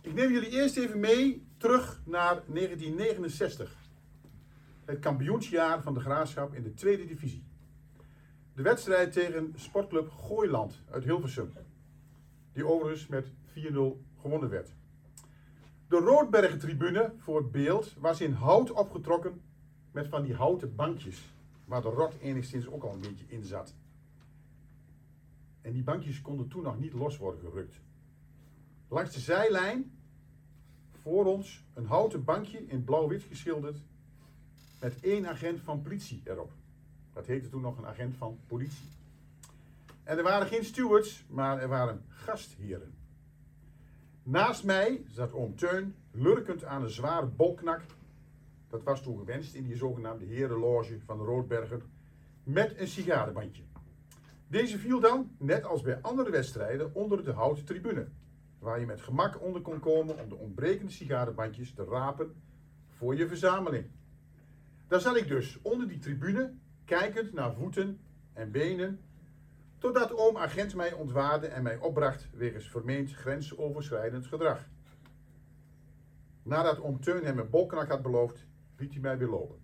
Ik 0.01 0.13
neem 0.13 0.31
jullie 0.31 0.49
eerst 0.49 0.77
even 0.77 0.99
mee 0.99 1.47
terug 1.57 2.01
naar 2.05 2.43
1969. 2.47 3.75
Het 4.85 4.99
kampioensjaar 4.99 5.81
van 5.81 5.93
de 5.93 5.99
Graafschap 5.99 6.53
in 6.53 6.63
de 6.63 6.73
tweede 6.73 7.05
divisie. 7.05 7.46
De 8.57 8.63
wedstrijd 8.63 9.13
tegen 9.13 9.53
sportclub 9.55 10.09
Gooiland 10.09 10.81
uit 10.89 11.03
Hilversum. 11.03 11.53
Die 12.53 12.65
overigens 12.65 13.07
met 13.07 13.27
4-0 13.27 13.31
gewonnen 14.19 14.49
werd. 14.49 14.75
De 15.87 15.97
Roodbergen-tribune 15.97 17.13
voor 17.17 17.37
het 17.37 17.51
beeld 17.51 17.93
was 17.99 18.21
in 18.21 18.31
hout 18.31 18.71
opgetrokken 18.71 19.41
met 19.91 20.07
van 20.07 20.23
die 20.23 20.33
houten 20.33 20.75
bankjes. 20.75 21.33
Waar 21.65 21.81
de 21.81 21.89
rot 21.89 22.17
enigszins 22.21 22.67
ook 22.67 22.83
al 22.83 22.93
een 22.93 23.01
beetje 23.01 23.25
in 23.27 23.43
zat. 23.43 23.75
En 25.61 25.73
die 25.73 25.83
bankjes 25.83 26.21
konden 26.21 26.47
toen 26.47 26.63
nog 26.63 26.79
niet 26.79 26.93
los 26.93 27.17
worden 27.17 27.41
gerukt. 27.41 27.79
Langs 28.87 29.13
de 29.13 29.19
zijlijn, 29.19 29.91
voor 30.91 31.25
ons, 31.25 31.65
een 31.73 31.85
houten 31.85 32.23
bankje 32.23 32.67
in 32.67 32.83
blauw-wit 32.83 33.23
geschilderd. 33.23 33.77
Met 34.79 34.99
één 34.99 35.27
agent 35.27 35.59
van 35.59 35.81
politie 35.81 36.21
erop. 36.25 36.51
Dat 37.17 37.25
heette 37.25 37.49
toen 37.49 37.61
nog 37.61 37.77
een 37.77 37.85
agent 37.85 38.15
van 38.17 38.39
politie. 38.47 38.87
En 40.03 40.17
er 40.17 40.23
waren 40.23 40.47
geen 40.47 40.63
stewards, 40.63 41.25
maar 41.29 41.61
er 41.61 41.67
waren 41.67 42.03
gastheren. 42.07 42.93
Naast 44.23 44.63
mij 44.63 45.05
zat 45.11 45.33
oom 45.33 45.55
Teun, 45.55 45.95
lurkend 46.11 46.63
aan 46.63 46.83
een 46.83 46.89
zware 46.89 47.25
bolknak. 47.25 47.81
Dat 48.69 48.83
was 48.83 49.03
toen 49.03 49.17
gewenst 49.17 49.53
in 49.53 49.63
die 49.63 49.75
zogenaamde 49.75 50.25
herenloge 50.25 50.99
van 51.05 51.17
de 51.17 51.23
Roodberger. 51.23 51.81
Met 52.43 52.79
een 52.79 52.87
sigarenbandje. 52.87 53.63
Deze 54.47 54.77
viel 54.77 54.99
dan, 54.99 55.31
net 55.37 55.63
als 55.63 55.81
bij 55.81 56.01
andere 56.01 56.29
wedstrijden, 56.29 56.93
onder 56.93 57.23
de 57.23 57.31
houten 57.31 57.65
tribune. 57.65 58.07
Waar 58.59 58.79
je 58.79 58.85
met 58.85 59.01
gemak 59.01 59.41
onder 59.41 59.61
kon 59.61 59.79
komen 59.79 60.19
om 60.19 60.29
de 60.29 60.35
ontbrekende 60.35 60.91
sigarenbandjes 60.91 61.73
te 61.73 61.83
rapen 61.83 62.35
voor 62.87 63.15
je 63.15 63.27
verzameling. 63.27 63.85
Daar 64.87 65.01
zat 65.01 65.15
ik 65.15 65.27
dus 65.27 65.59
onder 65.61 65.87
die 65.87 65.99
tribune, 65.99 66.53
kijkend 66.87 67.33
naar 67.33 67.53
voeten 67.53 67.99
en 68.33 68.51
benen, 68.51 68.99
totdat 69.77 70.13
oom 70.13 70.37
agent 70.37 70.75
mij 70.75 70.93
ontwaarde 70.93 71.47
en 71.47 71.63
mij 71.63 71.77
opbracht 71.77 72.27
wegens 72.33 72.69
vermeend 72.69 73.13
grensoverschrijdend 73.13 74.27
gedrag. 74.27 74.67
Nadat 76.43 76.79
oom 76.79 77.01
Teun 77.01 77.25
hem 77.25 77.39
een 77.39 77.49
bolknak 77.49 77.87
had 77.89 78.01
beloofd, 78.01 78.45
liet 78.77 78.91
hij 78.91 79.01
mij 79.01 79.17
weer 79.17 79.27
lopen. 79.27 79.59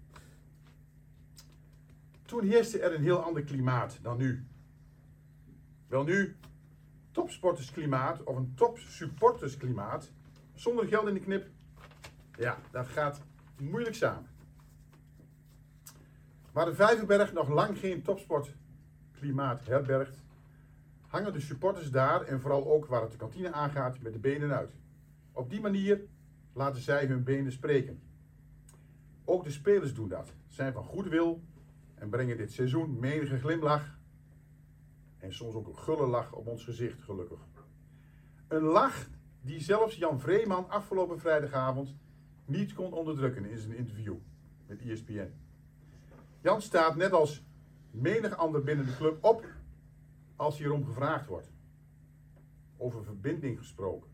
Toen 2.26 2.44
heerste 2.44 2.80
er 2.80 2.96
een 2.96 3.04
heel 3.04 3.24
ander 3.24 3.44
klimaat 3.44 4.00
dan 4.02 4.18
nu. 4.18 4.48
Wel 5.88 6.04
nu, 6.04 6.36
topsportersklimaat 7.12 8.24
of 8.24 8.36
een 8.36 8.54
topsupportersklimaat, 8.56 10.12
zonder 10.54 10.88
geld 10.88 11.08
in 11.08 11.14
de 11.14 11.20
knip, 11.20 11.48
ja, 12.38 12.58
dat 12.72 12.88
gaat 12.88 13.22
moeilijk 13.58 13.96
samen. 13.96 14.33
Waar 16.54 16.66
de 16.66 16.76
Vijverberg 16.76 17.34
nog 17.34 17.50
lang 17.50 17.78
geen 17.78 18.02
topsportklimaat 18.02 19.66
herbergt, 19.66 20.24
hangen 21.08 21.34
de 21.34 21.39
supporters 21.39 21.92
daar 21.92 22.22
en 22.22 22.42
vooral 22.42 22.68
ook 22.68 22.86
waar 22.86 23.02
het 23.02 23.12
de 23.12 23.18
kantine 23.18 23.52
aangaat 23.52 24.00
met 24.00 24.13
de 24.13 24.20
benen 24.20 24.52
uit. 24.52 24.76
Op 25.32 25.50
die 25.50 25.62
manier 25.62 26.02
laten 26.54 26.82
zij 26.82 27.06
hun 27.06 27.24
benen 27.24 27.52
spreken. 27.52 28.02
Ook 29.26 29.44
de 29.44 29.52
spelers 29.52 29.94
doen 29.94 30.08
dat, 30.08 30.34
zijn 30.48 30.74
van 30.74 30.84
goede 30.84 31.10
wil 31.10 31.44
en 31.96 32.10
brengen 32.10 32.38
dit 32.38 32.52
seizoen 32.52 33.00
menige 33.00 33.39
glimlach 33.39 33.98
en 35.18 35.34
soms 35.34 35.56
ook 35.56 35.68
een 35.68 35.78
gulle 35.78 36.08
lach 36.08 36.34
op 36.34 36.48
ons 36.48 36.63
gezicht, 36.63 37.02
gelukkig. 37.02 37.39
Een 38.48 38.63
lach 38.63 39.08
die 39.42 39.60
zelfs 39.60 39.96
Jan 39.96 40.20
Vreeman 40.20 40.70
afgelopen 40.70 41.20
vrijdagavond 41.20 41.96
niet 42.46 42.74
kon 42.74 42.94
onderdrukken 42.94 43.46
in 43.46 43.58
zijn 43.58 43.76
interview 43.76 44.16
met 44.68 44.82
ESPN. 44.82 45.43
Jan 46.44 46.62
staat 46.62 46.96
net 46.96 47.12
als 47.12 47.44
menig 47.92 48.38
ander 48.38 48.64
binnen 48.64 48.86
de 48.86 48.96
club 48.96 49.24
op 49.24 49.46
als 50.36 50.58
hierom 50.58 50.86
gevraagd 50.86 51.26
wordt. 51.26 51.52
Over 52.78 53.04
verbinding 53.04 53.58
gesproken. 53.58 54.10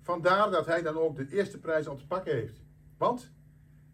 Vandaar 0.00 0.50
dat 0.50 0.66
hij 0.66 0.82
dan 0.82 0.96
ook 0.96 1.16
de 1.16 1.28
eerste 1.28 1.58
prijs 1.58 1.86
al 1.86 1.96
te 1.96 2.06
pakken 2.06 2.34
heeft. 2.34 2.62
Want 2.98 3.32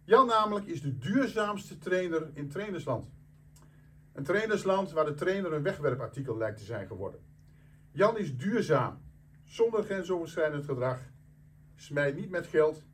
Jan 0.05 0.27
namelijk 0.27 0.67
is 0.67 0.83
de 0.83 0.99
duurzaamste 0.99 1.79
trainer 1.79 2.31
in 2.35 2.49
trainersland. 2.49 3.11
Een 4.13 4.25
trainersland 4.25 4.91
waar 4.91 5.05
de 5.05 5.15
trainer 5.15 5.53
een 5.53 5.63
wegwerpartikel 5.63 6.37
lijkt 6.37 6.59
te 6.59 6.65
zijn 6.65 6.87
geworden. 6.87 7.21
Jan 7.91 8.19
is 8.19 8.37
duurzaam, 8.37 9.01
zonder 9.45 9.83
grensoverschrijdend 9.85 10.65
gedrag, 10.65 11.01
smijt 11.75 12.17
niet 12.17 12.31
met 12.31 12.47
geld 12.47 12.85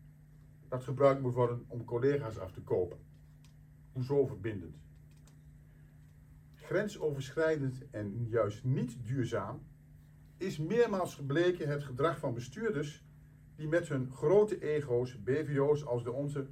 dat 0.69 0.85
gebruikt 0.85 1.21
moet 1.21 1.35
worden 1.35 1.65
om 1.69 1.85
collega's 1.85 2.39
af 2.39 2.53
te 2.53 2.63
kopen. 2.63 3.06
Hoezo 3.97 4.27
verbindend? 4.27 4.77
Grensoverschrijdend 6.55 7.91
en 7.91 8.27
juist 8.29 8.65
niet 8.65 8.97
duurzaam 9.07 9.63
is 10.37 10.59
meermaals 10.59 11.15
gebleken 11.15 11.69
het 11.69 11.85
gedrag 11.85 12.19
van 12.19 12.35
bestuurders 12.35 13.05
die 13.55 13.69
met 13.69 13.89
hun 13.89 14.11
grote 14.13 14.63
ego's 14.63 15.23
BVO's 15.23 15.85
als 15.85 16.05
de 16.05 16.13
onze 16.13 16.47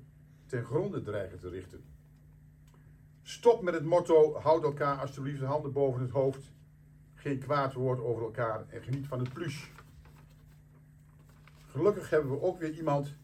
ten 0.47 0.65
gronde 0.65 1.03
dreigen 1.03 1.39
te 1.39 1.49
richten. 1.49 1.85
Stop 3.23 3.63
met 3.63 3.75
het 3.75 3.85
motto: 3.85 4.35
houd 4.35 4.63
elkaar 4.63 4.99
alsjeblieft 4.99 5.41
de 5.41 5.47
handen 5.47 5.73
boven 5.73 6.01
het 6.01 6.11
hoofd. 6.11 6.53
Geen 7.15 7.39
kwaad 7.39 7.73
woord 7.73 8.01
over 8.01 8.23
elkaar 8.23 8.69
en 8.69 8.83
geniet 8.83 9.07
van 9.07 9.19
het 9.19 9.33
plus. 9.33 9.71
Gelukkig 11.67 12.11
hebben 12.11 12.31
we 12.31 12.43
ook 12.43 12.59
weer 12.59 12.73
iemand 12.73 13.15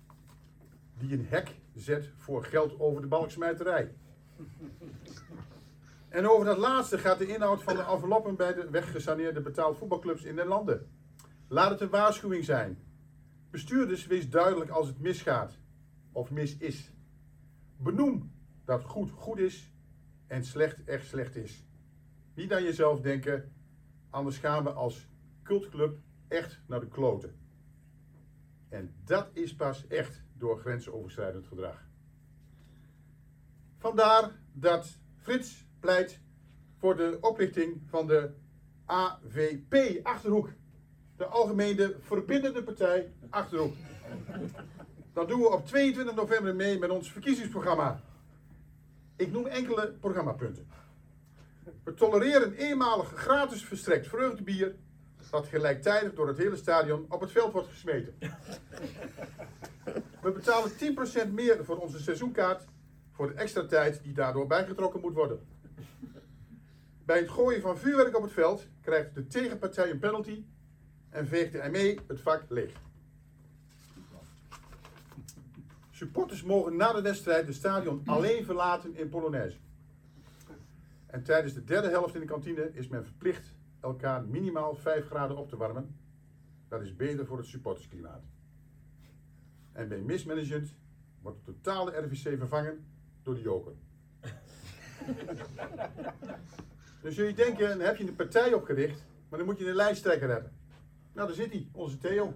die 0.99 1.13
een 1.13 1.27
hek 1.27 1.57
zet 1.75 2.11
voor 2.17 2.45
geld 2.45 2.81
over 2.81 3.01
de 3.01 3.09
balksmijterij. 3.09 3.95
En 6.09 6.29
over 6.29 6.45
dat 6.45 6.59
laatste 6.59 6.99
gaat 6.99 7.19
de 7.19 7.27
inhoud 7.27 7.63
van 7.63 7.77
de 7.77 7.83
enveloppen 7.83 8.37
bij 8.37 8.55
de 8.55 8.71
weggesaneerde 8.71 9.41
betaald 9.41 9.77
voetbalclubs 9.77 10.23
in 10.25 10.37
de 10.37 10.45
landen. 10.45 10.91
Laat 11.49 11.71
het 11.71 11.81
een 11.81 11.91
waarschuwing 11.91 12.45
zijn. 12.45 12.79
Bestuurders, 13.51 14.07
wees 14.07 14.31
duidelijk 14.31 14.71
als 14.71 14.87
het 14.87 15.01
misgaat 15.01 15.59
of 16.13 16.31
mis 16.31 16.57
is. 16.57 16.93
Benoem 17.77 18.33
dat 18.65 18.85
goed 18.85 19.11
goed 19.11 19.39
is 19.39 19.73
en 20.27 20.45
slecht 20.45 20.85
echt 20.85 21.07
slecht 21.07 21.37
is. 21.37 21.65
Niet 22.35 22.53
aan 22.53 22.63
jezelf 22.63 23.01
denken, 23.01 23.53
anders 24.11 24.39
gaan 24.39 24.65
we 24.65 24.73
als 24.73 25.09
cultclub 25.43 25.99
echt 26.29 26.61
naar 26.67 26.81
de 26.81 26.89
kloten. 26.89 27.35
En 28.69 28.95
dat 29.05 29.31
is 29.33 29.57
pas 29.57 29.87
echt 29.87 30.25
door 30.37 30.59
grensoverschrijdend 30.59 31.47
gedrag. 31.47 31.90
Vandaar 33.81 34.31
dat 34.53 34.99
Frits 35.17 35.67
pleit 35.81 36.21
voor 36.79 36.97
de 36.97 37.19
oprichting 37.21 37.83
van 37.87 38.07
de 38.07 38.31
AVP 38.87 40.01
Achterhoek. 40.03 40.49
De 41.17 41.25
Algemene 41.25 41.97
Verbindende 42.01 42.63
Partij 42.63 43.13
Achterhoek. 43.31 43.75
Dat 45.13 45.29
doen 45.29 45.41
we 45.41 45.51
op 45.51 45.67
22 45.67 46.15
november 46.15 46.55
mee 46.55 46.79
met 46.79 46.91
ons 46.91 47.13
verkiezingsprogramma. 47.13 48.01
Ik 49.17 49.33
noem 49.33 49.47
enkele 49.47 49.93
programmapunten. 50.01 50.69
We 51.85 51.95
tolereren 51.95 52.53
eenmalig 52.53 53.13
gratis 53.15 53.65
verstrekt 53.65 54.09
vreugdebier 54.09 54.75
dat 55.31 55.47
gelijktijdig 55.47 56.15
door 56.15 56.29
het 56.29 56.39
hele 56.39 56.57
stadion 56.57 57.07
op 57.09 57.21
het 57.21 57.31
veld 57.31 57.53
wordt 57.53 57.69
gesmeten. 57.69 58.15
We 60.23 60.33
betalen 60.33 60.71
10% 61.29 61.33
meer 61.33 61.65
voor 61.65 61.77
onze 61.77 61.99
seizoenkaart 61.99 62.65
voor 63.21 63.29
de 63.29 63.35
extra 63.35 63.67
tijd 63.67 64.03
die 64.03 64.13
daardoor 64.13 64.47
bijgetrokken 64.47 65.01
moet 65.01 65.15
worden. 65.15 65.41
Bij 67.05 67.19
het 67.19 67.31
gooien 67.31 67.61
van 67.61 67.79
vuurwerk 67.79 68.17
op 68.17 68.23
het 68.23 68.33
veld 68.33 68.67
krijgt 68.81 69.15
de 69.15 69.27
tegenpartij 69.27 69.91
een 69.91 69.99
penalty 69.99 70.45
en 71.09 71.27
veegt 71.27 71.53
de 71.53 71.69
ME 71.71 71.99
het 72.07 72.21
vak 72.21 72.45
leeg. 72.49 72.73
Supporters 75.91 76.43
mogen 76.43 76.77
na 76.77 76.93
de 76.93 77.03
wedstrijd 77.03 77.47
het 77.47 77.55
stadion 77.55 78.03
alleen 78.05 78.45
verlaten 78.45 78.97
in 78.97 79.09
Polonaise. 79.09 79.57
En 81.07 81.23
tijdens 81.23 81.55
de 81.55 81.65
derde 81.65 81.89
helft 81.89 82.15
in 82.15 82.21
de 82.21 82.27
kantine 82.27 82.71
is 82.73 82.89
men 82.89 83.05
verplicht 83.05 83.53
elkaar 83.81 84.25
minimaal 84.25 84.75
5 84.75 85.07
graden 85.07 85.37
op 85.37 85.49
te 85.49 85.57
warmen. 85.57 85.97
Dat 86.69 86.83
is 86.83 86.97
beter 86.97 87.27
voor 87.27 87.39
het 87.39 87.47
supportersklimaat. 87.47 88.23
En 89.73 89.89
bij 89.89 89.99
mismanagement 89.99 90.75
wordt 91.23 91.45
de 91.45 91.53
totale 91.53 91.97
RVC 91.97 92.39
vervangen 92.39 92.90
door 93.23 93.35
de 93.35 93.41
joker. 93.41 93.73
dus 97.03 97.17
jullie 97.17 97.35
denken, 97.35 97.69
dan 97.69 97.81
heb 97.81 97.97
je 97.97 98.07
een 98.07 98.17
partij 98.17 98.53
opgericht, 98.53 99.05
maar 99.29 99.39
dan 99.39 99.49
moet 99.49 99.59
je 99.59 99.69
een 99.69 99.75
lijsttrekker 99.75 100.31
hebben. 100.31 100.53
Nou, 101.13 101.27
daar 101.27 101.37
zit 101.37 101.53
hij, 101.53 101.69
onze 101.73 101.99
Theo. 101.99 102.35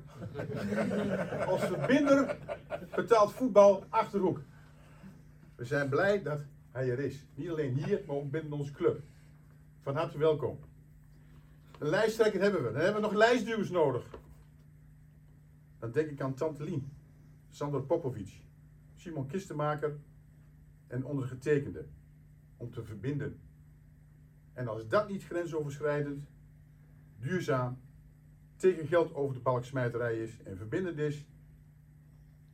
Als 1.46 1.60
verbinder 1.60 2.36
betaalt 2.94 3.32
voetbal 3.32 3.84
Achterhoek. 3.88 4.40
We 5.54 5.64
zijn 5.64 5.88
blij 5.88 6.22
dat 6.22 6.40
hij 6.70 6.90
er 6.90 6.98
is. 6.98 7.26
Niet 7.34 7.50
alleen 7.50 7.84
hier, 7.84 8.02
maar 8.06 8.16
ook 8.16 8.30
binnen 8.30 8.52
onze 8.52 8.72
club. 8.72 9.00
Van 9.80 9.96
harte 9.96 10.18
welkom. 10.18 10.58
Een 11.78 11.88
lijsttrekker 11.88 12.40
hebben 12.40 12.62
we. 12.62 12.72
Dan 12.72 12.80
hebben 12.80 13.00
we 13.00 13.08
nog 13.08 13.16
lijstduwers 13.16 13.70
nodig. 13.70 14.06
Dan 15.78 15.92
denk 15.92 16.10
ik 16.10 16.20
aan 16.20 16.34
Tante 16.34 16.64
Lien, 16.64 16.92
Sander 17.50 17.82
Popovic, 17.82 18.40
Simon 18.94 19.26
Kistenmaker 19.26 19.96
en 20.94 21.04
ondergetekende. 21.04 21.84
Om 22.56 22.70
te 22.70 22.82
verbinden. 22.82 23.40
En 24.52 24.68
als 24.68 24.88
dat 24.88 25.08
niet 25.08 25.24
grensoverschrijdend, 25.24 26.24
duurzaam, 27.18 27.78
tegen 28.56 28.86
geld 28.86 29.14
over 29.14 29.34
de 29.34 29.40
balksmijterij 29.40 30.18
is 30.18 30.42
en 30.42 30.56
verbindend 30.56 30.98
is, 30.98 31.26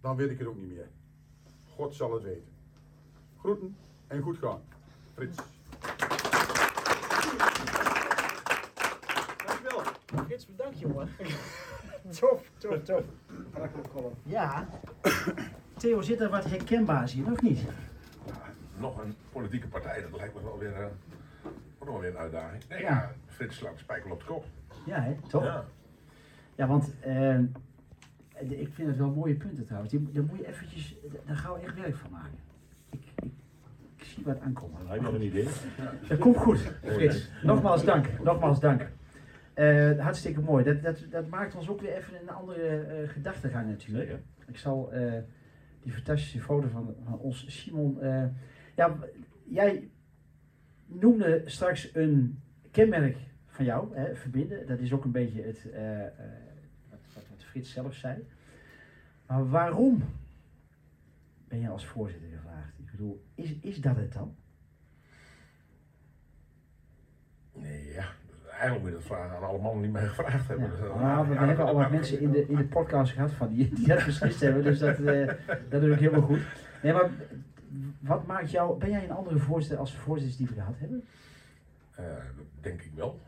dan 0.01 0.17
weet 0.17 0.31
ik 0.31 0.39
het 0.39 0.47
ook 0.47 0.57
niet 0.57 0.69
meer. 0.69 0.89
God 1.69 1.95
zal 1.95 2.15
het 2.15 2.23
weten. 2.23 2.53
Groeten 3.39 3.77
en 4.07 4.23
goed 4.23 4.39
gaan. 4.39 4.61
Frits. 5.15 5.39
Dankjewel. 9.47 9.83
Frits, 10.25 10.47
bedankt 10.47 10.79
jongen. 10.79 11.09
tof, 12.21 12.51
tof, 12.59 12.83
tof. 12.83 13.05
Ja. 14.23 14.69
Theo, 15.77 16.01
zit 16.01 16.21
er 16.21 16.31
wat 16.31 16.45
herkenbaars 16.45 17.13
hier, 17.13 17.33
of 17.33 17.43
niet? 17.43 17.61
Nog 18.81 19.03
een 19.05 19.15
politieke 19.33 19.69
partij, 19.69 20.03
dat 20.03 20.17
lijkt 20.21 20.35
me 20.35 20.43
wel 20.43 20.59
weer, 20.59 20.73
eh, 20.73 20.87
nog 21.79 21.89
wel 21.89 22.01
weer 22.01 22.11
een 22.11 22.17
uitdaging. 22.17 22.63
Nee, 22.69 22.81
Ja. 22.81 22.89
ja, 22.89 23.11
Frits 23.27 23.57
slaat 23.57 23.73
de 23.73 23.79
spijker 23.79 24.11
op 24.11 24.19
de 24.21 24.25
kop. 24.27 24.45
Ja, 24.87 25.01
hè? 25.03 25.15
toch? 25.29 25.45
Ja, 25.45 25.65
Ja. 26.55 26.67
want 26.67 26.93
eh, 27.01 27.39
ik 28.39 28.69
vind 28.73 28.89
het 28.89 28.97
wel 28.97 29.11
mooie 29.11 29.35
punten 29.35 29.65
trouwens. 29.65 29.93
Die, 29.93 30.11
daar 30.13 30.23
moet 30.23 30.39
je 30.39 30.47
eventjes, 30.47 30.97
daar 31.27 31.37
gaan 31.37 31.53
we 31.55 31.61
echt 31.61 31.75
werk 31.75 31.97
van 31.97 32.11
maken. 32.11 32.39
Ik, 32.91 33.01
ik, 33.23 33.31
ik 33.97 34.05
zie 34.05 34.25
wat 34.25 34.41
aankomen. 34.41 34.79
Heb 34.87 34.97
je 34.97 35.03
nog 35.03 35.15
een 35.15 35.23
idee? 35.23 35.49
Dat 36.09 36.19
komt 36.19 36.37
goed, 36.37 36.59
Frits. 36.85 37.31
Nogmaals 37.43 37.85
dank. 37.85 38.07
Nogmaals 38.23 38.61
dank. 38.61 38.89
Eh, 39.55 39.99
hartstikke 39.99 40.41
mooi. 40.41 40.65
Dat, 40.65 40.83
dat, 40.83 41.05
dat 41.11 41.29
maakt 41.29 41.55
ons 41.55 41.69
ook 41.69 41.81
weer 41.81 41.97
even 41.97 42.21
een 42.23 42.31
andere 42.31 42.81
eh 42.81 43.09
gedachtegang 43.09 43.69
natuurlijk. 43.69 44.05
Zeker. 44.09 44.23
Ik 44.47 44.59
zal 44.59 44.93
eh, 44.93 45.13
die 45.83 45.93
fantastische 45.93 46.41
foto 46.41 46.69
van, 46.69 46.95
van 47.05 47.19
ons 47.19 47.45
Simon. 47.63 47.99
Ja, 48.81 48.97
jij 49.45 49.89
noemde 50.87 51.43
straks 51.45 51.95
een 51.95 52.43
kenmerk 52.71 53.17
van 53.47 53.65
jou, 53.65 53.97
hè, 53.97 54.15
verbinden. 54.17 54.67
Dat 54.67 54.79
is 54.79 54.93
ook 54.93 55.05
een 55.05 55.11
beetje 55.11 55.43
het, 55.43 55.71
eh, 55.71 56.07
eh, 56.07 56.13
wat, 56.91 56.99
wat, 57.15 57.25
wat 57.31 57.45
Frits 57.45 57.73
zelf 57.73 57.95
zei. 57.95 58.29
Maar 59.27 59.49
waarom 59.49 60.03
ben 61.49 61.61
je 61.61 61.69
als 61.69 61.87
voorzitter 61.87 62.29
gevraagd? 62.29 62.79
Ik 62.79 62.91
bedoel, 62.91 63.25
is, 63.35 63.55
is 63.61 63.81
dat 63.81 63.97
het 63.97 64.13
dan? 64.13 64.35
Nee, 67.53 67.93
ja. 67.93 68.05
Eigenlijk 68.51 68.81
moet 68.81 68.91
je 68.91 68.97
dat 68.97 69.17
vragen 69.17 69.37
aan 69.37 69.43
alle 69.43 69.59
mannen 69.59 69.83
die 69.83 69.91
mij 69.91 70.07
gevraagd 70.07 70.49
hebben. 70.49 70.73
Ja. 70.79 71.01
Nou, 71.01 71.29
we 71.29 71.35
hebben 71.35 71.67
al 71.67 71.75
wat 71.75 71.91
mensen 71.91 72.21
in 72.21 72.31
de, 72.31 72.47
in 72.47 72.57
de 72.57 72.65
podcast 72.65 73.13
gehad 73.13 73.33
van 73.33 73.49
die, 73.49 73.75
die 73.75 73.87
dat 73.87 74.05
beslist 74.05 74.41
hebben, 74.41 74.63
dus 74.63 74.79
dat, 74.79 74.99
eh, 74.99 75.29
dat 75.69 75.83
is 75.83 75.93
ook 75.93 75.99
helemaal 75.99 76.23
goed. 76.23 76.41
Nee, 76.83 76.93
maar 76.93 77.11
wat 78.01 78.27
maakt 78.27 78.51
jou, 78.51 78.79
ben 78.79 78.91
jij 78.91 79.05
een 79.05 79.11
andere 79.11 79.39
voorzitter 79.39 79.79
als 79.79 79.91
de 79.93 79.99
voorzitters 79.99 80.37
die 80.39 80.47
we 80.47 80.53
gehad 80.55 80.79
hebben? 80.79 81.05
Eh, 81.95 82.05
dat 82.37 82.45
denk 82.61 82.83
ik 82.83 82.93
wel. 82.95 83.21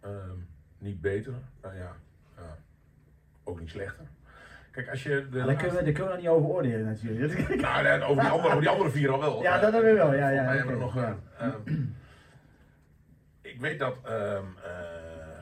Ehm, 0.00 0.36
niet 0.78 1.00
beter, 1.00 1.32
nou 1.62 1.74
ja, 1.76 1.92
ja, 2.36 2.56
ook 3.44 3.60
niet 3.60 3.70
slechter. 3.70 4.04
Kijk, 4.70 4.88
als 4.90 5.02
je 5.02 5.28
de 5.30 5.42
daar, 5.44 5.54
kunnen 5.56 5.76
we, 5.76 5.82
daar 5.84 5.92
kunnen 5.92 6.12
we 6.14 6.20
niet 6.20 6.28
over 6.28 6.48
oordelen 6.48 6.84
natuurlijk. 6.86 7.48
Nou, 7.60 7.82
nee, 7.82 8.02
over, 8.02 8.22
die 8.22 8.30
andere, 8.30 8.48
over 8.48 8.60
die 8.60 8.68
andere 8.70 8.90
vier 8.90 9.10
al 9.12 9.20
wel. 9.20 9.42
Ja, 9.42 9.54
Eh, 9.56 9.60
dat 9.62 9.72
hebben 9.72 9.90
we 9.90 9.96
wel, 9.96 10.14
ja, 10.14 10.28
ja, 10.28 10.44
volgens 10.44 10.64
mij 10.64 10.64
oké, 10.64 10.68
hebben 10.68 10.74
we 10.78 10.84
nog, 10.84 10.94
ja. 10.94 11.18
eh, 11.38 11.46
ehm, 11.74 11.82
ik 13.40 13.60
weet 13.60 13.78
dat 13.78 13.96
ehm, 14.04 14.44
eh, 14.64 15.38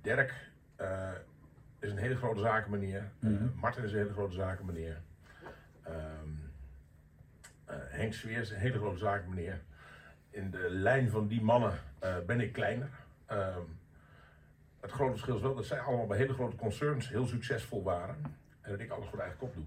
Dirk 0.00 0.50
eh, 0.76 1.08
is 1.78 1.90
een 1.90 1.96
hele 1.98 2.16
grote 2.16 2.40
zakenmeneer. 2.40 3.10
Eh, 3.20 3.30
Mhm. 3.30 3.44
Martin 3.60 3.84
is 3.84 3.92
een 3.92 3.98
hele 3.98 4.12
grote 4.12 4.34
zakenmeneer. 4.34 4.96
Eh, 7.70 7.76
Henk 7.88 8.12
Sweer 8.12 8.40
is 8.40 8.50
een 8.50 8.58
hele 8.58 8.78
grote 8.78 8.98
zakenmeneer. 8.98 9.60
In 10.30 10.50
de 10.50 10.66
lijn 10.70 11.10
van 11.10 11.26
die 11.26 11.42
mannen 11.42 11.72
eh, 11.98 12.14
ben 12.26 12.40
ik 12.40 12.52
kleiner. 12.52 12.90
Ehm, 13.26 13.60
het 14.80 14.90
grote 14.90 15.10
verschil 15.10 15.36
is 15.36 15.42
wel 15.42 15.54
dat 15.54 15.66
zij 15.66 15.80
allemaal 15.80 16.06
bij 16.06 16.18
hele 16.18 16.32
grote 16.32 16.56
concerns 16.56 17.08
heel 17.08 17.26
succesvol 17.26 17.82
waren. 17.82 18.16
En 18.60 18.70
dat 18.70 18.80
ik 18.80 18.90
alles 18.90 19.06
voor 19.06 19.16
de 19.16 19.22
eigen 19.22 19.40
kop 19.40 19.54
doe. 19.54 19.64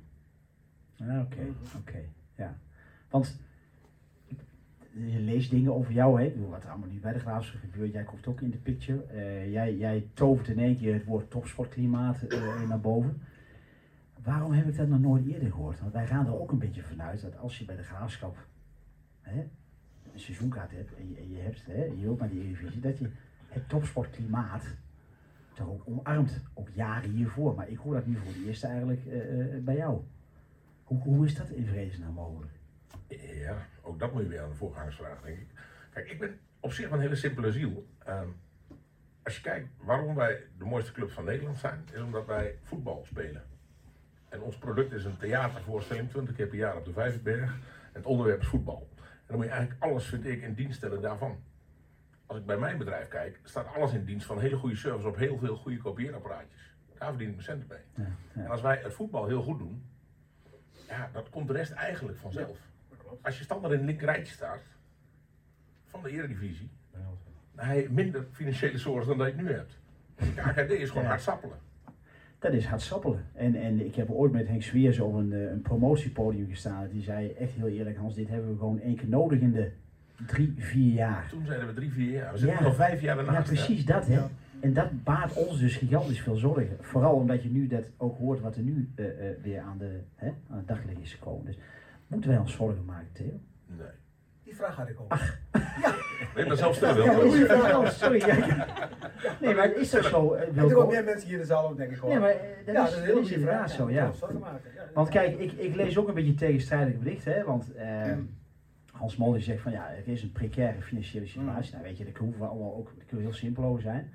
Ah, 1.07 1.19
Oké, 1.19 1.53
oké, 1.77 2.03
ja. 2.35 2.57
Want 3.09 3.39
je 4.93 5.19
leest 5.19 5.49
dingen 5.49 5.73
over 5.73 5.93
jou, 5.93 6.21
hè? 6.21 6.33
Wat 6.49 6.63
er 6.63 6.69
allemaal 6.69 6.89
niet 6.89 7.01
bij 7.01 7.13
de 7.13 7.19
Graafschap 7.19 7.61
gebeurt. 7.61 7.91
Jij 7.91 8.03
komt 8.03 8.27
ook 8.27 8.41
in 8.41 8.51
de 8.51 8.57
picture. 8.57 9.03
Eh, 9.03 9.51
jij, 9.51 9.75
jij 9.75 10.07
tovert 10.13 10.47
in 10.47 10.59
één 10.59 10.77
keer 10.77 10.93
het 10.93 11.05
woord 11.05 11.29
topsportklimaat 11.31 12.21
eh, 12.21 12.67
naar 12.67 12.79
boven. 12.79 13.21
Waarom 14.23 14.51
heb 14.51 14.67
ik 14.67 14.77
dat 14.77 14.87
nog 14.87 14.99
nooit 14.99 15.25
eerder 15.27 15.51
gehoord? 15.51 15.79
Want 15.79 15.93
wij 15.93 16.07
gaan 16.07 16.25
er 16.25 16.39
ook 16.39 16.51
een 16.51 16.59
beetje 16.59 16.83
vanuit 16.83 17.21
dat 17.21 17.37
als 17.37 17.57
je 17.57 17.65
bij 17.65 17.75
de 17.75 17.83
Graafschap 17.83 18.37
hè, 19.21 19.39
een 20.13 20.19
seizoenkaart 20.19 20.71
hebt 20.71 20.95
en 20.95 21.09
je, 21.09 21.17
en 21.17 21.43
hebt, 21.43 21.65
hè, 21.65 21.83
je 21.83 22.01
wilt 22.01 22.19
naar 22.19 22.29
die 22.29 22.41
Eredivisie, 22.41 22.81
dat 22.81 22.97
je 22.97 23.09
het 23.47 23.69
topsportklimaat 23.69 24.63
toch 25.53 25.67
ook 25.67 25.83
omarmt. 25.85 26.41
Ook 26.53 26.69
jaren 26.73 27.09
hiervoor. 27.09 27.55
Maar 27.55 27.69
ik 27.69 27.77
hoor 27.77 27.93
dat 27.93 28.05
nu 28.05 28.15
voor 28.15 28.33
het 28.33 28.45
eerst 28.45 28.63
eigenlijk 28.63 29.05
eh, 29.05 29.55
eh, 29.55 29.63
bij 29.63 29.75
jou. 29.75 30.01
Hoe, 30.83 31.01
hoe 31.01 31.25
is 31.25 31.35
dat 31.35 31.49
in 31.49 31.65
vredesnaam 31.65 32.13
mogelijk? 32.13 32.51
Ja, 33.07 33.67
ook 33.81 33.99
dat 33.99 34.13
moet 34.13 34.21
je 34.21 34.27
weer 34.27 34.41
aan 34.41 34.49
de 34.49 34.55
voorgangsvraag, 34.55 35.21
denk 35.21 35.37
ik. 35.37 35.47
Kijk, 35.89 36.11
ik 36.11 36.19
ben 36.19 36.39
op 36.59 36.71
zich 36.71 36.91
een 36.91 36.99
hele 36.99 37.15
simpele 37.15 37.51
ziel. 37.51 37.87
Ehm, 38.05 38.27
als 39.23 39.35
je 39.35 39.41
kijkt 39.41 39.69
waarom 39.77 40.15
wij 40.15 40.43
de 40.57 40.65
mooiste 40.65 40.91
club 40.91 41.11
van 41.11 41.25
Nederland 41.25 41.57
zijn, 41.57 41.83
is 41.93 42.01
omdat 42.01 42.25
wij 42.25 42.59
voetbal 42.63 43.05
spelen. 43.05 43.43
En 44.33 44.41
ons 44.41 44.57
product 44.57 44.91
is 44.91 45.05
een 45.05 45.17
theatervoorstelling, 45.17 46.09
20 46.09 46.35
keer 46.35 46.47
per 46.47 46.57
jaar 46.57 46.77
op 46.77 46.85
de 46.85 46.91
Vijverberg. 46.91 47.51
En 47.51 47.59
het 47.91 48.05
onderwerp 48.05 48.41
is 48.41 48.47
voetbal. 48.47 48.89
En 48.97 49.25
dan 49.27 49.35
moet 49.35 49.45
je 49.45 49.51
eigenlijk 49.51 49.83
alles, 49.83 50.05
vind 50.05 50.25
ik, 50.25 50.41
in 50.41 50.53
dienst 50.53 50.77
stellen 50.77 51.01
daarvan. 51.01 51.43
Als 52.25 52.37
ik 52.37 52.45
bij 52.45 52.57
mijn 52.57 52.77
bedrijf 52.77 53.07
kijk, 53.07 53.39
staat 53.43 53.75
alles 53.75 53.93
in 53.93 54.05
dienst 54.05 54.25
van 54.25 54.39
hele 54.39 54.55
goede 54.55 54.75
service 54.75 55.07
op 55.07 55.15
heel 55.15 55.37
veel 55.37 55.55
goede 55.55 55.77
kopieerapparaatjes. 55.77 56.75
Daar 56.97 57.09
verdien 57.09 57.27
ik 57.27 57.33
mijn 57.33 57.45
centen 57.45 57.67
mee. 57.67 58.05
Ja, 58.05 58.41
En 58.43 58.47
als 58.47 58.61
wij 58.61 58.79
het 58.83 58.93
voetbal 58.93 59.27
heel 59.27 59.41
goed 59.41 59.59
doen, 59.59 59.85
ja, 60.87 61.09
dat 61.13 61.29
komt 61.29 61.47
de 61.47 61.53
rest 61.53 61.71
eigenlijk 61.71 62.17
vanzelf. 62.17 62.57
Als 63.21 63.37
je 63.37 63.43
standaard 63.43 63.73
in 63.73 63.79
het 63.79 63.87
linker 63.87 64.05
rijtje 64.05 64.33
staat 64.33 64.61
van 65.85 66.03
de 66.03 66.09
Eredivisie, 66.09 66.69
dan 67.55 67.65
heb 67.65 67.81
je 67.81 67.89
minder 67.89 68.25
financiële 68.31 68.77
zorgen 68.77 69.07
dan 69.07 69.17
dat 69.17 69.27
je 69.27 69.41
nu 69.41 69.51
hebt. 69.51 69.79
De 70.15 70.33
KKD 70.33 70.71
is 70.71 70.89
gewoon 70.89 71.05
hard 71.05 71.21
sappelen. 71.21 71.57
Dat 72.43 72.53
is 72.53 72.65
hard 72.65 72.81
sappelen. 72.81 73.25
En, 73.33 73.55
en 73.55 73.85
ik 73.85 73.95
heb 73.95 74.09
ooit 74.09 74.31
met 74.31 74.47
Henk 74.47 74.61
Sweers 74.61 74.99
op 74.99 75.13
een, 75.13 75.33
eh, 75.33 75.51
een 75.51 75.61
promotiepodium 75.61 76.49
gestaan. 76.49 76.87
Die 76.91 77.01
zei 77.01 77.29
echt 77.31 77.51
heel 77.51 77.67
eerlijk, 77.67 77.97
Hans, 77.97 78.15
dit 78.15 78.27
hebben 78.29 78.49
we 78.51 78.57
gewoon 78.57 78.79
één 78.79 78.95
keer 78.95 79.07
nodig 79.09 79.39
in 79.39 79.51
de 79.51 79.71
drie, 80.27 80.53
vier 80.57 80.93
jaar. 80.93 81.27
Toen 81.29 81.45
zeiden 81.45 81.67
we 81.67 81.73
drie, 81.73 81.91
vier 81.91 82.11
jaar. 82.11 82.31
We 82.31 82.37
zitten 82.37 82.59
Ja. 82.59 82.65
al 82.65 82.73
vijf 82.73 83.01
jaar 83.01 83.15
Ja, 83.15 83.21
ernaast. 83.25 83.49
hè. 83.49 83.53
precies 83.55 83.85
dat, 83.85 84.07
hè. 84.07 84.21
En 84.59 84.73
dat 84.73 85.03
baart 85.03 85.33
ons 85.33 85.59
dus 85.59 85.75
gigantisch 85.75 86.21
veel 86.21 86.35
zorgen. 86.35 86.77
Vooral 86.81 87.15
omdat 87.15 87.43
je 87.43 87.49
nu 87.49 87.67
dat 87.67 87.83
ook 87.97 88.17
hoort 88.17 88.39
wat 88.41 88.55
er 88.55 88.61
nu 88.63 88.89
eh, 88.95 89.05
eh, 89.29 89.35
weer 89.41 89.59
aan 89.59 89.77
de, 89.77 89.99
hè, 90.15 90.27
aan 90.49 90.57
het 90.57 90.67
daglicht 90.67 91.01
is 91.01 91.13
gekomen. 91.13 91.45
Dus 91.45 91.57
moeten 92.07 92.29
wij 92.29 92.39
ons 92.39 92.53
zorgen 92.53 92.85
maken, 92.85 93.07
Theo? 93.13 93.39
Nee. 93.67 93.87
Die 94.43 94.55
vraag 94.55 94.75
had 94.75 94.89
ik 94.89 94.99
ook. 94.99 95.13
We 95.13 95.21
hebben 96.19 96.47
dat 96.49 96.57
zelf 96.57 96.75
stellen, 96.75 97.03
Ja, 97.03 97.15
Wilco. 97.15 97.33
is 97.33 97.39
het 97.39 97.47
wel? 97.47 97.87
Sorry. 97.87 98.17
Ja. 98.25 98.67
Nee, 99.41 99.55
maar 99.55 99.63
het 99.67 99.75
is 99.77 99.89
toch 99.89 100.03
zo, 100.07 100.33
eh, 100.33 100.41
er 100.41 100.63
ook 100.63 100.69
Wilco? 100.69 100.87
meer 100.87 101.03
mensen 101.03 101.25
hier 101.27 101.33
in 101.35 101.41
de 101.41 101.47
zaal 101.47 101.69
ook, 101.69 101.77
denk 101.77 101.91
ik 101.91 101.97
hoor. 101.97 102.09
Nee, 102.09 102.19
maar 102.19 102.29
eh, 102.29 102.65
dat 102.65 102.75
ja, 102.75 102.83
is, 102.87 102.89
dat 102.89 102.89
is 102.89 102.95
een 102.95 102.99
dat 102.99 103.07
hele 103.07 103.19
is 103.19 103.27
goede 103.27 103.33
inderdaad 103.41 103.71
vraag. 103.73 103.89
zo, 103.89 103.91
ja. 103.91 104.11
Want 104.93 105.09
kijk, 105.09 105.39
ik, 105.39 105.51
ik 105.51 105.75
lees 105.75 105.97
ook 105.97 106.07
een 106.07 106.13
beetje 106.13 106.33
tegenstrijdige 106.33 106.97
berichten, 106.97 107.33
hè, 107.33 107.43
want 107.43 107.73
eh, 107.75 108.11
Hans 108.91 109.17
Mol 109.17 109.31
die 109.31 109.41
zegt 109.41 109.61
van 109.61 109.71
ja, 109.71 109.85
het 109.89 110.07
is 110.07 110.23
een 110.23 110.31
precaire 110.31 110.81
financiële 110.81 111.25
situatie. 111.27 111.71
Nou 111.71 111.83
weet 111.83 111.97
je, 111.97 112.03
daar 112.03 112.13
kunnen 112.13 112.37
we 112.39 112.45
allemaal 112.45 112.75
ook 112.75 112.85
daar 112.85 113.05
kunnen 113.05 113.25
we 113.25 113.31
heel 113.31 113.39
simpel 113.39 113.63
over 113.63 113.81
zijn. 113.81 114.13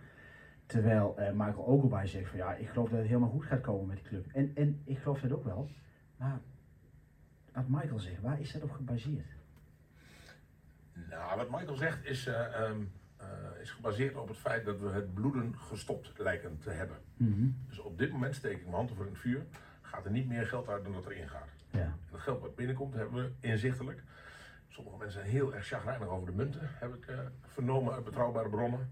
Terwijl 0.67 1.15
eh, 1.17 1.31
Michael 1.33 1.67
Ogelbay 1.67 2.07
zegt 2.07 2.29
van 2.29 2.39
ja, 2.39 2.55
ik 2.55 2.69
geloof 2.69 2.89
dat 2.89 2.99
het 2.99 3.09
helemaal 3.09 3.29
goed 3.29 3.45
gaat 3.45 3.61
komen 3.61 3.87
met 3.87 3.97
die 3.97 4.07
club. 4.07 4.27
En, 4.33 4.51
en 4.55 4.81
ik 4.85 4.99
geloof 4.99 5.21
dat 5.21 5.33
ook 5.33 5.45
wel. 5.45 5.69
Maar 6.17 6.39
wat 7.55 7.69
Michael 7.69 7.99
zegt, 7.99 8.21
waar 8.23 8.41
is 8.41 8.53
dat 8.53 8.63
op 8.63 8.71
gebaseerd? 8.71 9.27
Nou, 11.09 11.37
wat 11.37 11.51
Michael 11.51 11.77
zegt 11.77 12.05
is, 12.05 12.27
eh, 12.27 12.55
ehm, 12.55 12.81
eh, 13.17 13.27
is 13.61 13.71
gebaseerd 13.71 14.17
op 14.17 14.29
het 14.29 14.37
feit 14.37 14.65
dat 14.65 14.81
we 14.81 14.89
het 14.89 15.15
bloeden 15.15 15.59
gestopt 15.59 16.13
lijken 16.19 16.59
te 16.59 16.71
hebben. 16.71 16.97
Dus 17.69 17.79
op 17.79 17.99
dit 17.99 18.11
moment 18.11 18.35
steek 18.35 18.57
ik 18.57 18.63
mijn 18.63 18.75
hand 18.75 18.91
voor 18.97 19.05
in 19.05 19.13
het 19.13 19.21
vuur. 19.21 19.47
Gaat 19.81 20.05
er 20.05 20.11
niet 20.11 20.29
meer 20.29 20.47
geld 20.47 20.69
uit 20.69 20.85
dan 20.85 20.93
dat 20.93 21.07
erin 21.07 21.29
gaat. 21.29 21.49
Ja. 21.71 21.81
En 21.81 21.99
dat 22.11 22.21
geld 22.21 22.41
wat 22.41 22.55
binnenkomt 22.55 22.95
hebben 22.95 23.23
we 23.23 23.47
inzichtelijk. 23.49 24.03
Sommige 24.69 24.97
mensen 24.97 25.21
zijn 25.21 25.33
heel 25.33 25.55
erg 25.55 25.67
chagrijnig 25.67 26.09
over 26.09 26.27
de 26.27 26.33
munten, 26.33 26.61
heb 26.63 26.95
ik 26.95 27.07
eh, 27.07 27.19
vernomen 27.47 27.95
uit 27.95 28.05
betrouwbare 28.05 28.49
bronnen. 28.49 28.91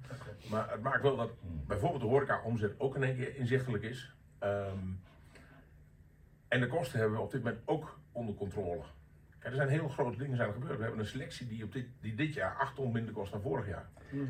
Maar 0.51 0.71
het 0.71 0.83
maakt 0.83 1.03
wel 1.03 1.17
dat 1.17 1.31
bijvoorbeeld 1.67 2.03
de 2.03 2.09
horeca-omzet 2.09 2.81
ook 2.81 2.97
in 2.97 3.03
één 3.03 3.17
keer 3.17 3.37
inzichtelijk 3.37 3.83
is. 3.83 4.15
Ehm, 4.39 4.89
en 6.49 6.61
de 6.61 6.67
kosten 6.67 6.99
hebben 6.99 7.17
we 7.17 7.25
op 7.25 7.31
dit 7.31 7.43
moment 7.43 7.63
ook 7.65 7.99
onder 8.13 8.35
controle. 8.35 8.83
Er 9.47 9.55
zijn 9.55 9.69
heel 9.69 9.89
grote 9.89 10.19
dingen 10.19 10.37
zijn 10.37 10.53
gebeurd. 10.53 10.77
We 10.77 10.83
hebben 10.83 11.01
een 11.01 11.07
selectie 11.07 11.47
die, 11.47 11.65
op 11.65 11.73
dit, 11.73 11.87
die 12.01 12.15
dit 12.15 12.35
jaar 12.35 12.57
8 12.59 12.75
ton 12.75 12.93
minder 12.93 13.13
kost 13.15 13.33
dan 13.33 13.41
vorig 13.41 13.69
jaar. 13.69 13.87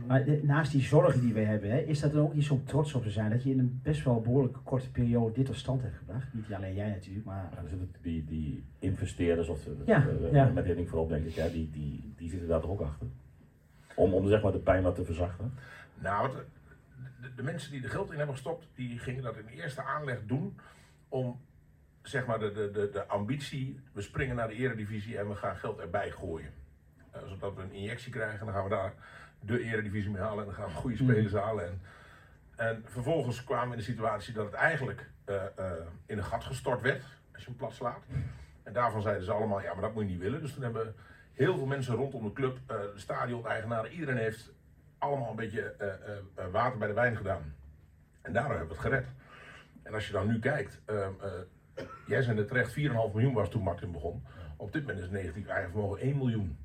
Maar 0.07 0.21
eh, 0.27 0.43
naast 0.43 0.73
die 0.73 0.83
zorgen 0.83 1.21
die 1.21 1.33
we 1.35 1.41
hebben, 1.41 1.71
hè, 1.71 1.79
is 1.79 2.01
dat 2.01 2.15
er 2.15 2.21
ook 2.21 2.33
iets 2.35 2.51
om 2.51 2.65
trots 2.65 2.95
op 2.95 3.03
te 3.03 3.11
zijn 3.11 3.31
dat 3.31 3.43
je 3.43 3.51
in 3.51 3.59
een 3.59 3.81
best 3.83 4.05
wel 4.05 4.21
behoorlijke 4.21 4.59
korte 4.61 4.91
periode 4.91 5.33
dit 5.35 5.47
tot 5.47 5.57
stand 5.57 5.83
hebt 5.83 5.97
gebracht? 5.97 6.35
Niet 6.35 6.53
alleen 6.53 6.75
jij 6.75 6.89
natuurlijk, 6.89 7.25
maar 7.27 7.49
Ja, 7.53 7.63
er 7.63 7.69
zitten 7.69 7.89
die, 8.03 8.25
die 8.25 8.65
investeerders, 8.79 9.49
of 9.49 9.67
Ja, 9.87 10.01
de- 10.01 10.29
ja. 10.33 10.49
met 10.49 10.67
Henning 10.67 10.89
voorop 10.89 11.09
denk 11.09 11.27
ik, 11.27 11.35
hè, 11.35 11.51
die, 11.51 11.71
die, 11.71 12.13
die 12.17 12.31
zitten 12.31 12.49
daar 12.49 12.61
toch 12.61 12.71
ook 12.71 12.81
achter. 12.81 13.07
Om, 13.95 14.15
om 14.15 14.29
zeg 14.29 14.43
maar 14.43 14.53
de 14.53 14.59
pijn 14.59 14.83
wat 14.83 14.95
te 14.95 15.05
verzachten. 15.05 15.53
Nou, 15.99 16.29
wat, 16.29 16.45
de, 17.21 17.35
de 17.37 17.43
mensen 17.43 17.73
die 17.73 17.83
er 17.83 17.91
geld 17.91 18.11
in 18.11 18.17
hebben 18.17 18.35
gestopt, 18.35 18.67
die 18.75 18.99
gingen 18.99 19.23
dat 19.23 19.37
in 19.37 19.47
eerste 19.47 19.83
aanleg 19.83 20.19
doen 20.27 20.57
om 21.09 21.41
zeg 22.09 22.27
maar 22.27 22.39
de, 22.39 22.53
de, 22.53 22.71
de, 22.71 22.91
de 22.91 23.07
ambitie, 23.07 23.81
we 23.93 24.01
springen 24.01 24.37
naar 24.37 24.49
de 24.49 24.55
eredivisie 24.55 25.19
en 25.19 25.29
we 25.29 25.35
gaan 25.35 25.57
geld 25.57 25.79
erbij 25.79 26.11
gooien. 26.11 26.53
Eh, 27.11 27.21
zodat 27.27 27.55
we 27.55 27.63
een 27.63 27.73
injectie 27.73 28.13
krijgen 28.13 28.39
en 28.39 28.45
dan 28.45 28.55
gaan 28.55 28.65
we 28.65 28.71
daar 28.71 28.95
de 29.41 29.63
eredivisie 29.63 30.11
mee 30.11 30.23
halen 30.23 30.39
en 30.39 30.45
dan 30.45 30.55
gaan 30.55 30.69
we 30.69 30.75
goede 30.75 30.97
spelers 30.97 31.33
halen. 31.33 31.67
En, 31.67 31.81
en 32.57 32.85
vervolgens 32.87 33.45
kwamen 33.45 33.67
we 33.67 33.73
in 33.73 33.79
de 33.79 33.85
situatie 33.85 34.35
dat 34.35 34.45
het 34.45 34.55
eigenlijk 34.55 35.11
eh, 35.25 35.35
eh, 35.57 35.73
in 36.07 36.19
een 36.19 36.25
gat 36.25 36.45
gestort 36.45 36.81
werd, 36.81 37.05
als 37.33 37.43
je 37.43 37.49
hem 37.49 37.57
plat 37.57 37.73
slaat. 37.73 38.05
En 38.63 38.73
daarvan 38.73 39.03
zeiden 39.03 39.25
ze 39.25 39.33
allemaal, 39.33 39.63
ja 39.63 39.73
maar 39.73 39.83
dat 39.83 39.95
moet 39.95 40.03
je 40.03 40.11
niet 40.11 40.21
willen. 40.21 40.41
Dus 40.41 40.53
toen 40.53 40.63
hebben 40.63 40.95
heel 41.33 41.57
veel 41.57 41.67
mensen 41.67 41.95
rondom 41.95 42.25
de 42.25 42.33
club, 42.33 42.59
de 42.67 42.93
stadion-eigenaren, 42.95 43.93
iedereen 43.93 44.17
heeft 44.17 44.53
allemaal 44.99 45.31
een 45.31 45.37
beetje 45.37 45.75
water 46.51 46.79
bij 46.79 46.89
de 46.89 46.95
wijn 46.95 47.17
gedaan. 47.17 47.55
En 48.23 48.33
daardoor 48.33 48.57
hebben 48.57 48.77
we 48.77 48.83
het 48.83 48.93
gered. 48.93 49.07
En 49.87 49.95
als 49.95 50.07
je 50.07 50.13
dan 50.13 50.27
nu 50.27 50.39
kijkt, 50.39 50.81
ehm, 50.85 51.13
eh, 51.21 51.31
jij 52.07 52.23
zei 52.23 52.37
net 52.37 52.49
terecht, 52.49 52.71
4,5 52.71 52.75
miljoen 53.13 53.33
was 53.33 53.51
toen 53.51 53.63
Martin 53.63 53.93
begon. 53.93 54.25
Op 54.57 54.73
dit 54.73 54.81
moment 54.81 54.99
is 54.99 55.05
het 55.05 55.15
negatief 55.15 55.47
eigen 55.47 55.71
vermogen 55.71 56.01
1 56.01 56.17
miljoen. 56.17 56.59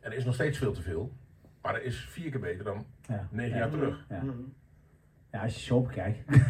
En 0.00 0.10
er 0.10 0.16
is 0.16 0.24
nog 0.24 0.34
steeds 0.34 0.58
veel 0.58 0.72
te 0.72 0.82
veel, 0.82 1.12
maar 1.62 1.74
er 1.74 1.82
is 1.82 1.96
vier 2.10 2.30
keer 2.30 2.40
beter 2.40 2.64
dan 2.64 2.86
ja. 3.08 3.28
9 3.30 3.58
jaar 3.58 3.70
terug. 3.70 4.04
Ja. 4.08 4.22
ja, 5.32 5.40
als 5.42 5.52
je 5.52 5.58
het 5.58 5.66
zo 5.68 5.80
bekijkt. 5.80 6.18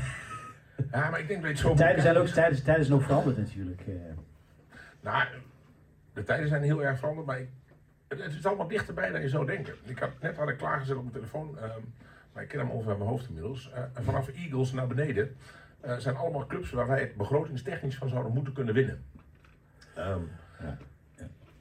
Ja, 0.93 1.11
maar 1.11 1.21
ik 1.21 1.29
denk 1.29 1.43
dat 1.43 1.51
je 1.51 1.57
het 1.57 1.67
zo 1.67 1.75
Tijden 1.75 2.03
zijn 2.03 2.17
ook, 2.17 2.27
tijden, 2.27 2.65
tijden 2.65 2.85
zijn 2.85 2.99
ook 2.99 3.05
veranderd 3.05 3.37
natuurlijk. 3.37 3.81
eh. 3.87 3.95
Nou, 5.01 5.25
de 6.13 6.23
tijden 6.23 6.49
zijn 6.49 6.63
heel 6.63 6.85
erg 6.85 6.99
veranderd, 6.99 7.27
maar 7.27 7.41
ik- 7.41 7.49
het, 8.09 8.23
het 8.23 8.33
is 8.35 8.47
allemaal 8.47 8.69
dichterbij 8.69 9.11
dan 9.11 9.21
je 9.21 9.29
zou 9.29 9.47
denken. 9.47 9.75
Ik 9.85 9.99
had 9.99 10.11
net 10.21 10.37
had 10.37 10.49
ik 10.49 10.57
klaargezet 10.57 10.97
op 10.97 11.03
mijn 11.03 11.15
telefoon, 11.15 11.59
ehm, 11.59 11.81
maar 12.33 12.43
ik 12.43 12.49
ken 12.49 12.59
hem 12.59 12.71
over 12.71 12.97
mijn 12.99 13.09
hoofd 13.11 13.29
inmiddels. 13.29 13.71
En 13.95 14.05
vanaf 14.05 14.29
Eagles 14.29 14.73
naar 14.73 14.87
beneden 14.87 15.37
eh, 15.89 15.97
zijn 15.99 16.16
allemaal 16.16 16.47
clubs 16.47 16.70
waar 16.70 16.86
wij 16.86 17.01
het 17.01 17.16
begrotingstechnisch 17.16 17.97
van 17.97 18.09
zouden 18.09 18.32
moeten 18.32 18.53
kunnen 18.53 18.74
winnen. 18.74 19.03
Ehm, 19.95 20.20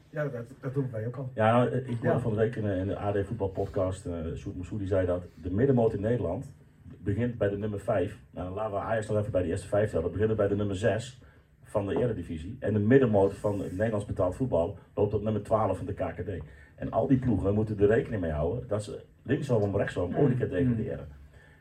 Ja, 0.10 0.24
dat, 0.28 0.46
dat 0.62 0.74
doen 0.74 0.90
wij 0.92 1.06
ook 1.08 1.16
al. 1.16 1.32
Ja, 1.34 1.52
nou, 1.58 1.70
ik 1.76 1.86
hoorde 1.86 2.08
Ja. 2.08 2.20
van 2.20 2.32
de 2.32 2.38
week 2.38 2.56
in, 2.56 2.88
de- 2.88 2.98
AD 2.98 3.18
voetbalpodcast, 3.26 4.06
uh, 4.06 4.14
Sjoerd 4.36 4.56
Moussoudi 4.56 4.86
zei 4.88 5.06
dat 5.06 5.24
de 5.42 5.52
middenmoot 5.52 5.94
in 5.94 6.02
Nederland 6.02 6.52
begint 6.98 7.38
bij 7.38 7.50
de 7.50 7.58
nummer 7.58 7.80
5. 7.80 8.20
Nou, 8.32 8.54
laten 8.54 8.72
we 8.74 8.80
Ajax 8.80 9.08
nog 9.08 9.18
even 9.18 9.32
bij 9.32 9.42
de 9.42 9.48
eerste 9.48 9.68
5 9.68 9.92
tellen. 9.92 10.12
beginnen 10.12 10.36
bij 10.38 10.48
de 10.48 10.56
nummer 10.56 10.76
6 10.76 11.22
van 11.64 11.88
de 11.88 11.96
Eredivisie. 11.98 12.58
En 12.60 12.74
de 12.74 12.80
middenmoot 12.80 13.34
van 13.34 13.60
het 13.60 13.72
Nederlands 13.72 14.06
betaald 14.06 14.36
voetbal 14.36 14.78
loopt 14.96 15.14
op 15.14 15.22
nummer 15.22 15.44
12 15.44 15.78
van 15.78 15.86
de 15.86 15.94
KKD. 15.94 16.44
En 16.76 16.92
al 16.92 17.08
die 17.08 17.18
ploegen 17.18 17.54
moeten 17.54 17.80
er 17.80 17.88
rekening 17.88 18.22
mee 18.22 18.32
houden 18.32 18.68
dat 18.68 18.84
ze 18.84 19.04
linksom 19.24 19.62
of 19.62 19.76
rechtsom 19.76 20.16
ooit 20.16 20.32
een 20.32 20.38
keer 20.38 20.50
degraderen. 20.50 21.08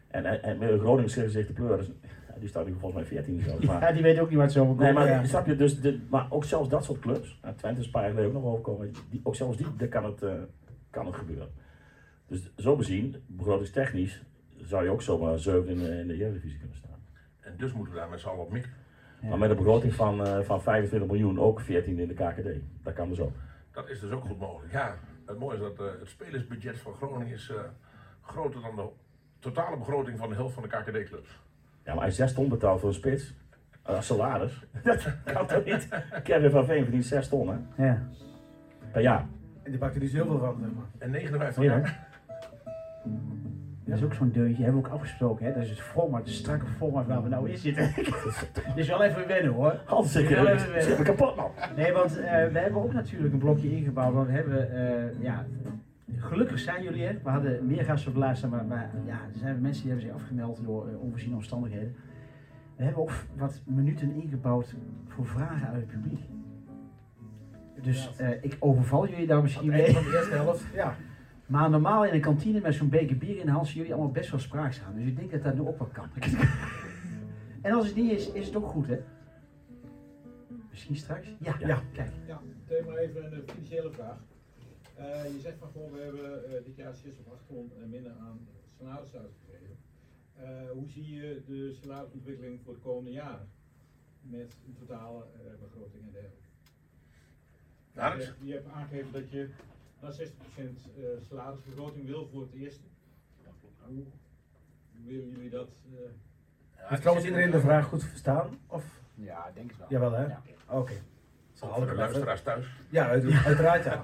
En, 0.08 0.24
en, 0.24 0.42
en 0.42 0.58
met 0.58 0.80
Groningen 0.80 1.10
zich 1.30 1.46
de 1.46 1.52
pleuris, 1.52 1.86
ja, 2.25 2.25
die 2.38 2.48
staat 2.48 2.66
nu 2.66 2.72
volgens 2.78 2.94
mij 2.94 3.04
14 3.04 3.40
zelfs. 3.40 3.64
Maar, 3.66 3.80
Ja, 3.80 3.92
die 3.92 4.02
weet 4.02 4.18
ook 4.18 4.28
niet 4.28 4.38
wat 4.38 4.52
ze 4.52 4.60
over 4.60 4.76
Nee, 4.84 4.92
maar 4.92 5.06
ja. 5.06 5.24
snap 5.24 5.46
je, 5.46 5.56
dus 5.56 5.80
de, 5.80 6.00
maar 6.10 6.26
ook 6.30 6.44
zelfs 6.44 6.68
dat 6.68 6.84
soort 6.84 6.98
clubs, 7.00 7.38
nou, 7.42 7.54
Twente 7.54 7.80
is 7.80 7.86
een 7.86 7.92
paar 7.92 8.02
jaar 8.02 8.10
geleden 8.10 8.30
ook 8.36 8.42
nog 8.42 8.52
overkomen, 8.52 8.92
die, 9.10 9.20
ook 9.22 9.34
zelfs 9.36 9.56
die, 9.56 9.66
daar 9.76 9.88
kan 9.88 10.04
het, 10.04 10.22
eh, 10.22 10.32
kan 10.90 11.06
het 11.06 11.14
gebeuren. 11.14 11.48
Dus 12.26 12.50
zo 12.56 12.76
bezien, 12.76 13.16
begrotingstechnisch, 13.26 14.22
zou 14.56 14.84
je 14.84 14.90
ook 14.90 15.02
zomaar 15.02 15.38
7 15.38 15.68
in, 15.68 15.78
de- 15.78 15.98
in 16.00 16.06
de 16.06 16.14
Eredivisie 16.14 16.58
kunnen 16.58 16.76
staan. 16.76 16.98
en 17.40 17.54
dus 17.56 17.72
moeten 17.72 17.94
we 17.94 18.00
daar 18.00 18.08
met 18.08 18.20
z'n 18.20 18.28
allen 18.28 18.44
op 18.44 18.52
mikken. 18.52 18.70
Ja. 19.22 19.28
Maar 19.28 19.38
met 19.38 19.50
een 19.50 19.56
begroting 19.56 19.94
van, 19.94 20.26
eh, 20.26 20.40
van 20.40 20.62
25 20.62 21.08
miljoen 21.10 21.40
ook 21.40 21.60
14 21.60 21.98
in 21.98 22.08
de 22.08 22.14
KKD. 22.14 22.48
Dat 22.82 22.94
kan 22.94 23.08
dus 23.08 23.20
ook. 23.20 23.32
Dat 23.72 23.88
is 23.88 24.00
dus 24.00 24.10
ook 24.10 24.24
goed 24.24 24.38
mogelijk. 24.38 24.72
Ja, 24.72 24.98
het 25.26 25.38
mooie 25.38 25.54
is 25.54 25.60
dat 25.62 25.78
eh, 25.80 25.86
het 26.00 26.08
spelersbudget 26.08 26.78
van 26.78 26.92
Groningen 26.94 27.34
is 27.34 27.50
eh, 27.50 27.56
groter 28.22 28.60
dan 28.60 28.76
de 28.76 28.86
totale 29.38 29.76
begroting 29.76 30.18
van 30.18 30.28
de 30.28 30.34
helft 30.34 30.54
van 30.54 30.62
de 30.62 30.68
KKD-clubs. 30.68 31.40
Ja, 31.86 31.94
maar 31.94 32.04
als 32.04 32.16
je 32.16 32.22
6 32.22 32.32
ton 32.32 32.48
betaalt 32.48 32.80
voor 32.80 32.88
een 32.88 32.94
spits, 32.94 33.34
als 33.82 34.06
salaris, 34.06 34.60
dat 34.84 35.06
kan 35.24 35.46
toch 35.46 35.64
niet? 35.64 35.88
Kevin 36.22 36.50
van 36.50 36.64
Veen 36.64 36.82
verdient 36.82 37.04
6 37.04 37.28
ton 37.28 37.48
hè, 37.74 37.86
Ja. 37.86 38.02
per 38.92 39.02
jaar. 39.02 39.26
En 39.62 39.70
die 39.70 39.80
pakt 39.80 39.94
er 39.94 40.00
niet 40.00 40.10
zo 40.10 40.16
heel 40.16 40.26
veel 40.26 40.38
van, 40.38 40.56
zeg 40.60 40.68
maar. 40.74 40.84
En 40.98 41.10
59 41.10 41.62
Ja. 41.62 41.70
jaar. 41.70 42.04
Dat 43.84 43.96
is 43.98 44.04
ook 44.04 44.14
zo'n 44.14 44.30
deuntje, 44.30 44.62
hebben 44.64 44.82
we 44.82 44.88
ook 44.88 44.94
afgesproken. 44.94 45.46
Hè? 45.46 45.52
Dat 45.52 45.62
is 45.62 45.70
het 45.70 45.80
format, 45.80 46.20
het 46.24 46.34
strakke 46.34 46.66
format 46.66 47.06
waar 47.06 47.22
we 47.22 47.28
nou 47.28 47.50
in 47.50 47.58
zitten. 47.58 47.92
dus 48.76 48.88
wel 48.88 49.02
even 49.02 49.26
wennen 49.26 49.52
hoor. 49.52 49.80
Hans, 49.84 50.16
ik 50.16 50.28
Ja, 50.28 50.42
we- 50.44 50.72
we- 50.72 50.80
schrik 50.80 50.98
me 50.98 51.04
kapot 51.04 51.36
man. 51.36 51.50
Nee, 51.76 51.92
want 51.92 52.18
eh, 52.20 52.24
we 52.52 52.58
hebben 52.58 52.82
ook 52.82 52.92
natuurlijk 52.92 53.32
een 53.32 53.38
blokje 53.38 53.76
ingebouwd. 53.76 54.14
Want 54.14 54.26
we 54.26 54.32
hebben, 54.32 54.70
eh, 54.70 55.22
ja, 55.22 55.44
gelukkig 56.14 56.58
zijn 56.58 56.82
jullie 56.82 57.04
er. 57.04 57.20
We 57.22 57.30
hadden 57.30 57.66
meer 57.66 57.84
gasten 57.84 58.08
op 58.08 58.14
de 58.14 58.48
maar, 58.48 58.64
maar 58.64 58.90
ja, 59.06 59.12
er 59.12 59.38
zijn 59.38 59.60
mensen 59.60 59.82
die 59.82 59.92
hebben 59.92 60.10
zich 60.10 60.20
afgemeld 60.20 60.60
door 60.64 60.88
eh, 60.88 61.00
onvoorziene 61.00 61.34
omstandigheden. 61.34 61.94
We 62.76 62.84
hebben 62.84 63.02
ook 63.02 63.12
wat 63.36 63.62
minuten 63.64 64.12
ingebouwd 64.14 64.74
voor 65.06 65.26
vragen 65.26 65.68
uit 65.68 65.76
het 65.76 65.90
publiek. 66.00 66.20
Dus 67.82 68.16
eh, 68.16 68.44
ik 68.44 68.56
overval 68.58 69.08
jullie 69.08 69.26
daar 69.26 69.42
misschien 69.42 69.68
mee. 69.68 69.92
van 69.92 70.02
de 70.02 70.16
eerste 70.16 70.34
helft. 70.34 70.64
Ja. 70.74 70.94
Maar 71.46 71.70
normaal 71.70 72.04
in 72.04 72.14
een 72.14 72.20
kantine 72.20 72.60
met 72.60 72.74
zo'n 72.74 72.88
beker 72.88 73.16
bier 73.16 73.38
in 73.38 73.46
de 73.46 73.52
hand 73.52 73.70
jullie 73.70 73.92
allemaal 73.92 74.12
best 74.12 74.30
wel 74.30 74.40
spraakzaam. 74.40 74.94
Dus 74.96 75.06
ik 75.06 75.16
denk 75.16 75.30
dat 75.30 75.42
dat 75.42 75.54
nu 75.54 75.60
ook 75.60 75.78
wel 75.78 75.88
kan. 75.92 76.08
en 77.62 77.72
als 77.72 77.86
het 77.86 77.96
niet 77.96 78.10
is, 78.10 78.32
is 78.32 78.46
het 78.46 78.56
ook 78.56 78.66
goed 78.66 78.86
hè? 78.86 78.98
Misschien 80.70 80.96
straks? 80.96 81.34
Ja, 81.38 81.54
Ja. 81.58 81.78
kijk. 81.92 82.10
Ja, 82.26 82.40
meteen 82.68 82.84
maar 82.86 82.96
even 82.96 83.24
een 83.32 83.42
financiële 83.46 83.90
vraag. 83.92 84.16
Eh, 84.96 85.24
je 85.32 85.40
zegt 85.40 85.58
van 85.58 85.68
goh, 85.72 85.92
we 85.92 85.98
hebben 86.00 86.44
eh, 86.56 86.64
dit 86.64 86.76
jaar 86.76 86.94
6 86.94 87.12
of 87.26 87.32
8 87.32 87.46
ton 87.46 87.72
eh, 87.78 87.86
minder 87.88 88.12
aan 88.12 88.46
salaris 88.78 89.14
uitgegeven. 89.14 89.76
Eh, 90.36 90.70
hoe 90.72 90.88
zie 90.88 91.14
je 91.14 91.42
de 91.46 91.76
salarisontwikkeling 91.82 92.60
voor 92.64 92.74
de 92.74 92.80
komende 92.80 93.10
jaren? 93.10 93.48
Met 94.20 94.56
een 94.66 94.76
totale 94.78 95.24
eh, 95.24 95.50
begroting 95.60 96.02
en 96.06 96.12
dergelijke. 96.12 96.44
Nou, 97.92 98.18
je, 98.20 98.32
je 98.46 98.52
hebt 98.52 98.68
aangegeven 98.68 99.12
dat 99.12 99.30
je 99.30 99.48
naar 100.00 100.12
60% 100.12 100.16
eh, 100.56 101.04
salarisbegroting 101.28 102.06
wil 102.06 102.26
voor 102.32 102.40
het 102.42 102.52
eerste. 102.52 102.84
Hoe 103.86 104.04
willen 105.04 105.28
jullie 105.30 105.50
dat? 105.50 105.68
eh, 105.94 105.98
Heeft 106.74 107.00
trouwens 107.00 107.26
iedereen 107.26 107.50
de 107.50 107.60
vraag 107.60 107.86
goed 107.86 108.04
verstaan? 108.04 108.58
Of? 108.66 108.84
Ja, 109.14 109.50
denk 109.54 109.68
het 109.70 109.78
wel. 109.78 109.88
Jawel 109.90 110.12
hè? 110.12 110.26
Ja. 110.26 110.42
Oké. 110.68 110.92
Voor 111.58 111.74
de 111.76 111.82
even? 111.82 111.96
luisteraars 111.96 112.42
thuis. 112.42 112.64
Ja, 112.88 113.08
uit- 113.08 113.24
uiteraard 113.46 113.84
ja. 113.84 114.02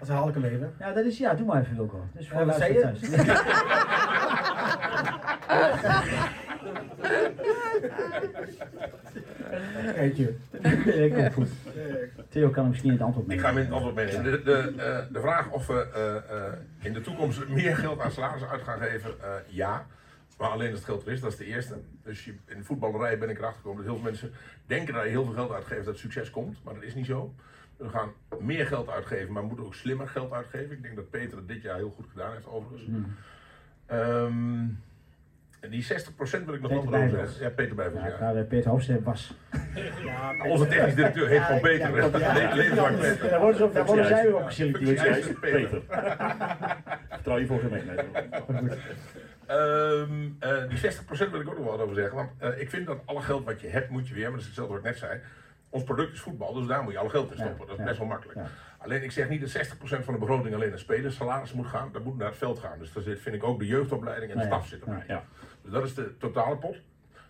Als 0.00 0.08
een 0.08 0.14
Halke 0.14 0.50
even. 0.50 0.72
Ja, 0.78 0.92
dat 0.92 1.04
is, 1.04 1.18
ja, 1.18 1.34
doe 1.34 1.46
maar 1.46 1.60
even 1.60 1.76
Wilco. 1.76 2.04
Dus 2.12 2.28
voor 2.28 2.38
Ja, 2.40 2.44
wat 2.46 2.56
zei 2.56 2.80
thuis. 2.80 3.00
Eentje. 9.96 10.34
Ja, 10.84 11.08
komt 11.08 11.32
goed. 11.32 11.48
Theo 12.28 12.48
kan 12.50 12.68
misschien 12.68 12.90
het 12.90 13.00
antwoord 13.00 13.24
Ik 13.26 13.30
mee. 13.32 13.38
ga 13.38 13.46
hem 13.48 13.56
in 13.58 13.64
het 13.64 13.72
antwoord 13.72 13.94
meenemen. 13.94 14.22
De, 14.32 14.42
de, 14.42 14.72
eh, 14.82 14.98
de 15.12 15.20
vraag 15.20 15.50
of 15.50 15.66
we 15.66 15.86
eh, 15.94 16.16
eh, 16.16 16.52
in 16.80 16.92
de 16.92 17.00
toekomst 17.00 17.48
meer 17.48 17.76
geld 17.76 18.00
aan 18.00 18.10
salarissen 18.10 18.48
uit 18.50 18.62
gaan 18.62 18.80
geven, 18.80 19.10
eh, 19.22 19.28
ja. 19.48 19.86
Maar 20.42 20.50
alleen 20.50 20.68
als 20.70 20.78
het 20.78 20.88
geld 20.88 21.06
er 21.06 21.12
is, 21.12 21.20
dat 21.20 21.32
is 21.32 21.38
de 21.38 21.44
eerste. 21.44 21.74
Dus 22.02 22.24
je, 22.24 22.34
in 22.46 22.58
de 22.58 22.64
voetballerij 22.64 23.18
ben 23.18 23.28
ik 23.30 23.38
erachter 23.38 23.56
gekomen 23.60 23.76
dat 23.84 23.92
heel 23.92 24.02
veel 24.02 24.10
mensen 24.10 24.32
denken 24.66 24.94
dat 24.94 25.02
je 25.02 25.08
heel 25.08 25.24
veel 25.24 25.32
geld 25.34 25.52
uitgeeft 25.52 25.84
dat 25.84 25.98
succes 25.98 26.30
komt. 26.30 26.58
Maar 26.64 26.74
dat 26.74 26.82
is 26.82 26.94
niet 26.94 27.06
zo. 27.06 27.34
We 27.76 27.88
gaan 27.88 28.12
meer 28.40 28.66
geld 28.66 28.88
uitgeven, 28.90 29.32
maar 29.32 29.42
we 29.42 29.48
moeten 29.48 29.66
ook 29.66 29.74
slimmer 29.74 30.08
geld 30.08 30.32
uitgeven. 30.32 30.70
Ik 30.76 30.82
denk 30.82 30.96
dat 30.96 31.10
Peter 31.10 31.36
het 31.36 31.48
dit 31.48 31.62
jaar 31.62 31.76
heel 31.76 31.92
goed 31.96 32.06
gedaan 32.10 32.32
heeft 32.32 32.46
overigens. 32.46 32.82
Ehm, 33.86 34.58
en 35.60 35.70
die 35.70 35.82
60% 35.84 36.44
wil 36.44 36.54
ik 36.54 36.60
nog 36.60 36.70
Peter 36.70 36.90
wel 36.90 37.08
zeggen. 37.08 37.42
Ja, 37.42 37.50
Peter 37.50 37.74
Bijvels, 37.74 38.00
Ja, 38.02 38.08
ja. 38.30 38.34
eh, 38.34 38.46
Peter 38.48 38.70
Hofstede 38.70 39.02
was. 39.02 39.34
Onze 40.48 40.66
technisch 40.66 40.94
directeur 40.94 41.28
heet 41.28 41.42
gewoon 41.42 41.60
Peter. 41.60 41.96
Ja, 41.96 42.18
ja. 42.18 42.48
Le- 42.48 42.54
Levenslang 42.54 42.98
Peter. 42.98 43.30
Daar 43.30 43.40
worden, 43.40 43.56
ze, 43.56 43.70
daar 43.72 43.84
worden 43.86 44.06
zij 44.06 44.22
weer 44.22 44.36
op 44.36 44.44
geselecteerd. 44.46 45.00
Functie- 45.00 45.34
Peter. 45.34 45.82
Vertrouw 47.10 47.38
je 47.38 47.46
voor 47.46 47.58
gemeen. 47.60 47.90
Ehm, 49.46 50.30
eh, 50.38 50.68
die 50.68 50.78
60% 50.78 51.30
wil 51.30 51.40
ik 51.40 51.48
ook 51.48 51.58
nog 51.58 51.64
wel 51.64 51.80
over 51.80 51.94
zeggen. 51.94 52.14
Want 52.16 52.30
eh, 52.38 52.60
ik 52.60 52.70
vind 52.70 52.86
dat 52.86 52.98
alle 53.04 53.20
geld 53.20 53.44
wat 53.44 53.60
je 53.60 53.68
hebt, 53.68 53.90
moet 53.90 54.08
je 54.08 54.14
weer. 54.14 54.22
Maar 54.22 54.32
dat 54.32 54.40
is 54.40 54.46
hetzelfde 54.46 54.74
wat 54.74 54.82
ik 54.84 54.90
net 54.90 54.98
zei. 54.98 55.20
Ons 55.70 55.84
product 55.84 56.12
is 56.12 56.20
voetbal, 56.20 56.52
dus 56.52 56.66
daar 56.66 56.82
moet 56.82 56.92
je 56.92 56.98
alle 56.98 57.10
geld 57.10 57.30
in 57.30 57.36
stoppen. 57.36 57.60
Ja, 57.60 57.64
dat 57.64 57.72
is 57.72 57.78
ja, 57.78 57.84
best 57.84 57.98
wel 57.98 58.06
makkelijk. 58.06 58.38
ja. 58.38 58.46
Alleen 58.78 59.02
ik 59.02 59.10
zeg 59.10 59.28
niet 59.28 59.40
dat 59.40 59.66
60% 59.66 60.04
van 60.04 60.14
de 60.14 60.20
begroting 60.20 60.54
alleen 60.54 60.68
naar 60.68 60.78
spelers 60.78 61.16
salaris 61.16 61.52
moet 61.52 61.66
gaan. 61.66 61.92
Dat 61.92 62.04
moet 62.04 62.16
naar 62.18 62.28
het 62.28 62.36
veld 62.36 62.58
gaan. 62.58 62.78
Dus 62.78 62.92
daar 62.92 63.02
zit, 63.02 63.20
vind 63.20 63.34
ik 63.34 63.44
ook 63.44 63.58
de 63.58 63.66
jeugdopleiding 63.66 64.32
en 64.32 64.38
de 64.38 64.44
staf 64.44 64.66
zit 64.66 64.80
erbij. 64.80 65.04
Ja. 65.06 65.24
Dus 65.62 65.72
dat 65.72 65.84
is 65.84 65.94
de 65.94 66.16
totale 66.16 66.56
pot. 66.56 66.76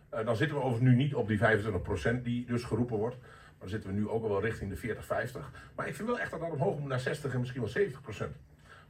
Eh, 0.08 0.24
dan 0.24 0.36
zitten 0.36 0.56
we 0.56 0.62
overigens 0.62 0.90
nu 0.90 0.96
niet 0.96 1.14
op 1.14 1.28
die 1.28 1.38
25% 1.38 2.24
die 2.24 2.46
dus 2.46 2.64
geroepen 2.64 2.96
wordt. 2.96 3.16
Maar 3.20 3.30
dan 3.58 3.68
zitten 3.68 3.90
we 3.90 3.96
nu 3.96 4.08
ook 4.08 4.22
al 4.22 4.28
wel 4.28 4.40
richting 4.40 4.70
de 4.70 4.76
40, 4.76 5.04
50. 5.04 5.50
Maar 5.74 5.88
ik 5.88 5.94
vind 5.94 6.08
wel 6.08 6.18
echt 6.18 6.30
dat 6.30 6.40
dat 6.40 6.50
omhoog 6.50 6.78
moet 6.78 6.88
naar 6.88 7.00
60 7.00 7.32
en 7.32 7.40
misschien 7.40 7.60
wel 7.60 7.70
70%. 7.70 8.36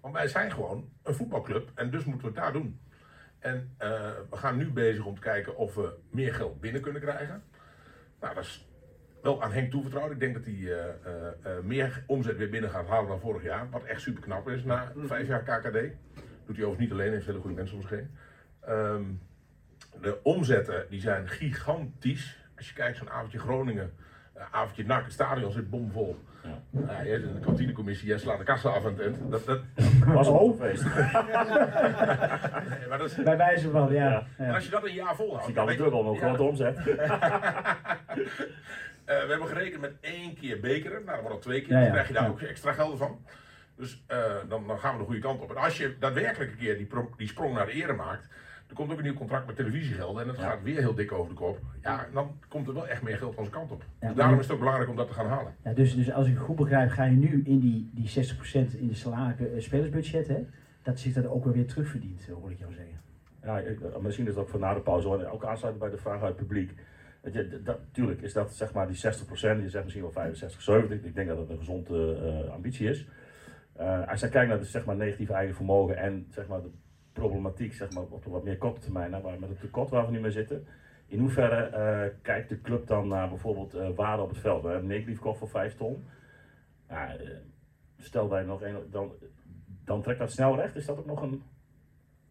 Want 0.01 0.15
wij 0.15 0.29
zijn 0.29 0.53
gewoon 0.53 0.89
een 1.03 1.15
voetbalclub 1.15 1.71
en 1.75 1.91
dus 1.91 2.05
moeten 2.05 2.29
we 2.29 2.35
het 2.35 2.45
daar 2.45 2.53
doen. 2.53 2.81
En 3.43 3.75
eh, 3.79 4.11
we 4.31 4.37
gaan 4.37 4.57
nu 4.57 4.71
bezig 4.71 5.05
om 5.05 5.15
te 5.15 5.21
kijken 5.21 5.57
of 5.57 5.75
we 5.75 5.95
meer 6.11 6.35
geld 6.35 6.61
binnen 6.61 6.81
kunnen 6.83 7.01
krijgen. 7.01 7.43
Nou, 8.21 8.35
dat 8.35 8.45
is 8.45 8.69
wel 9.23 9.43
aan 9.43 9.53
Henk 9.53 9.71
toevertrouwd. 9.71 10.11
Ik 10.11 10.21
denk 10.21 10.35
dat 10.35 10.45
hij 10.45 10.55
eh, 10.55 11.57
eh, 11.57 11.63
meer 11.63 12.05
omzet 12.07 12.37
weer 12.37 12.51
binnen 12.51 12.71
gaat 12.71 12.87
halen 12.87 13.09
dan 13.09 13.21
vorig 13.21 13.43
jaar. 13.43 13.71
Wat 13.71 13.85
echt 13.85 14.01
super 14.01 14.23
knap 14.23 14.49
is 14.49 14.65
na 14.65 14.93
vijf 14.97 15.27
jaar 15.27 15.43
KKD. 15.43 15.73
Doet 16.47 16.57
hij 16.57 16.65
overigens 16.67 16.79
niet 16.79 16.93
alleen, 16.93 17.13
heeft 17.13 17.27
hele 17.27 17.41
goede 17.41 17.57
mensen 17.57 17.77
om 17.77 17.83
zich 17.83 17.91
heen. 17.91 18.11
Ehm, 18.61 19.05
de 20.01 20.23
omzetten 20.23 20.87
die 20.89 21.01
zijn 21.01 21.29
gigantisch. 21.29 22.47
Als 22.57 22.69
je 22.69 22.75
kijkt, 22.75 22.97
zo'n 22.97 23.11
avondje 23.11 23.39
Groningen, 23.39 23.93
eh, 24.35 24.43
avondje 24.51 24.85
NAC, 24.85 25.05
het 25.05 25.13
stadion 25.13 25.53
zit 25.53 25.71
bomvol. 25.71 26.19
Ja. 26.43 26.59
een 27.05 27.41
kantinecommissie, 27.45 28.09
jij 28.09 28.19
slaat 28.19 28.39
de 28.39 28.45
kassa 28.45 28.69
af 28.69 28.85
eind. 28.85 29.17
Dat, 29.31 29.47
dat, 29.47 29.61
Was 30.07 30.27
al 30.27 30.49
een 30.49 30.57
feest. 30.59 30.85
nee, 30.85 30.93
maar 32.89 32.99
dat 32.99 33.11
is, 33.11 33.15
Bij 33.15 33.37
wijze 33.37 33.71
van, 33.71 33.93
ja. 33.93 34.11
Ja. 34.11 34.27
en 34.37 34.47
ja. 34.47 34.55
als 34.55 34.65
je 34.65 34.71
dat 34.71 34.85
een 34.87 34.95
jaar 34.95 35.15
volhoudt. 35.17 35.49
Ik 35.49 35.55
dan 35.55 35.67
kan 35.67 35.77
dubbel, 35.77 36.03
maar 36.03 36.11
ook 36.13 36.19
gewoon 36.19 36.33
Ja. 36.33 36.39
de 36.39 36.45
omzet. 36.45 36.79
Eh, 39.05 39.23
we 39.23 39.29
hebben 39.29 39.49
gerekend 39.49 39.81
met 39.81 39.93
één 40.01 40.35
keer 40.35 40.61
bekeren. 40.61 41.05
Nou, 41.05 41.07
dat 41.07 41.21
wordt 41.21 41.35
al 41.35 41.39
twee 41.39 41.63
keer. 41.63 41.77
Ja, 41.77 41.81
Dan 41.83 41.91
krijg 41.91 42.07
je 42.09 42.15
daar 42.15 42.23
ja. 42.23 42.29
ook 42.29 42.41
extra 42.41 42.73
gelden 42.73 42.99
van. 42.99 43.25
Dus 43.77 44.03
eh, 44.07 44.19
dan, 44.49 44.67
dan 44.67 44.79
gaan 44.79 44.93
we 44.93 44.99
de 44.99 45.05
goede 45.05 45.21
kant 45.21 45.41
op. 45.41 45.51
En 45.51 45.57
als 45.57 45.77
je 45.77 45.97
daadwerkelijk 45.99 46.51
een 46.51 46.57
keer 46.59 46.77
die, 46.77 46.87
pro- 46.87 47.13
die 47.17 47.29
sprong 47.29 47.55
naar 47.55 47.67
de 47.67 47.73
ere 47.73 47.93
maakt. 47.93 48.29
Er 48.73 48.79
komt 48.79 48.91
ook 48.93 48.99
een 48.99 49.05
nieuw 49.05 49.15
contract 49.15 49.47
met 49.47 49.57
televisiegelden. 49.57 50.21
En 50.23 50.29
dat 50.29 50.37
Ja. 50.37 50.43
gaat 50.43 50.63
weer 50.63 50.79
heel 50.79 50.95
dik 50.95 51.13
over 51.13 51.29
de 51.29 51.35
kop. 51.35 51.59
Ja, 51.83 52.07
dan 52.13 52.39
komt 52.49 52.69
er 52.69 52.75
wel 52.75 52.89
echt 52.89 53.03
meer 53.03 53.17
geld 53.17 53.35
onze 53.37 53.51
kant 53.51 53.71
op. 53.73 53.85
Ja, 54.01 54.07
dus 54.09 54.17
daarom 54.17 54.37
is 54.39 54.43
het 54.45 54.53
ook 54.53 54.59
belangrijk 54.59 54.91
om 54.91 54.97
dat 54.97 55.07
te 55.09 55.13
gaan 55.15 55.27
halen. 55.27 55.55
Ja, 55.65 55.73
dus, 55.73 55.95
dus 55.95 56.13
als 56.13 56.27
ik 56.27 56.35
het 56.35 56.43
goed 56.43 56.57
begrijp, 56.57 56.91
ga 56.91 57.05
je 57.05 57.17
nu 57.17 57.43
in 57.45 57.59
die, 57.59 57.91
die 57.95 58.09
60% 58.09 58.75
in 58.79 58.89
de 58.89 58.95
salaris, 58.95 59.39
eh, 59.39 59.61
spelersbudget, 59.61 60.29
hè, 60.29 60.47
dat 60.83 60.99
zich 60.99 61.13
dat 61.15 61.27
ook 61.27 61.45
wel 61.45 61.53
weer 61.53 61.67
terugverdient, 61.67 62.27
eh, 62.29 62.35
hoor 62.35 62.51
ik 62.51 62.59
jou 62.59 62.73
zeggen. 62.73 63.01
Ja, 63.43 63.59
ik- 63.59 63.81
eh, 63.81 63.97
misschien 63.97 64.27
is 64.27 64.35
dat 64.35 64.43
ook 64.43 64.49
voor 64.51 64.61
na 64.61 64.75
de 64.75 64.81
pauze, 64.81 65.09
want 65.09 65.25
ook 65.27 65.45
aansluiten 65.45 65.83
bij 65.83 65.91
de 65.91 65.99
vraag 66.03 66.21
uit 66.23 66.39
het 66.39 66.47
publiek. 66.47 66.73
Weet 67.21 67.35
je, 67.35 67.49
d- 67.49 67.67
dat, 67.67 67.79
tuurlijk 67.93 68.21
is 68.23 68.33
dat 68.33 68.55
zeg 68.55 68.73
maar 68.73 68.87
die 68.87 68.97
60%, 68.97 69.63
je 69.63 69.69
zegt 69.69 69.83
misschien 69.85 70.05
wel 70.05 70.13
65, 70.13 70.63
70. 70.63 71.03
Ik 71.03 71.15
denk 71.15 71.29
dat 71.29 71.37
dat 71.37 71.49
een 71.51 71.59
gezonde 71.59 72.15
eh, 72.47 72.53
ambitie 72.53 72.89
is. 72.89 73.07
Eh, 73.77 74.09
als 74.09 74.21
je 74.21 74.29
kijkt 74.29 74.49
naar 74.49 74.59
de 74.59 74.65
zeg 74.65 74.85
maar, 74.85 74.97
negatieve 74.97 75.33
eigen 75.33 75.55
vermogen 75.55 75.97
en 75.97 76.27
zeg 76.31 76.47
maar, 76.49 76.63
de 76.63 76.71
problematiek 77.13 77.73
zeg 77.73 77.93
maar, 77.93 78.03
op 78.03 78.25
wat 78.25 78.45
meer 78.45 78.59
korte 78.59 78.81
termijn, 78.81 79.23
waar, 79.23 79.39
met 79.39 79.49
het 79.49 79.61
tekort 79.61 79.91
waar 79.91 80.07
we 80.07 80.13
nu 80.13 80.21
mee 80.21 80.31
zitten. 80.31 80.67
In 81.07 81.19
hoeverre 81.19 81.63
eh, 81.65 82.15
kijkt 82.23 82.49
de 82.49 82.61
club 82.61 82.87
dan 82.87 83.09
naar 83.09 83.29
bijvoorbeeld 83.29 83.75
eh, 83.75 83.89
waarde 83.95 84.23
op 84.23 84.29
het 84.29 84.39
veld? 84.39 84.63
We 84.63 84.69
hebben 84.69 84.89
negatief 84.89 85.19
kost 85.19 85.39
voor 85.39 85.49
5 85.49 85.77
ton. 85.77 86.05
Ja, 86.89 87.17
eh, 87.17 87.29
stel 87.99 88.29
wij 88.29 88.43
nog 88.43 88.63
een, 88.63 88.77
dan, 88.91 89.13
dan 89.85 90.03
trekt 90.03 90.19
dat 90.19 90.33
snel 90.33 90.57
recht. 90.57 90.77
Is 90.77 90.87
dat 90.87 90.99
ook 90.99 91.07
nog 91.07 91.23
een. 91.23 91.43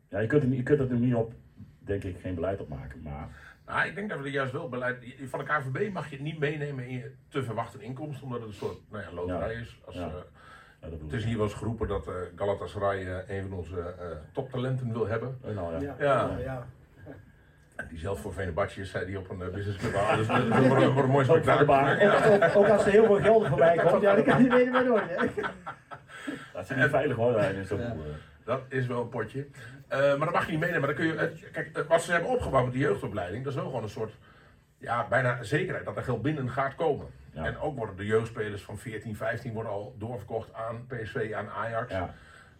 Ja, 0.10 0.20
je 0.20 0.28
kunt, 0.28 0.44
er, 0.44 0.50
je 0.50 0.64
kunt 0.64 0.80
er 0.80 1.00
niet 1.00 1.16
op, 1.16 1.34
denk 1.80 2.04
ik, 2.04 2.18
geen 2.20 2.36
beleid 2.36 2.60
op 2.62 2.70
maken. 2.70 3.02
Maar 3.02 3.30
Nou, 3.66 3.88
ik 3.88 3.96
denk 3.96 4.10
dat 4.10 4.20
we 4.20 4.26
er 4.26 4.32
juist 4.32 4.52
wel 4.52 4.70
beleid. 4.70 5.16
Van 5.26 5.40
de 5.40 5.46
KVB 5.46 5.94
mag 5.94 6.10
je 6.10 6.16
het 6.16 6.26
niet 6.26 6.40
meenemen 6.40 6.88
in 6.88 6.94
je 6.98 7.12
te 7.28 7.44
verwachten 7.44 7.82
inkomsten. 7.82 8.24
Omdat 8.24 8.40
het 8.40 8.50
een 8.50 8.56
soort 8.56 8.78
nou 8.90 9.04
ja, 9.04 9.14
loterij 9.14 9.54
Ja. 9.54 9.60
is. 9.60 9.82
Als, 9.86 9.96
Ja. 9.96 10.24
Ja, 10.82 10.90
dat 10.90 10.92
bedoel 10.92 11.08
het 11.10 11.20
is 11.20 11.26
hier 11.26 11.38
wel 11.38 11.46
eens 11.46 11.56
geroepen 11.56 11.88
dat 11.88 12.08
eh, 12.08 12.14
Galatasaray 12.36 13.06
eh, 13.06 13.38
een 13.38 13.48
van 13.50 13.58
onze 13.58 13.80
eh, 13.80 14.06
toptalenten 14.32 14.94
wil 14.94 15.08
hebben. 15.08 15.38
Eh, 15.44 15.56
nou, 15.56 15.84
ja. 15.86 15.96
Ja. 16.00 16.38
ja. 16.44 16.66
En 17.76 17.88
die 17.88 18.00
zelf 18.00 18.20
voor 18.22 18.34
Venebadje 18.34 18.86
zei 18.86 19.06
die 19.06 19.18
op 19.18 19.30
een 19.30 19.52
businessclub. 19.52 19.96
Ah, 19.96 20.18
dus 20.18 20.28
dat 20.28 20.68
wordt 20.68 20.84
een, 20.98 21.10
mooi 21.10 21.26
spektakel. 21.26 21.76
Ook, 21.76 22.44
ook, 22.44 22.56
ook 22.56 22.68
als 22.68 22.86
er 22.86 22.92
heel 22.92 23.06
veel 23.06 23.20
geld 23.20 23.48
voorbij 23.48 23.78
komt, 23.78 24.02
ja, 24.02 24.16
dan 24.16 24.24
kan 24.24 24.44
je 24.44 24.70
waar 24.72 24.86
nooit. 24.86 25.04
Hè. 25.08 25.28
Dat 26.54 26.70
is 26.70 26.76
niet 26.76 26.90
veilig 26.90 27.16
hoor, 27.18 27.34
daar 27.34 27.54
in 27.54 27.66
zo'n 27.66 27.80
Ja. 27.80 27.94
boel. 27.94 28.04
Dat 28.44 28.62
is 28.70 28.88
wel 28.88 29.02
een 29.02 29.10
potje. 29.10 29.48
Eh, 29.88 30.00
maar 30.00 30.20
dat 30.20 30.32
mag 30.32 30.46
je 30.46 30.52
niet 30.52 30.60
meenemen. 30.60 30.88
Maar 30.88 30.96
dan 30.96 31.06
kun 31.06 31.32
je, 31.34 31.50
kijk, 31.52 31.86
wat 31.88 32.02
ze 32.02 32.12
hebben 32.12 32.30
opgebouwd 32.30 32.64
met 32.64 32.74
die 32.74 32.82
jeugdopleiding, 32.82 33.44
dat 33.44 33.54
is 33.54 33.60
wel 33.60 33.68
gewoon 33.68 33.84
een 33.84 33.90
soort, 33.90 34.14
ja, 34.78 35.08
bijna 35.10 35.44
zekerheid 35.44 35.86
dat 35.86 35.98
er 35.98 36.04
geld 36.04 36.22
binnen 36.22 36.50
gaat 36.50 36.76
komen. 36.76 37.08
Ja. 37.34 37.46
En 37.46 37.58
ook 37.58 37.78
worden 37.78 37.96
de 37.96 38.06
jeugdspelers 38.06 38.64
van 38.64 38.78
14, 38.78 39.16
15 39.16 39.54
worden 39.54 39.72
al 39.72 39.96
doorverkocht 39.98 40.54
aan 40.54 40.86
PSV, 40.88 41.32
aan 41.36 41.50
Ajax. 41.50 41.92
Ja. 41.92 42.14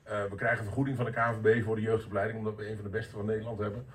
Eh, 0.04 0.24
we 0.30 0.36
krijgen 0.36 0.64
vergoeding 0.64 0.98
van 0.98 1.06
de 1.06 1.12
KNVB 1.12 1.64
voor 1.64 1.76
de 1.76 1.82
jeugdopleiding, 1.82 2.38
omdat 2.38 2.56
we 2.56 2.70
een 2.70 2.76
van 2.76 2.84
de 2.84 2.90
beste 2.90 3.16
van 3.16 3.26
Nederland 3.26 3.60
hebben. 3.60 3.86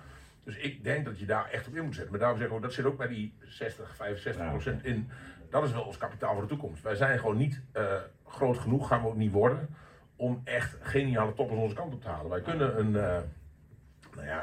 Dus 0.45 0.57
ik 0.57 0.85
denk 0.85 1.05
dat 1.05 1.19
je 1.19 1.27
daar 1.27 1.49
echt 1.51 1.67
op 1.69 1.75
in 1.77 1.85
moet 1.85 1.95
zetten. 1.95 2.11
Maar 2.11 2.21
daarom 2.21 2.39
zeg 2.39 2.49
ik 2.49 2.53
ook, 2.55 2.63
dat 2.63 2.73
zit 2.73 2.85
ook 2.85 2.97
bij 2.97 3.07
die 3.09 3.35
60, 3.43 3.97
65 3.97 4.43
procent 4.51 4.85
in. 4.85 5.09
Dat 5.51 5.65
is 5.65 5.73
wel 5.73 5.83
ons 5.83 5.99
kapitaal 5.99 6.33
voor 6.33 6.43
de 6.43 6.49
toekomst. 6.49 6.83
Wij 6.83 6.95
zijn 6.95 7.19
gewoon 7.19 7.37
niet 7.37 7.61
eh, 7.73 7.85
groot 8.27 8.59
genoeg, 8.59 8.89
gaan 8.89 9.01
we 9.03 9.07
ook 9.09 9.17
niet 9.17 9.33
worden, 9.33 9.69
om 10.17 10.41
echt 10.45 10.77
geniale 10.81 11.35
toppers 11.35 11.61
onze 11.61 11.75
kant 11.75 11.95
op 11.95 12.03
te 12.03 12.09
halen. 12.09 12.31
Wij 12.31 12.41
kunnen 12.41 12.79
een, 12.79 12.97
eh, 12.97 13.19
nou 14.15 14.27
ja, 14.27 14.43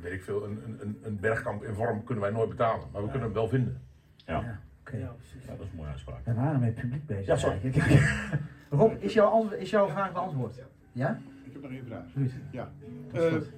weet 0.00 0.12
ik 0.12 0.22
veel, 0.22 0.44
een, 0.44 0.62
een- 0.66 0.78
een, 0.80 0.98
een 1.02 1.20
bergkamp 1.20 1.64
in 1.64 1.74
vorm 1.74 2.04
kunnen 2.04 2.24
wij 2.24 2.32
nooit 2.32 2.48
betalen. 2.48 2.88
Maar 2.92 3.02
we 3.02 3.08
kunnen 3.08 3.26
hem 3.26 3.36
wel 3.36 3.48
vinden. 3.48 3.82
Ja. 4.42 4.60
Ja, 4.92 4.96
oké. 4.96 4.96
Ja, 4.96 5.16
precies. 5.16 5.44
Ja, 5.44 5.56
dat 5.56 5.66
is 5.66 5.70
een 5.70 5.76
mooie 5.76 5.88
uitspraak. 5.88 6.24
We 6.24 6.34
waren 6.34 6.60
met 6.60 6.74
publiek 6.74 7.06
bezig. 7.06 7.26
Ja, 7.26 7.36
sorry. 7.36 7.72
Rob, 8.78 9.02
is 9.02 9.12
jouw, 9.12 9.50
is 9.50 9.70
jouw 9.70 9.88
vraag 9.88 10.12
beantwoord? 10.12 10.62
Ja? 10.92 11.20
Ik 11.44 11.52
heb 11.52 11.62
nog 11.62 11.70
één 11.70 11.86
vraag. 11.86 12.06
Ja. 12.52 12.72
Eh, 13.12 13.32
goed. 13.32 13.50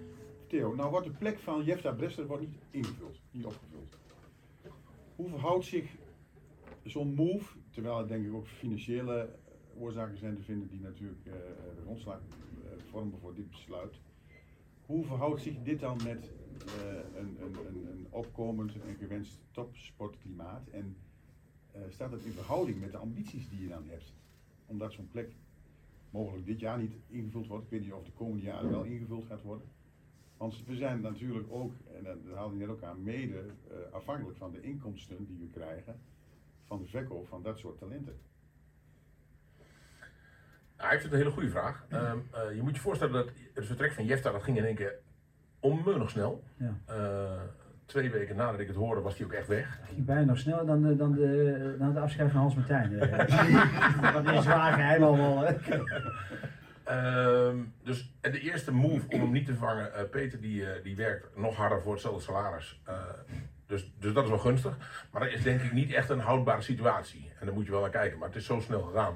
Theo, 0.46 0.74
nou 0.74 0.90
wordt 0.90 1.06
de 1.06 1.12
plek 1.12 1.38
van 1.38 1.64
Jefta 1.64 1.92
Brester 1.92 2.26
wordt 2.26 2.42
niet 2.42 2.58
ingevuld, 2.70 3.20
niet 3.30 3.44
opgevuld. 3.44 3.98
Hoe 5.16 5.28
verhoudt 5.28 5.64
zich 5.64 5.96
zo'n 6.82 7.14
move, 7.14 7.58
terwijl 7.70 7.98
er 7.98 8.08
denk 8.08 8.26
ik 8.26 8.34
ook 8.34 8.46
financiële 8.46 9.20
eh, 9.20 9.82
oorzaken 9.82 10.18
zijn 10.18 10.36
te 10.36 10.42
vinden 10.42 10.68
die 10.68 10.80
natuurlijk 10.80 11.26
eh, 11.26 11.32
de 11.76 11.80
grondslag 11.82 12.18
eh, 12.18 12.70
vormen 12.90 13.18
voor 13.18 13.34
dit 13.34 13.50
besluit. 13.50 14.00
Hoe 14.86 15.04
verhoudt 15.04 15.42
zich 15.42 15.62
dit 15.62 15.80
dan 15.80 16.00
met 16.04 16.30
eh, 16.66 17.20
een, 17.20 17.36
een, 17.40 17.56
een, 17.66 17.88
een 17.90 18.06
opkomend 18.10 18.72
en 18.72 18.96
gewenst 18.98 19.40
topsportklimaat? 19.50 20.68
En 20.68 20.96
staat 21.88 22.10
het 22.10 22.24
in 22.24 22.32
verhouding 22.32 22.80
met 22.80 22.92
de 22.92 22.98
ambities 22.98 23.48
die 23.48 23.62
je 23.62 23.68
dan 23.68 23.84
hebt? 23.88 24.12
Omdat 24.66 24.92
zo'n 24.92 25.08
plek 25.08 25.32
mogelijk 26.10 26.46
dit 26.46 26.60
jaar 26.60 26.78
niet 26.78 26.94
ingevuld 27.06 27.46
wordt. 27.46 27.64
Ik 27.64 27.70
weet 27.70 27.80
niet 27.80 27.92
of 27.92 28.04
de 28.04 28.12
komende 28.12 28.42
jaren 28.42 28.70
wel 28.70 28.82
ingevuld 28.82 29.24
gaat 29.24 29.42
worden. 29.42 29.66
Want 30.36 30.64
we 30.66 30.76
zijn 30.76 31.00
natuurlijk 31.00 31.46
ook, 31.50 31.72
en 31.96 32.04
dat 32.04 32.24
dat 32.24 32.36
haalde 32.36 32.54
je 32.54 32.60
net 32.60 32.68
ook 32.68 32.82
aan, 32.82 33.02
mede 33.02 33.44
eh, 33.70 33.76
afhankelijk 33.92 34.36
van 34.36 34.50
de 34.52 34.60
inkomsten 34.60 35.26
die 35.26 35.38
we 35.38 35.46
krijgen 35.46 36.00
van 36.64 36.78
de 36.78 36.86
verkoop 36.86 37.28
van 37.28 37.42
dat 37.42 37.58
soort 37.58 37.78
talenten. 37.78 38.18
Nou, 40.76 40.92
ik 40.92 41.00
vind 41.00 41.02
het 41.02 41.12
een 41.12 41.18
hele 41.18 41.30
goede 41.30 41.50
vraag. 41.50 41.86
Ehm, 41.88 42.18
eh, 42.32 42.54
je 42.54 42.62
moet 42.62 42.74
je 42.74 42.80
voorstellen 42.80 43.12
dat 43.14 43.30
het 43.54 43.66
vertrek 43.66 43.92
van 43.92 44.04
Jefta, 44.04 44.30
dat 44.32 44.42
ging 44.42 44.56
in 44.56 44.64
één 44.64 44.74
keer 44.74 44.98
onmeunig 45.60 46.10
snel. 46.10 46.44
Ja. 46.56 46.78
Eh, 46.86 47.42
twee 47.88 48.10
weken 48.10 48.36
nadat 48.36 48.60
ik 48.60 48.66
het 48.66 48.76
hoorde, 48.76 49.00
was 49.00 49.16
hij 49.16 49.26
ook 49.26 49.32
echt 49.32 49.46
weg. 49.46 49.78
ging 49.84 50.04
bijna 50.04 50.24
nog 50.24 50.38
sneller 50.38 50.66
dan 50.66 50.82
de, 50.82 50.96
dan 50.96 51.12
de, 51.12 51.76
dan 51.78 51.92
de 51.92 52.00
afscheid 52.00 52.30
van 52.30 52.40
Hans 52.40 52.54
Martijn. 52.54 52.98
Dat 52.98 54.32
is 54.34 54.42
zwaar 54.42 54.72
geheim 54.72 55.02
allemaal. 55.02 55.44
Ehm, 56.84 57.56
dus 57.82 58.12
en 58.20 58.32
de 58.32 58.40
eerste 58.40 58.72
move 58.72 59.06
om 59.08 59.20
hem 59.20 59.32
niet 59.32 59.46
te 59.46 59.52
vervangen, 59.52 59.94
eh, 59.94 60.08
Peter 60.10 60.40
die, 60.40 60.66
eh, 60.66 60.82
die 60.82 60.96
werkt 60.96 61.36
nog 61.36 61.56
harder 61.56 61.80
voor 61.80 61.92
hetzelfde 61.92 62.22
salaris. 62.22 62.80
Eh, 62.84 62.94
dus, 63.66 63.92
dus 63.98 64.12
dat 64.12 64.24
is 64.24 64.30
wel 64.30 64.38
gunstig. 64.38 64.76
Maar 65.10 65.22
dat 65.22 65.30
is 65.30 65.42
denk 65.42 65.62
ik 65.62 65.72
niet 65.72 65.92
echt 65.92 66.08
een 66.08 66.20
houdbare 66.20 66.62
situatie. 66.62 67.32
En 67.40 67.46
daar 67.46 67.54
moet 67.54 67.64
je 67.64 67.70
wel 67.70 67.80
naar 67.80 67.90
kijken. 67.90 68.18
Maar 68.18 68.28
het 68.28 68.36
is 68.36 68.44
zo 68.44 68.60
snel 68.60 68.82
gegaan. 68.82 69.14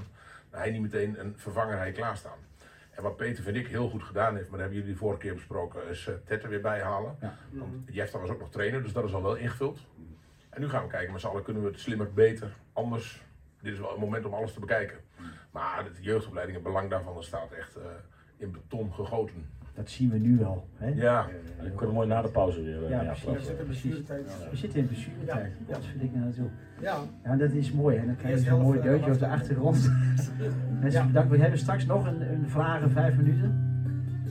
Dat 0.50 0.60
hij 0.60 0.70
niet 0.70 0.82
meteen 0.82 1.20
een 1.20 1.34
vervanger 1.36 1.80
heeft 1.80 1.96
klaarstaan. 1.96 2.38
En 2.92 3.02
wat 3.02 3.16
Peter 3.16 3.42
vind 3.44 3.56
ik 3.56 3.66
heel 3.66 3.88
goed 3.88 4.02
gedaan 4.02 4.36
heeft, 4.36 4.48
maar 4.48 4.58
dat 4.58 4.60
hebben 4.60 4.78
jullie 4.78 4.92
de 4.92 4.98
vorige 4.98 5.20
keer 5.20 5.34
besproken, 5.34 5.88
is 5.88 6.06
uh, 6.06 6.14
Ted 6.24 6.42
er 6.42 6.48
weer 6.48 6.60
bij 6.60 6.80
halen. 6.80 7.16
Ja. 7.20 7.34
Want 7.50 7.84
Jefta 7.90 8.18
was 8.18 8.30
ook 8.30 8.38
nog 8.38 8.50
trainer, 8.50 8.82
dus 8.82 8.92
dat 8.92 9.04
is 9.04 9.14
al 9.14 9.22
wel 9.22 9.36
ingevuld. 9.36 9.78
En 10.48 10.60
nu 10.60 10.68
gaan 10.68 10.82
we 10.82 10.90
kijken 10.90 11.12
met 11.12 11.20
z'n 11.20 11.26
allen, 11.26 11.42
kunnen 11.42 11.62
we 11.62 11.68
het 11.68 11.80
slimmer, 11.80 12.12
beter, 12.12 12.54
anders. 12.72 13.22
Dit 13.60 13.72
is 13.72 13.78
wel 13.78 13.90
het 13.90 13.98
moment 13.98 14.24
om 14.24 14.34
alles 14.34 14.52
te 14.52 14.60
bekijken. 14.60 14.98
Maar 15.50 15.84
de 15.84 16.02
jeugdopleiding, 16.02 16.56
het 16.56 16.66
belang 16.66 16.90
daarvan, 16.90 17.22
staat 17.22 17.52
echt 17.52 17.76
eh, 17.76 17.82
in 18.36 18.52
beton 18.52 18.92
gegoten. 18.92 19.50
Dat 19.74 19.90
zien 19.90 20.10
we 20.10 20.18
nu 20.18 20.36
wel. 20.38 20.64
Hè? 20.76 20.88
Ja, 20.88 21.26
En 21.58 21.64
dan 21.64 21.68
kunnen 21.74 21.86
we 21.88 21.92
mooi 21.94 22.06
na 22.08 22.22
de 22.22 22.28
pauze 22.28 22.62
weer. 22.62 22.84
eh, 22.84 22.90
Ja, 22.90 23.14
precies. 23.64 24.02
We 24.50 24.56
zitten 24.56 24.80
in 24.80 24.86
blessuretijd. 24.86 25.52
Ja. 25.66 25.72
Dat 25.74 25.84
vind 25.84 26.02
ik 26.02 26.14
naartoe. 26.14 26.48
Ja, 26.80 26.96
Ja, 27.24 27.36
dat 27.36 27.50
is 27.52 27.72
mooi. 27.72 27.96
En 27.96 28.06
dan 28.06 28.16
krijg 28.16 28.34
je 28.34 28.40
zo'n 28.40 28.48
helft, 28.48 28.64
mooi 28.64 28.78
eh, 28.78 28.84
deuntje 28.84 29.12
op 29.12 29.18
de 29.18 29.26
achtergrond. 29.26 29.90
Mensen 30.80 31.06
bedankt. 31.06 31.30
We 31.30 31.38
hebben 31.38 31.58
straks 31.58 31.86
nog 31.86 32.06
een, 32.06 32.32
een 32.32 32.48
vragen, 32.48 32.90
vijf 32.90 33.16
minuten. 33.16 33.70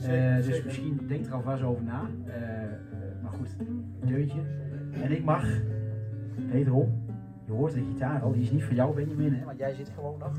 Eh, 0.08 0.36
dus 0.36 0.44
zeker. 0.46 0.64
misschien 0.64 1.00
denk 1.08 1.26
er 1.26 1.32
alvast 1.32 1.62
over 1.62 1.82
na. 1.82 2.00
Eh, 2.26 2.34
eh, 2.62 2.68
maar 3.22 3.30
goed, 3.32 3.48
een 3.58 4.08
deuntje. 4.08 4.40
En 5.02 5.10
ik 5.12 5.24
mag, 5.24 5.44
wederom, 6.50 7.02
je 7.46 7.52
hoort 7.52 7.72
de 7.74 7.84
gitaar 7.92 8.20
al, 8.22 8.32
die 8.32 8.42
is 8.42 8.50
niet 8.50 8.64
voor 8.64 8.74
jou 8.74 8.94
Benjamin, 8.94 9.34
hè? 9.34 9.44
want 9.44 9.58
jij 9.58 9.74
zit 9.74 9.90
gewoon 9.94 10.18
nog. 10.18 10.32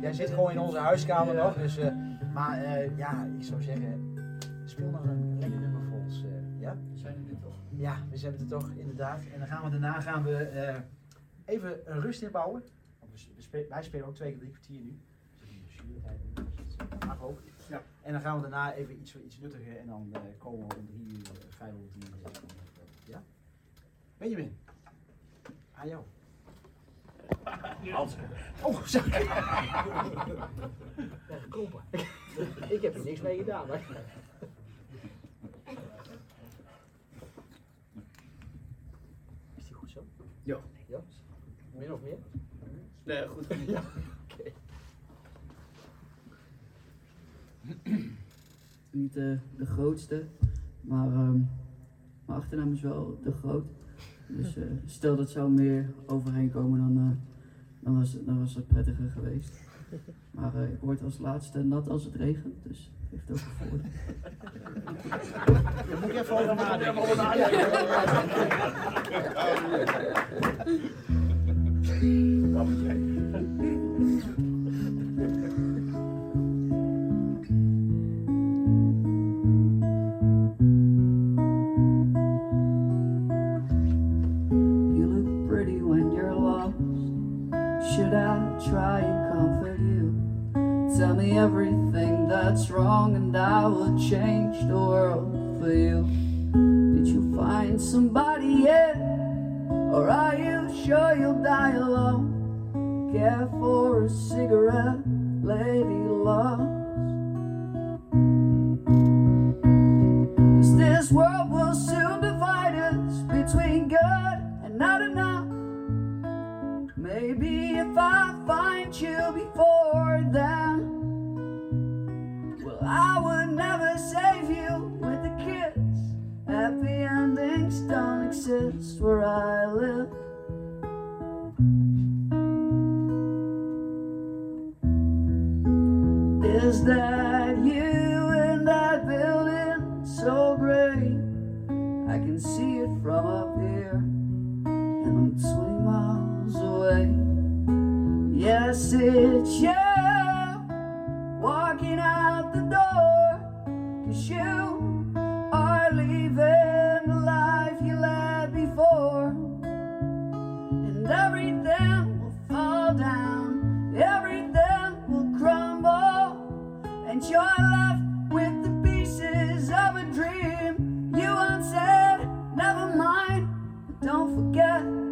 Jij 0.00 0.12
zit 0.12 0.30
gewoon 0.30 0.50
in 0.50 0.58
onze 0.58 0.78
huiskamer 0.78 1.34
nog. 1.34 1.54
Dus, 1.54 1.78
eh, 1.78 1.86
maar 2.32 2.62
eh, 2.64 2.96
ja, 2.96 3.24
ik 3.38 3.42
zou 3.44 3.62
zeggen, 3.62 4.14
speel 4.64 4.90
nog 4.90 5.04
een 5.04 5.38
lekker 5.38 5.60
nummer 5.60 5.82
voor 5.82 5.98
ons. 5.98 6.22
eh, 6.24 6.60
ja? 6.60 6.76
Zijn 6.94 7.22
jullie 7.22 7.38
toch? 7.38 7.54
Ja, 7.68 7.96
we 8.10 8.18
hebben 8.18 8.40
het 8.40 8.48
toch, 8.48 8.70
inderdaad. 8.70 9.20
En 9.32 9.38
dan 9.38 9.48
gaan 9.48 9.64
we 9.64 9.70
daarna 9.70 10.00
gaan 10.00 10.22
we 10.22 10.36
eh, 10.36 10.80
even 11.44 11.92
een 11.94 12.00
rust 12.00 12.22
inbouwen. 12.22 12.62
Want 12.98 13.12
we 13.12 13.42
we 13.50 13.66
wij 13.68 13.82
spelen 13.82 14.06
ook 14.06 14.14
twee 14.14 14.30
keer 14.30 14.38
drie 14.38 14.50
kwartier 14.50 14.80
nu. 14.80 14.98
Dus 15.38 16.76
dus 16.76 17.06
mag 17.06 17.22
ook. 17.22 17.40
Ja. 17.68 17.82
En 18.02 18.12
dan 18.12 18.20
gaan 18.20 18.34
we 18.36 18.40
daarna 18.42 18.72
even 18.74 19.00
iets, 19.00 19.16
iets 19.16 19.38
nuttiger 19.38 19.76
en 19.78 19.86
dan 19.86 20.12
komen 20.38 20.68
we 20.68 20.74
om 20.76 20.86
drie 20.86 21.06
uur, 21.18 21.26
vijf 21.48 21.72
over 21.72 21.88
drie 21.98 22.04
uur. 22.04 22.30
Ja? 23.04 23.22
Benjamin, 24.18 24.56
aan 25.74 25.88
jou. 25.88 26.02
Hans. 27.90 28.16
Oh, 28.62 28.84
sorry. 28.84 29.10
Ja, 31.28 31.36
kloppen. 31.48 31.80
ik 32.76 32.82
heb 32.82 32.94
er 32.94 33.04
niks 33.04 33.20
mee 33.20 33.38
gedaan. 33.38 33.66
Hè? 33.68 33.76
Is 39.56 39.64
die 39.64 39.74
goed 39.74 39.90
zo? 39.90 40.04
Ja. 40.42 40.58
Ja? 40.86 41.00
Min 41.78 41.92
of 41.92 42.00
meer? 42.02 42.18
nee, 43.02 43.26
goed. 43.26 43.46
Ja, 43.68 43.82
oké. 44.32 44.52
Niet 48.90 49.16
eh, 49.16 49.38
de 49.56 49.66
grootste, 49.66 50.24
maar 50.80 51.06
ehm, 51.06 51.38
mijn 52.26 52.38
achternaam 52.38 52.72
is 52.72 52.80
wel 52.80 53.18
de 53.22 53.32
groot. 53.32 53.66
Dus 54.26 54.56
eh, 54.56 54.64
stel 54.86 55.16
dat 55.16 55.30
zou 55.30 55.50
meer 55.50 55.92
overheen 56.06 56.50
komen, 56.50 56.78
dan, 56.78 56.96
eh, 56.96 57.16
dan, 57.80 57.98
was, 57.98 58.12
het, 58.12 58.26
dan 58.26 58.38
was 58.38 58.54
het 58.54 58.66
prettiger 58.66 59.10
geweest. 59.10 59.69
Maar 60.30 60.54
eh, 60.54 60.72
ik 60.72 60.80
word 60.80 61.02
als 61.02 61.18
laatste 61.18 61.62
nat 61.62 61.88
als 61.88 62.04
het 62.04 62.14
regent, 62.14 62.54
dus 62.62 62.90
het 63.10 63.20
heeft 63.28 63.30
ook 63.30 63.38
een 63.38 63.54
voordeel. 63.68 63.90
Daar 65.88 66.00
moet 66.00 66.10
ik 66.10 66.16
even 66.16 66.36
over 66.36 66.56
nadenken. 66.56 67.58
You 72.00 73.19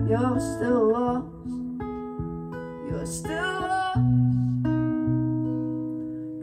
you're 0.09 0.41
still 0.41 0.93
lost. 0.93 1.27
You're 2.89 3.07
still 3.07 3.61
lost. 3.61 3.99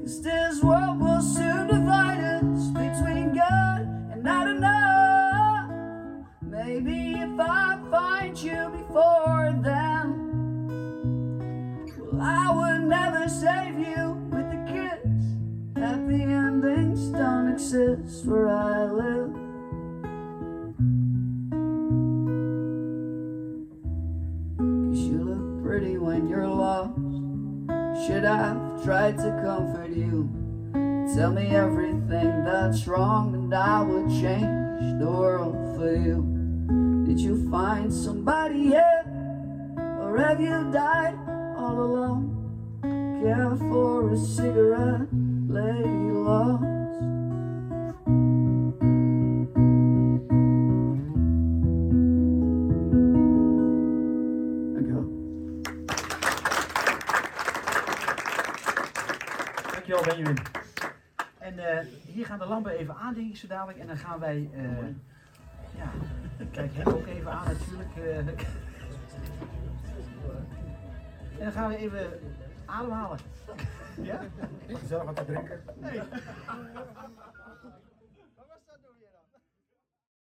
Cause 0.02 0.22
this 0.22 0.62
world 0.62 1.00
will 1.00 1.22
soon 1.22 1.68
divide 1.68 2.20
us 2.20 2.68
between 2.68 3.34
good 3.34 3.88
and 4.12 4.24
not 4.24 4.48
enough. 4.48 5.72
Maybe 6.44 7.14
if 7.14 7.40
I 7.40 7.80
find 7.90 8.38
you 8.38 8.70
before 8.70 9.56
then, 9.64 10.14
well, 11.98 12.22
I 12.22 12.52
would 12.56 12.88
never 12.88 13.28
save 13.28 13.80
you 13.80 14.14
with 14.30 14.46
a 14.46 14.64
kiss. 14.72 15.10
Happy 15.76 16.22
endings 16.22 17.08
don't 17.10 17.52
exist 17.52 18.26
for 18.26 18.48
I 18.48 18.75
Should 28.06 28.24
I've 28.24 28.84
tried 28.84 29.18
to 29.18 29.42
comfort 29.44 29.90
you? 29.90 30.30
Tell 31.16 31.32
me 31.32 31.48
everything 31.48 32.44
that's 32.44 32.86
wrong, 32.86 33.34
and 33.34 33.52
I 33.52 33.82
will 33.82 34.08
change 34.08 35.00
the 35.00 35.10
world 35.10 35.56
for 35.76 35.96
you. 35.96 36.22
Did 37.08 37.20
you 37.20 37.50
find 37.50 37.92
somebody 37.92 38.60
yet? 38.60 39.08
Or 39.78 40.18
have 40.20 40.40
you 40.40 40.72
died 40.72 41.16
all 41.58 41.80
alone? 41.80 43.22
Care 43.24 43.56
for 43.56 44.12
a 44.12 44.18
cigarette, 44.18 45.08
lady 45.48 46.12
lost. 46.12 46.75
Benjamin. 60.16 60.38
En 61.38 61.60
eh, 61.60 61.86
hier 62.06 62.26
gaan 62.26 62.40
de 62.40 62.46
lampen 62.46 62.72
even 62.72 62.96
aan, 62.96 63.14
denk 63.14 63.30
ik 63.30 63.38
zo 63.38 63.48
dadelijk. 63.48 63.78
En 63.78 63.88
dan 63.88 63.98
gaan 63.98 64.20
wij, 64.20 64.50
eh, 64.54 64.88
ja, 65.78 65.92
kijk 66.52 66.74
Henk 66.74 66.90
ook 66.90 67.06
even 67.08 67.32
aan 67.32 67.46
natuurlijk. 67.48 67.96
eh. 67.96 68.18
en 71.38 71.44
dan 71.44 71.52
gaan 71.52 71.70
we 71.70 71.78
even 71.78 72.20
ademhalen. 72.66 73.20
Ja? 74.02 74.22
Gezellig 74.68 75.04
wat 75.04 75.16
te 75.16 75.26
drinken. 75.26 75.62